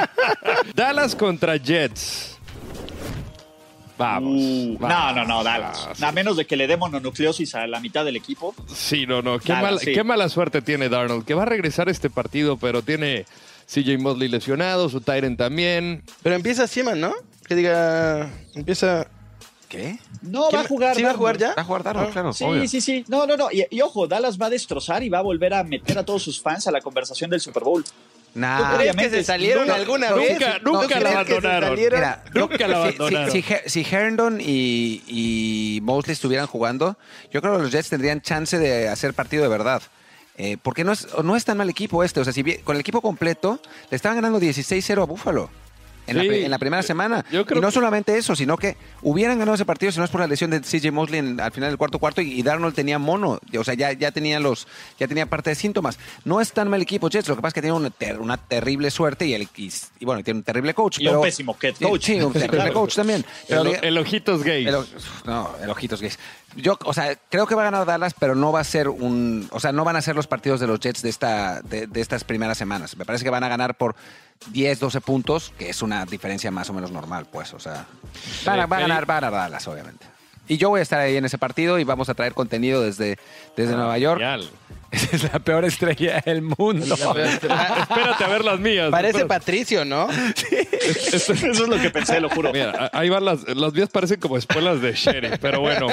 Dallas 0.74 1.14
contra 1.14 1.56
Jets. 1.56 2.31
Vamos. 3.98 4.32
Uh, 4.34 4.72
no, 4.74 4.88
vamos. 4.88 5.16
no, 5.16 5.24
no, 5.24 5.44
Dallas. 5.44 5.86
Ah, 5.88 5.94
sí. 5.94 6.04
A 6.04 6.12
menos 6.12 6.36
de 6.36 6.46
que 6.46 6.56
le 6.56 6.66
dé 6.66 6.76
mononucleosis 6.76 7.54
a 7.54 7.66
la 7.66 7.78
mitad 7.80 8.04
del 8.04 8.16
equipo. 8.16 8.54
Sí, 8.74 9.06
no, 9.06 9.22
no. 9.22 9.38
Qué, 9.38 9.52
Dallas, 9.52 9.62
mala, 9.64 9.78
sí. 9.80 9.92
qué 9.92 10.04
mala 10.04 10.28
suerte 10.28 10.62
tiene 10.62 10.88
Darnold, 10.88 11.24
que 11.24 11.34
va 11.34 11.42
a 11.42 11.46
regresar 11.46 11.88
este 11.88 12.08
partido, 12.10 12.56
pero 12.56 12.82
tiene 12.82 13.26
CJ 13.66 13.98
Mosley 13.98 14.28
lesionado, 14.28 14.88
su 14.88 15.00
Tyren 15.00 15.36
también. 15.36 16.02
Pero 16.22 16.34
empieza 16.36 16.66
Seaman, 16.66 17.00
¿no? 17.00 17.12
Que 17.46 17.54
diga, 17.54 18.30
empieza... 18.54 19.06
¿Qué? 19.68 19.98
No, 20.20 20.50
va 20.50 20.60
a 20.60 20.64
jugar. 20.64 20.94
¿Sí 20.94 21.02
va 21.02 21.12
a 21.12 21.14
jugar 21.14 21.38
ya? 21.38 21.54
Va 21.54 21.62
a 21.62 21.64
jugar 21.64 21.82
Darnold, 21.82 22.08
Ah, 22.08 22.12
claro, 22.12 22.32
Sí, 22.34 22.44
obvio. 22.44 22.68
sí, 22.68 22.82
sí. 22.82 23.04
No, 23.08 23.26
no, 23.26 23.38
no. 23.38 23.50
Y, 23.50 23.64
y 23.70 23.80
ojo, 23.80 24.06
Dallas 24.06 24.38
va 24.38 24.46
a 24.46 24.50
destrozar 24.50 25.02
y 25.02 25.08
va 25.08 25.18
a 25.18 25.22
volver 25.22 25.54
a 25.54 25.64
meter 25.64 25.96
a 25.98 26.04
todos 26.04 26.22
sus 26.22 26.42
fans 26.42 26.66
a 26.66 26.70
la 26.70 26.82
conversación 26.82 27.30
del 27.30 27.40
Super 27.40 27.64
Bowl. 27.64 27.82
Nah. 28.34 28.56
¿Tú 28.56 28.62
crees 28.64 28.76
que 28.78 28.90
obviamente, 28.90 29.16
se 29.18 29.24
salieron 29.24 29.62
nunca- 29.66 29.74
alguna 29.80 30.10
nunca- 30.10 30.20
vez? 30.22 30.38
nunca 30.40 30.58
¿Tú 30.62 30.72
la 30.72 30.78
crees 30.78 30.88
que 30.88 31.00
se 31.00 31.08
abandonaron. 31.08 31.68
salieron? 31.68 31.98
Mira, 32.00 32.24
Nunca 32.34 32.56
la 32.56 32.66
si- 32.66 32.72
abandonaron. 32.74 33.30
Si, 33.30 33.42
si, 33.42 33.54
si 33.84 33.94
Herndon 33.94 34.38
y, 34.40 35.02
y 35.06 35.80
Mosley 35.82 36.12
estuvieran 36.14 36.46
jugando, 36.46 36.96
yo 37.30 37.42
creo 37.42 37.56
que 37.56 37.62
los 37.62 37.70
Jets 37.72 37.90
tendrían 37.90 38.20
chance 38.22 38.58
de 38.58 38.88
hacer 38.88 39.12
partido 39.14 39.42
de 39.42 39.48
verdad. 39.50 39.82
Eh, 40.38 40.56
porque 40.62 40.82
no 40.82 40.92
es, 40.92 41.06
no 41.22 41.36
es 41.36 41.44
tan 41.44 41.58
mal 41.58 41.68
equipo 41.68 42.02
este. 42.02 42.20
O 42.20 42.24
sea, 42.24 42.32
si 42.32 42.42
bien- 42.42 42.62
con 42.62 42.74
el 42.76 42.80
equipo 42.80 43.02
completo, 43.02 43.60
le 43.90 43.96
estaban 43.96 44.16
ganando 44.16 44.40
16-0 44.40 45.02
a 45.02 45.04
Buffalo. 45.06 45.50
En, 46.06 46.16
la, 46.16 46.22
Sí. 46.24 46.28
en 46.44 46.50
la 46.50 46.58
primera 46.58 46.82
semana. 46.82 47.24
Yo 47.30 47.46
creo 47.46 47.58
y 47.58 47.60
no 47.62 47.68
que- 47.68 47.74
solamente 47.74 48.18
eso, 48.18 48.34
sino 48.34 48.56
que 48.56 48.76
hubieran 49.02 49.38
ganado 49.38 49.54
ese 49.54 49.64
partido 49.64 49.92
si 49.92 49.98
no 49.98 50.04
es 50.04 50.10
por 50.10 50.20
la 50.20 50.26
lesión 50.26 50.50
de 50.50 50.60
CJ 50.60 50.90
Mosley 50.90 51.20
en- 51.20 51.40
al 51.40 51.52
final 51.52 51.70
del 51.70 51.78
cuarto 51.78 51.98
cuarto 52.00 52.20
y, 52.20 52.32
y 52.32 52.42
Darnold 52.42 52.74
tenía 52.74 52.98
mono. 52.98 53.38
O 53.56 53.64
sea, 53.64 53.74
ya, 53.74 53.92
ya, 53.92 54.10
tenía 54.10 54.40
los, 54.40 54.66
ya 54.98 55.06
tenía 55.06 55.26
parte 55.26 55.50
de 55.50 55.54
síntomas. 55.56 55.98
No 56.24 56.40
es 56.40 56.52
tan 56.52 56.68
mal 56.68 56.82
equipo 56.82 57.08
Jets, 57.08 57.28
lo 57.28 57.36
que 57.36 57.42
pasa 57.42 57.48
es 57.50 57.54
que 57.54 57.60
tiene 57.62 57.76
una, 57.76 57.90
ter- 57.90 58.20
una 58.20 58.36
terrible 58.36 58.90
suerte 58.90 59.26
y, 59.26 59.34
el, 59.34 59.42
y, 59.56 59.70
y 60.00 60.04
bueno, 60.04 60.24
tiene 60.24 60.38
un 60.38 60.44
terrible 60.44 60.74
coach. 60.74 60.98
Y 60.98 61.04
pero, 61.04 61.20
un 61.20 61.24
pésimo 61.26 61.56
Sí, 61.60 61.84
coach. 61.84 62.02
Sí, 62.04 62.20
un 62.20 62.32
terrible 62.32 62.72
coach 62.72 62.96
también. 62.96 63.24
Pero 63.48 63.62
El, 63.62 63.84
el 63.84 63.98
ojitos 63.98 64.42
gay. 64.42 64.66
el 64.66 64.74
o- 64.74 64.86
no, 65.24 65.50
el 65.62 65.70
ojitos 65.70 66.00
gays. 66.00 66.18
Yo, 66.56 66.78
o 66.84 66.92
sea, 66.92 67.16
creo 67.30 67.46
que 67.46 67.54
va 67.54 67.62
a 67.62 67.70
ganar 67.70 67.86
Dallas, 67.86 68.14
pero 68.18 68.34
no 68.34 68.52
va 68.52 68.60
a 68.60 68.64
ser 68.64 68.88
un, 68.88 69.48
o 69.52 69.60
sea, 69.60 69.72
no 69.72 69.84
van 69.84 69.96
a 69.96 70.02
ser 70.02 70.14
los 70.16 70.26
partidos 70.26 70.60
de 70.60 70.66
los 70.66 70.78
Jets 70.80 71.02
de 71.02 71.08
esta, 71.08 71.62
de, 71.62 71.86
de 71.86 72.00
estas 72.00 72.24
primeras 72.24 72.58
semanas. 72.58 72.96
Me 72.96 73.04
parece 73.04 73.24
que 73.24 73.30
van 73.30 73.44
a 73.44 73.48
ganar 73.48 73.76
por 73.76 73.94
10, 74.48 74.80
12 74.80 75.00
puntos, 75.00 75.52
que 75.58 75.70
es 75.70 75.80
una 75.82 76.04
diferencia 76.04 76.50
más 76.50 76.68
o 76.68 76.72
menos 76.72 76.90
normal, 76.90 77.26
pues, 77.32 77.54
o 77.54 77.58
sea, 77.60 77.86
van 78.44 78.60
a- 78.60 78.66
va 78.66 78.76
a 78.76 78.80
ganar, 78.80 79.08
va 79.08 79.16
a 79.16 79.20
ganar 79.20 79.32
Dallas, 79.32 79.66
obviamente. 79.68 80.04
Y 80.48 80.56
yo 80.58 80.68
voy 80.68 80.80
a 80.80 80.82
estar 80.82 80.98
ahí 81.00 81.16
en 81.16 81.24
ese 81.24 81.38
partido 81.38 81.78
y 81.78 81.84
vamos 81.84 82.08
a 82.08 82.14
traer 82.14 82.34
contenido 82.34 82.82
desde, 82.82 83.16
desde 83.56 83.74
Nueva 83.76 83.96
York. 83.98 84.20
Genial. 84.20 84.50
Esa 84.92 85.16
es 85.16 85.32
la 85.32 85.38
peor 85.38 85.64
estrella 85.64 86.22
del 86.24 86.42
mundo. 86.42 86.94
Espérate 86.94 88.24
a 88.24 88.28
ver 88.28 88.44
las 88.44 88.60
mías. 88.60 88.90
Parece 88.90 89.18
Espérate. 89.20 89.40
Patricio, 89.40 89.84
¿no? 89.84 90.08
Eso 90.10 91.32
es 91.32 91.58
lo 91.60 91.80
que 91.80 91.90
pensé, 91.90 92.20
lo 92.20 92.28
juro. 92.28 92.52
Mira, 92.52 92.90
ahí 92.92 93.08
van 93.08 93.24
las, 93.24 93.42
las 93.56 93.72
mías 93.72 93.88
parecen 93.88 94.20
como 94.20 94.36
espuelas 94.36 94.80
de 94.82 94.92
sheriff, 94.92 95.38
pero 95.40 95.60
bueno. 95.60 95.86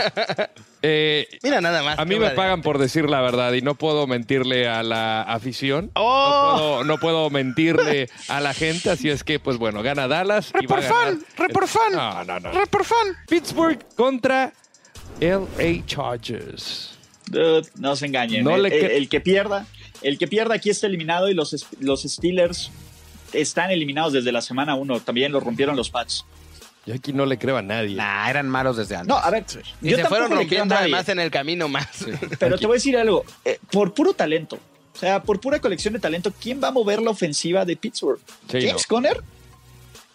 Eh, 0.81 1.27
Mira 1.43 1.61
nada 1.61 1.81
más. 1.83 1.97
a 1.99 2.05
mí 2.05 2.19
me 2.19 2.29
pagan 2.31 2.61
por 2.61 2.77
decir 2.77 3.09
la 3.09 3.21
verdad 3.21 3.53
y 3.53 3.61
no 3.61 3.75
puedo 3.75 4.05
mentirle 4.07 4.67
a 4.67 4.83
la 4.83 5.21
afición. 5.21 5.91
¡Oh! 5.95 6.51
No, 6.51 6.57
puedo, 6.57 6.83
no 6.83 6.97
puedo 6.97 7.29
mentirle 7.29 8.09
a 8.27 8.39
la 8.41 8.53
gente, 8.53 8.89
así 8.89 9.09
es 9.09 9.23
que, 9.23 9.39
pues 9.39 9.57
bueno, 9.57 9.81
gana 9.81 10.07
Dallas. 10.07 10.51
y 10.59 10.65
va 10.65 10.77
a 10.77 10.79
Report 10.81 10.83
ganar- 10.83 11.13
fan, 11.13 11.25
report 11.37 11.67
fan. 11.67 11.93
No, 11.93 12.23
no, 12.25 12.39
no. 12.39 12.51
Report 12.51 12.85
fan. 12.85 13.15
Pittsburgh 13.29 13.79
contra 13.95 14.51
LA 15.21 15.85
Chargers. 15.85 16.97
Dude, 17.29 17.67
no 17.77 17.95
se 17.95 18.05
engañen. 18.07 18.43
No 18.43 18.55
el, 18.55 18.63
le 18.63 18.69
que- 18.69 18.85
el- 18.85 18.91
el 18.91 19.09
que 19.09 19.21
pierda, 19.21 19.65
el 20.01 20.17
que 20.17 20.27
pierda 20.27 20.55
aquí 20.55 20.69
está 20.69 20.87
eliminado 20.87 21.29
y 21.29 21.33
los, 21.33 21.65
los 21.79 22.03
Steelers 22.03 22.71
están 23.33 23.71
eliminados 23.71 24.13
desde 24.13 24.31
la 24.31 24.41
semana 24.41 24.75
1. 24.75 24.99
También 25.01 25.31
los 25.31 25.43
rompieron 25.43 25.75
los 25.75 25.89
Pats. 25.89 26.25
Yo 26.85 26.95
aquí 26.95 27.13
no 27.13 27.25
le 27.27 27.37
creo 27.37 27.57
a 27.57 27.61
nadie. 27.61 27.95
Nah, 27.95 28.29
eran 28.29 28.49
malos 28.49 28.77
desde 28.77 28.95
antes. 28.95 29.09
No, 29.09 29.17
a 29.17 29.29
ver, 29.29 29.45
Y 29.81 29.89
yo 29.91 29.97
se 29.97 30.05
fueron 30.05 30.29
le 30.31 30.37
rompiendo 30.37 30.73
además 30.73 31.07
en 31.09 31.19
el 31.19 31.29
camino 31.29 31.67
más. 31.67 31.87
pero 32.39 32.57
te 32.57 32.65
voy 32.65 32.75
a 32.75 32.77
decir 32.77 32.97
algo. 32.97 33.25
eh, 33.45 33.59
por 33.71 33.93
puro 33.93 34.13
talento, 34.13 34.57
o 34.95 34.97
sea, 34.97 35.21
por 35.21 35.39
pura 35.39 35.59
colección 35.59 35.93
de 35.93 35.99
talento, 35.99 36.33
¿quién 36.41 36.59
va 36.63 36.69
a 36.69 36.71
mover 36.71 36.99
la 37.01 37.11
ofensiva 37.11 37.63
de 37.65 37.75
Pittsburgh? 37.75 38.19
Sí, 38.49 38.61
¿James 38.61 38.73
no. 38.73 38.95
Conner? 38.95 39.21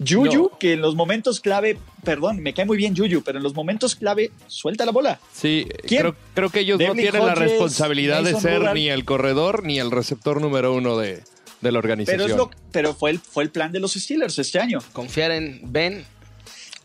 Juju, 0.07 0.51
No. 0.51 0.59
que 0.59 0.73
en 0.73 0.81
los 0.81 0.95
momentos 0.97 1.41
clave, 1.41 1.79
perdón, 2.03 2.41
me 2.43 2.53
cae 2.53 2.65
muy 2.65 2.77
bien 2.77 2.97
Juju, 2.97 3.23
pero 3.25 3.39
en 3.39 3.45
los 3.45 3.55
momentos 3.55 3.95
clave 3.95 4.33
suelta 4.49 4.85
la 4.85 4.93
bola. 4.93 5.21
Sí, 5.33 5.67
¿Quién? 5.87 6.01
creo, 6.03 6.17
creo 6.35 6.51
que 6.51 6.61
ellos 6.61 6.81
no 6.81 6.95
tienen 6.95 7.25
la 7.25 7.35
responsabilidad 7.37 8.23
de 8.25 8.35
ser 8.41 8.75
ni 8.75 8.89
el 8.89 9.05
corredor 9.05 9.63
ni 9.65 9.79
el 9.79 9.91
receptor 9.93 10.41
número 10.41 10.75
uno 10.75 10.97
de, 10.99 11.23
de 11.61 11.73
la 11.73 11.79
organización. 11.79 12.19
Pero, 12.21 12.31
es 12.33 12.37
lo, 12.37 12.51
pero 12.73 12.95
fue, 12.95 13.11
el, 13.13 13.21
fue 13.21 13.45
el 13.45 13.51
plan 13.51 13.71
de 13.71 13.79
los 13.81 13.93
Steelers 13.95 14.39
este 14.39 14.59
año. 14.59 14.81
Confiar 14.93 15.31
en 15.31 15.61
Ben. 15.65 16.05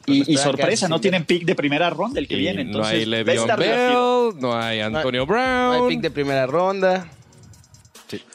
Y, 0.05 0.19
Pues 0.23 0.29
y 0.29 0.37
sorpresa, 0.37 0.87
no 0.87 0.99
tienen 1.01 1.25
pick 1.25 1.43
de 1.45 1.53
primera 1.55 1.89
ronda 1.91 2.19
el 2.19 2.27
que 2.27 2.35
Y 2.35 2.39
viene. 2.39 2.63
no 2.63 2.69
Entonces, 2.71 2.93
hay 2.93 3.05
va 3.05 3.17
a 3.17 3.57
Le'Veon. 3.57 3.57
Bell, 4.33 4.41
no 4.41 4.55
hay 4.57 4.79
Antonio 4.79 5.21
No 5.21 5.25
Brown. 5.27 5.73
hay 5.83 5.95
pick 5.95 6.01
de 6.01 6.11
primera 6.11 6.47
ronda. 6.47 7.09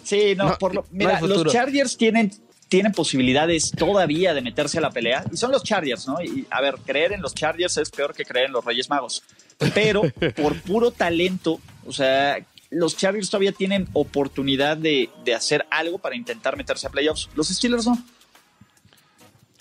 Sí, 0.04 0.34
no, 0.36 0.50
No, 0.50 0.58
por 0.58 0.74
lo- 0.74 0.82
no 0.82 0.86
mira, 0.92 1.16
hay 1.18 1.26
los 1.26 1.50
Chargers 1.52 1.96
tienen, 1.96 2.30
tienen 2.68 2.92
posibilidades 2.92 3.70
todavía 3.70 4.34
de 4.34 4.40
meterse 4.42 4.78
a 4.78 4.80
la 4.80 4.90
pelea. 4.90 5.24
Y 5.32 5.36
son 5.36 5.52
los 5.52 5.62
Chargers, 5.62 6.06
¿no? 6.08 6.20
Y 6.22 6.46
a 6.50 6.60
ver, 6.60 6.76
creer 6.84 7.12
en 7.12 7.20
los 7.22 7.34
Chargers 7.34 7.76
es 7.76 7.90
peor 7.90 8.14
que 8.14 8.24
creer 8.24 8.46
en 8.46 8.52
los 8.52 8.64
Reyes 8.64 8.88
Magos. 8.90 9.22
Pero 9.74 10.02
por 10.36 10.60
puro 10.62 10.90
talento, 10.90 11.60
o 11.86 11.92
sea, 11.92 12.38
los 12.70 12.96
Chargers 12.96 13.30
todavía 13.30 13.52
tienen 13.52 13.88
oportunidad 13.92 14.76
de, 14.76 15.10
de 15.24 15.34
hacer 15.34 15.66
algo 15.70 15.98
para 15.98 16.16
intentar 16.16 16.56
meterse 16.56 16.86
a 16.86 16.90
playoffs. 16.90 17.28
Los 17.34 17.48
Steelers 17.48 17.86
no. 17.86 18.02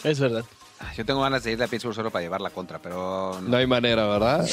Es 0.03 0.19
verdad. 0.19 0.43
Ah, 0.79 0.91
Yo 0.97 1.05
tengo 1.05 1.21
ganas 1.21 1.43
de 1.43 1.51
ir 1.53 1.63
a 1.63 1.67
Pittsburgh 1.67 1.95
solo 1.95 2.11
para 2.11 2.23
llevar 2.23 2.41
la 2.41 2.49
contra, 2.49 2.79
pero 2.81 3.39
no. 3.41 3.49
No 3.49 3.57
hay 3.57 3.67
manera, 3.67 4.05
¿verdad? 4.07 4.45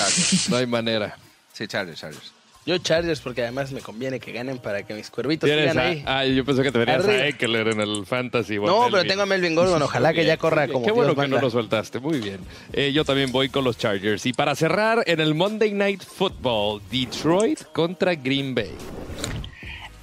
No 0.49 0.57
hay 0.57 0.67
manera. 0.67 1.17
Sí, 1.53 1.67
Chargers, 1.67 1.99
Chargers. 2.01 2.33
Yo 2.67 2.77
Chargers 2.79 3.21
porque 3.21 3.43
además 3.43 3.73
me 3.73 3.81
conviene 3.81 4.21
que 4.21 4.33
ganen 4.33 4.59
para 4.59 4.83
que 4.85 4.93
mis 4.95 5.09
cuervitos 5.11 5.49
sigan 5.49 5.79
a- 5.79 5.83
ahí. 5.83 6.03
ah, 6.07 6.25
yo 6.27 6.45
pensé 6.45 6.63
que 6.63 6.71
te 6.71 6.79
venías 6.79 7.03
Arriba. 7.05 7.23
a 7.23 7.27
Eckler 7.29 7.69
en 7.69 7.81
el 7.81 8.05
Fantasy. 8.05 8.59
o 8.59 8.65
a 8.65 8.67
no, 8.67 8.75
pero 8.85 8.91
Melvin. 8.99 9.09
tengo 9.09 9.23
a 9.23 9.27
Melvin 9.27 9.55
Gordon. 9.55 9.83
Ojalá 9.83 10.13
que 10.13 10.25
ya 10.27 10.37
corra 10.37 10.69
como 10.69 10.85
Qué 10.85 10.93
bueno 10.93 11.17
que 11.17 11.27
no 11.27 11.41
lo 11.41 11.49
soltaste. 11.51 12.01
Muy 12.01 12.19
bien. 12.21 12.39
Eh, 12.75 12.93
yo 12.93 13.05
también 13.05 13.33
voy 13.33 13.49
con 13.49 13.65
los 13.65 13.79
Chargers. 13.79 14.27
Y 14.27 14.35
para 14.35 14.55
cerrar, 14.55 15.03
en 15.07 15.21
el 15.21 15.35
Monday 15.35 15.73
Night 15.73 16.03
Football, 16.05 16.83
Detroit 16.91 17.63
contra 17.73 18.15
Green 18.15 18.55
Bay. 18.55 18.71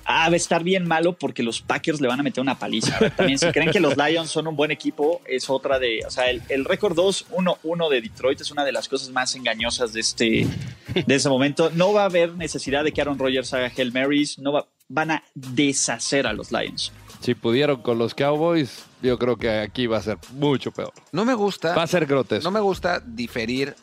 Ah, 0.09 0.29
va 0.29 0.33
a 0.33 0.37
estar 0.37 0.63
bien 0.63 0.87
malo 0.87 1.13
porque 1.13 1.43
los 1.43 1.61
Packers 1.61 1.99
le 1.99 2.07
van 2.07 2.19
a 2.19 2.23
meter 2.23 2.41
una 2.41 2.57
paliza. 2.57 2.97
Ver, 2.99 3.11
también, 3.15 3.37
si 3.37 3.45
creen 3.47 3.71
que 3.71 3.79
los 3.79 3.97
Lions 3.97 4.29
son 4.29 4.47
un 4.47 4.55
buen 4.55 4.71
equipo, 4.71 5.21
es 5.25 5.49
otra 5.49 5.79
de. 5.79 6.03
O 6.07 6.09
sea, 6.09 6.29
el, 6.29 6.41
el 6.49 6.65
récord 6.65 6.97
2-1-1 6.97 7.89
de 7.89 8.01
Detroit 8.01 8.41
es 8.41 8.51
una 8.51 8.63
de 8.63 8.71
las 8.71 8.87
cosas 8.87 9.09
más 9.09 9.35
engañosas 9.35 9.93
de 9.93 9.99
este 9.99 10.47
de 10.93 11.15
ese 11.15 11.29
momento. 11.29 11.69
No 11.71 11.93
va 11.93 12.03
a 12.03 12.05
haber 12.05 12.33
necesidad 12.33 12.83
de 12.83 12.91
que 12.91 13.01
Aaron 13.01 13.19
Rodgers 13.19 13.53
haga 13.53 13.71
Hail 13.75 13.91
Marys. 13.91 14.39
No 14.39 14.53
va, 14.53 14.65
van 14.87 15.11
a 15.11 15.23
deshacer 15.35 16.25
a 16.25 16.33
los 16.33 16.51
Lions. 16.51 16.91
Si 17.19 17.35
pudieron 17.35 17.81
con 17.81 17.97
los 17.97 18.15
Cowboys, 18.15 18.85
yo 19.01 19.17
creo 19.17 19.37
que 19.37 19.49
aquí 19.49 19.87
va 19.87 19.97
a 19.97 20.01
ser 20.01 20.17
mucho 20.33 20.71
peor. 20.71 20.93
No 21.11 21.25
me 21.25 21.33
gusta. 21.33 21.75
Va 21.75 21.83
a 21.83 21.87
ser 21.87 22.05
grotesco. 22.05 22.43
No 22.43 22.51
me 22.51 22.59
gusta 22.59 23.01
diferir 23.01 23.75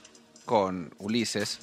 con 0.47 0.95
Ulises 0.99 1.61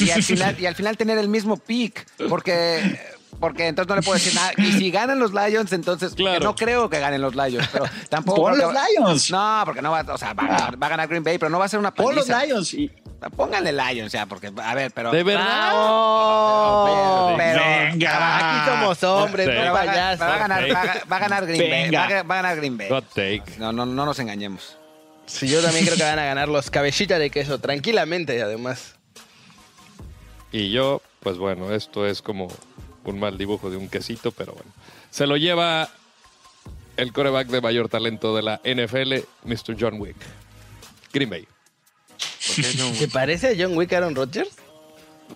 y 0.00 0.10
al 0.10 0.22
final, 0.22 0.56
y 0.58 0.66
al 0.66 0.74
final 0.74 0.96
tener 0.96 1.18
el 1.18 1.28
mismo 1.28 1.56
pick, 1.56 2.06
porque, 2.28 2.98
porque 3.38 3.68
entonces 3.68 3.88
no 3.88 3.96
le 3.96 4.02
puedo 4.02 4.14
decir 4.18 4.34
nada. 4.34 4.52
Y 4.56 4.72
si 4.72 4.90
ganan 4.90 5.18
los 5.18 5.32
Lions, 5.32 5.72
entonces 5.72 6.14
Claro. 6.14 6.40
no 6.44 6.54
creo 6.56 6.90
que 6.90 6.98
ganen 7.00 7.20
los 7.22 7.34
Lions, 7.34 7.68
pero 7.72 7.84
tampoco. 8.08 8.42
Pon 8.42 8.58
los 8.58 8.72
Lions. 8.72 9.30
No, 9.30 9.62
porque 9.64 9.80
no 9.82 9.90
va, 9.92 10.04
o 10.08 10.18
sea, 10.18 10.32
va, 10.34 10.44
a 10.44 10.46
ganar- 10.48 10.82
va 10.82 10.86
a 10.86 10.90
ganar 10.90 11.08
Green 11.08 11.22
Bay, 11.24 11.38
pero 11.38 11.48
no 11.50 11.58
va 11.58 11.66
a 11.66 11.68
ser 11.68 11.78
una 11.78 11.92
Pon 11.94 12.14
los 12.14 12.26
paliza. 12.26 12.44
Lions 12.46 12.74
y 12.74 12.90
Pónganle 13.36 13.70
Lions 13.74 14.12
ya, 14.12 14.24
porque, 14.24 14.50
a 14.62 14.74
ver, 14.74 14.92
pero. 14.94 15.10
¿De 15.10 15.22
verdad? 15.22 15.72
¡Vamos! 15.74 17.34
Pero- 17.36 17.62
Venga. 17.92 18.36
Aquí 18.62 18.70
somos 18.70 19.02
hombres, 19.04 19.46
no 19.46 19.52
pero 19.52 19.72
va, 19.74 19.80
a, 19.80 19.84
ganar, 19.84 20.20
va, 20.20 20.26
a 20.26 20.38
ga- 20.86 21.12
va 21.12 21.16
a 21.16 21.18
ganar 21.18 21.46
Green 21.46 21.70
Bay. 21.70 21.90
Va 21.90 22.04
a, 22.04 22.08
ga- 22.08 22.30
va 22.30 22.34
a 22.38 22.42
ganar 22.42 22.56
Green 22.56 22.78
Bay. 22.78 22.88
No, 23.58 23.72
no, 23.72 23.84
no 23.84 24.06
nos 24.06 24.18
engañemos. 24.20 24.76
Sí, 25.26 25.48
yo 25.48 25.60
también 25.62 25.84
creo 25.84 25.96
que 25.98 26.02
van 26.02 26.18
a 26.18 26.24
ganar 26.24 26.48
los 26.48 26.70
cabecitas 26.70 27.18
de 27.18 27.28
queso, 27.30 27.58
tranquilamente, 27.58 28.40
además. 28.42 28.94
Y 30.50 30.70
yo, 30.72 31.00
pues 31.20 31.36
bueno, 31.36 31.72
esto 31.72 32.06
es 32.06 32.22
como 32.22 32.48
un 33.10 33.20
mal 33.20 33.36
dibujo 33.36 33.70
de 33.70 33.76
un 33.76 33.88
quesito, 33.88 34.32
pero 34.32 34.52
bueno. 34.52 34.70
Se 35.10 35.26
lo 35.26 35.36
lleva 35.36 35.90
el 36.96 37.12
coreback 37.12 37.48
de 37.48 37.60
mayor 37.60 37.88
talento 37.88 38.34
de 38.34 38.42
la 38.42 38.60
NFL, 38.64 39.14
Mr. 39.44 39.76
John 39.78 40.00
Wick. 40.00 40.16
Green 41.12 41.30
Bay. 41.30 41.46
¿Te 42.98 43.08
parece 43.08 43.48
a 43.48 43.54
John 43.56 43.76
Wick 43.76 43.92
Aaron 43.92 44.14
Rodgers? 44.14 44.50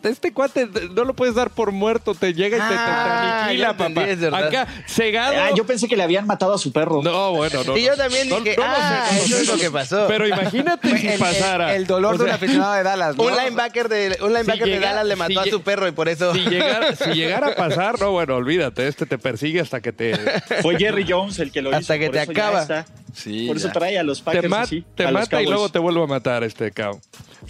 Este 0.02 0.32
cuate 0.32 0.68
no 0.94 1.04
lo 1.04 1.14
puedes 1.14 1.34
dar 1.34 1.50
por 1.50 1.72
muerto, 1.72 2.14
te 2.14 2.34
llega 2.34 2.56
y 2.56 2.60
te, 2.60 2.66
te- 2.66 2.74
te 2.74 2.78
Ah, 2.80 3.44
aniquila, 3.46 3.70
entendí, 3.70 3.94
papá. 3.94 4.08
es 4.08 4.20
verdad. 4.20 4.46
Acá, 4.48 4.66
cegado. 4.86 5.34
Ah, 5.38 5.50
yo 5.54 5.64
pensé 5.64 5.88
que 5.88 5.96
le 5.96 6.02
habían 6.02 6.26
matado 6.26 6.52
a 6.54 6.58
su 6.58 6.72
perro. 6.72 7.00
No, 7.02 7.32
bueno, 7.32 7.64
no. 7.64 7.76
y 7.76 7.84
yo 7.84 7.96
también 7.96 8.28
no- 8.28 8.40
dije, 8.40 8.56
no 8.58 8.64
ah, 8.66 9.06
no 9.10 9.16
lo 9.16 9.24
eso 9.24 9.36
sé, 9.36 9.42
es 9.42 9.48
lo 9.48 9.56
que 9.58 9.70
pasó. 9.70 10.06
Pero 10.08 10.26
imagínate 10.28 10.98
si 10.98 11.08
el, 11.08 11.18
pasara. 11.18 11.70
el- 11.74 11.82
el 11.82 11.86
dolor 11.86 12.14
O 12.14 12.18
de 12.18 12.24
un 12.24 12.30
aficionado 12.30 12.74
de 12.74 12.82
Dallas. 12.82 13.16
¿no? 13.16 13.22
un 13.24 13.32
linebacker 13.36 13.88
de, 13.88 14.18
un 14.20 14.32
linebacker 14.32 14.64
Si 14.64 14.70
de 14.70 14.76
llega- 14.76 14.88
Dallas 14.90 15.06
le 15.06 15.16
mató 15.16 15.42
si 15.42 15.48
a 15.48 15.52
su 15.52 15.62
perro 15.62 15.88
y 15.88 15.92
por 15.92 16.08
eso... 16.08 16.32
Si 16.34 16.40
llegara, 16.40 16.94
si 16.96 17.10
llegara 17.10 17.48
a 17.48 17.54
pasar, 17.54 17.98
no, 18.00 18.10
bueno, 18.12 18.36
olvídate, 18.36 18.86
este 18.88 19.06
te 19.06 19.18
persigue 19.18 19.60
hasta 19.60 19.80
que 19.80 19.92
te, 19.92 20.14
Fue 20.62 20.76
Jerry 20.76 21.04
Jones 21.08 21.38
el 21.38 21.50
que 21.52 21.62
lo 21.62 21.70
Hasta 21.74 21.96
hizo. 21.96 22.00
que 22.00 22.06
por 22.06 22.14
te 22.16 22.22
eso 22.22 22.32
ya 22.32 22.48
acaba. 22.48 22.84
Sí, 23.14 23.46
Por 23.46 23.56
eso 23.56 23.68
ya. 23.68 23.72
trae 23.72 23.98
a 23.98 24.02
los 24.02 24.18
te, 24.18 24.24
Packers 24.24 24.70
te 24.94 25.04
a 25.04 25.10
los 25.10 25.20
mata 25.22 25.42
y 25.42 25.46
luego 25.46 25.68
te 25.68 25.78
vuelve 25.78 26.02
a 26.02 26.06
matar 26.06 26.44
este 26.44 26.72
cow. 26.72 27.00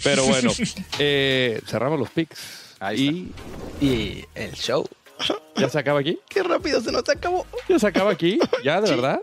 Pero 0.03 0.23
bueno, 0.25 0.51
eh, 0.99 1.61
cerramos 1.65 1.99
los 1.99 2.09
picks. 2.09 2.75
Ahí 2.79 3.31
y 3.81 3.85
Y 3.85 4.25
el 4.35 4.51
show. 4.53 4.87
ya 5.55 5.69
se 5.69 5.79
acaba 5.79 5.99
aquí. 5.99 6.19
Qué 6.29 6.43
rápido 6.43 6.81
se 6.81 6.91
nos 6.91 7.07
acabó. 7.09 7.45
Ya 7.67 7.79
se 7.79 7.87
acaba 7.87 8.11
aquí. 8.11 8.39
Ya, 8.63 8.81
de 8.81 8.89
verdad. 8.95 9.21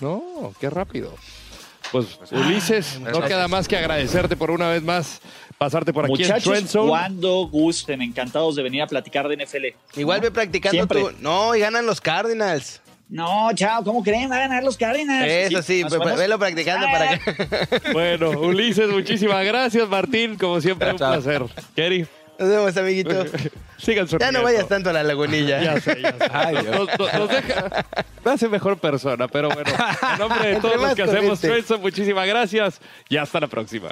No, 0.00 0.52
qué 0.60 0.70
rápido. 0.70 1.14
Pues 1.92 2.18
Ulises, 2.32 2.98
no 2.98 3.04
gracias. 3.06 3.28
queda 3.28 3.46
más 3.46 3.68
que 3.68 3.76
agradecerte 3.76 4.36
por 4.36 4.50
una 4.50 4.68
vez 4.68 4.82
más 4.82 5.20
pasarte 5.58 5.92
por 5.92 6.04
aquí 6.06 6.14
en 6.14 6.28
Muchachos, 6.28 6.52
Trend 6.52 6.66
Zone. 6.68 6.88
cuando 6.88 7.46
gusten, 7.46 8.02
encantados 8.02 8.56
de 8.56 8.62
venir 8.62 8.82
a 8.82 8.86
platicar 8.88 9.28
de 9.28 9.36
NFL. 9.36 9.98
Igual 10.00 10.20
ve 10.20 10.30
practicando 10.32 10.72
Siempre. 10.72 11.00
tú. 11.02 11.12
No, 11.20 11.54
y 11.54 11.60
ganan 11.60 11.86
los 11.86 12.00
Cardinals. 12.00 12.80
No, 13.08 13.50
chao, 13.54 13.84
¿cómo 13.84 14.02
creen? 14.02 14.30
Va 14.30 14.36
a 14.36 14.40
ganar 14.40 14.64
los 14.64 14.76
Cardinals. 14.76 15.30
Eso 15.30 15.62
sí, 15.62 15.84
ve- 15.84 15.96
o 15.96 16.00
menos. 16.00 16.18
velo 16.18 16.38
practicando 16.38 16.86
para 16.86 17.18
que... 17.18 17.92
Bueno, 17.92 18.30
Ulises, 18.30 18.88
muchísimas 18.88 19.44
gracias. 19.44 19.88
Martín, 19.88 20.36
como 20.36 20.60
siempre, 20.60 20.90
un 20.90 20.96
Chao. 20.98 21.12
placer. 21.12 21.42
Kerry, 21.76 22.06
Nos 22.38 22.48
vemos, 22.48 22.76
amiguito. 22.76 23.24
sigan 23.78 24.06
Ya 24.06 24.32
no 24.32 24.42
vayas 24.42 24.66
tanto 24.66 24.90
a 24.90 24.92
la 24.94 25.02
lagunilla. 25.02 25.62
Ya 25.62 25.80
sé, 25.80 26.00
ya 26.00 26.12
sé. 26.12 26.30
Ay, 26.32 26.54
nos, 26.56 26.98
nos- 26.98 27.12
nos 27.14 27.28
deja, 27.28 27.84
me 28.24 28.30
hace 28.32 28.48
mejor 28.48 28.78
persona, 28.78 29.28
pero 29.28 29.50
bueno, 29.50 29.70
en 30.12 30.18
nombre 30.18 30.48
de 30.54 30.56
todos 30.60 30.80
los 30.80 30.94
que 30.94 31.02
hacemos 31.02 31.40
corriente. 31.40 31.62
Zone, 31.68 31.82
muchísimas 31.82 32.26
gracias 32.26 32.80
y 33.08 33.16
hasta 33.18 33.38
la 33.38 33.46
próxima. 33.48 33.90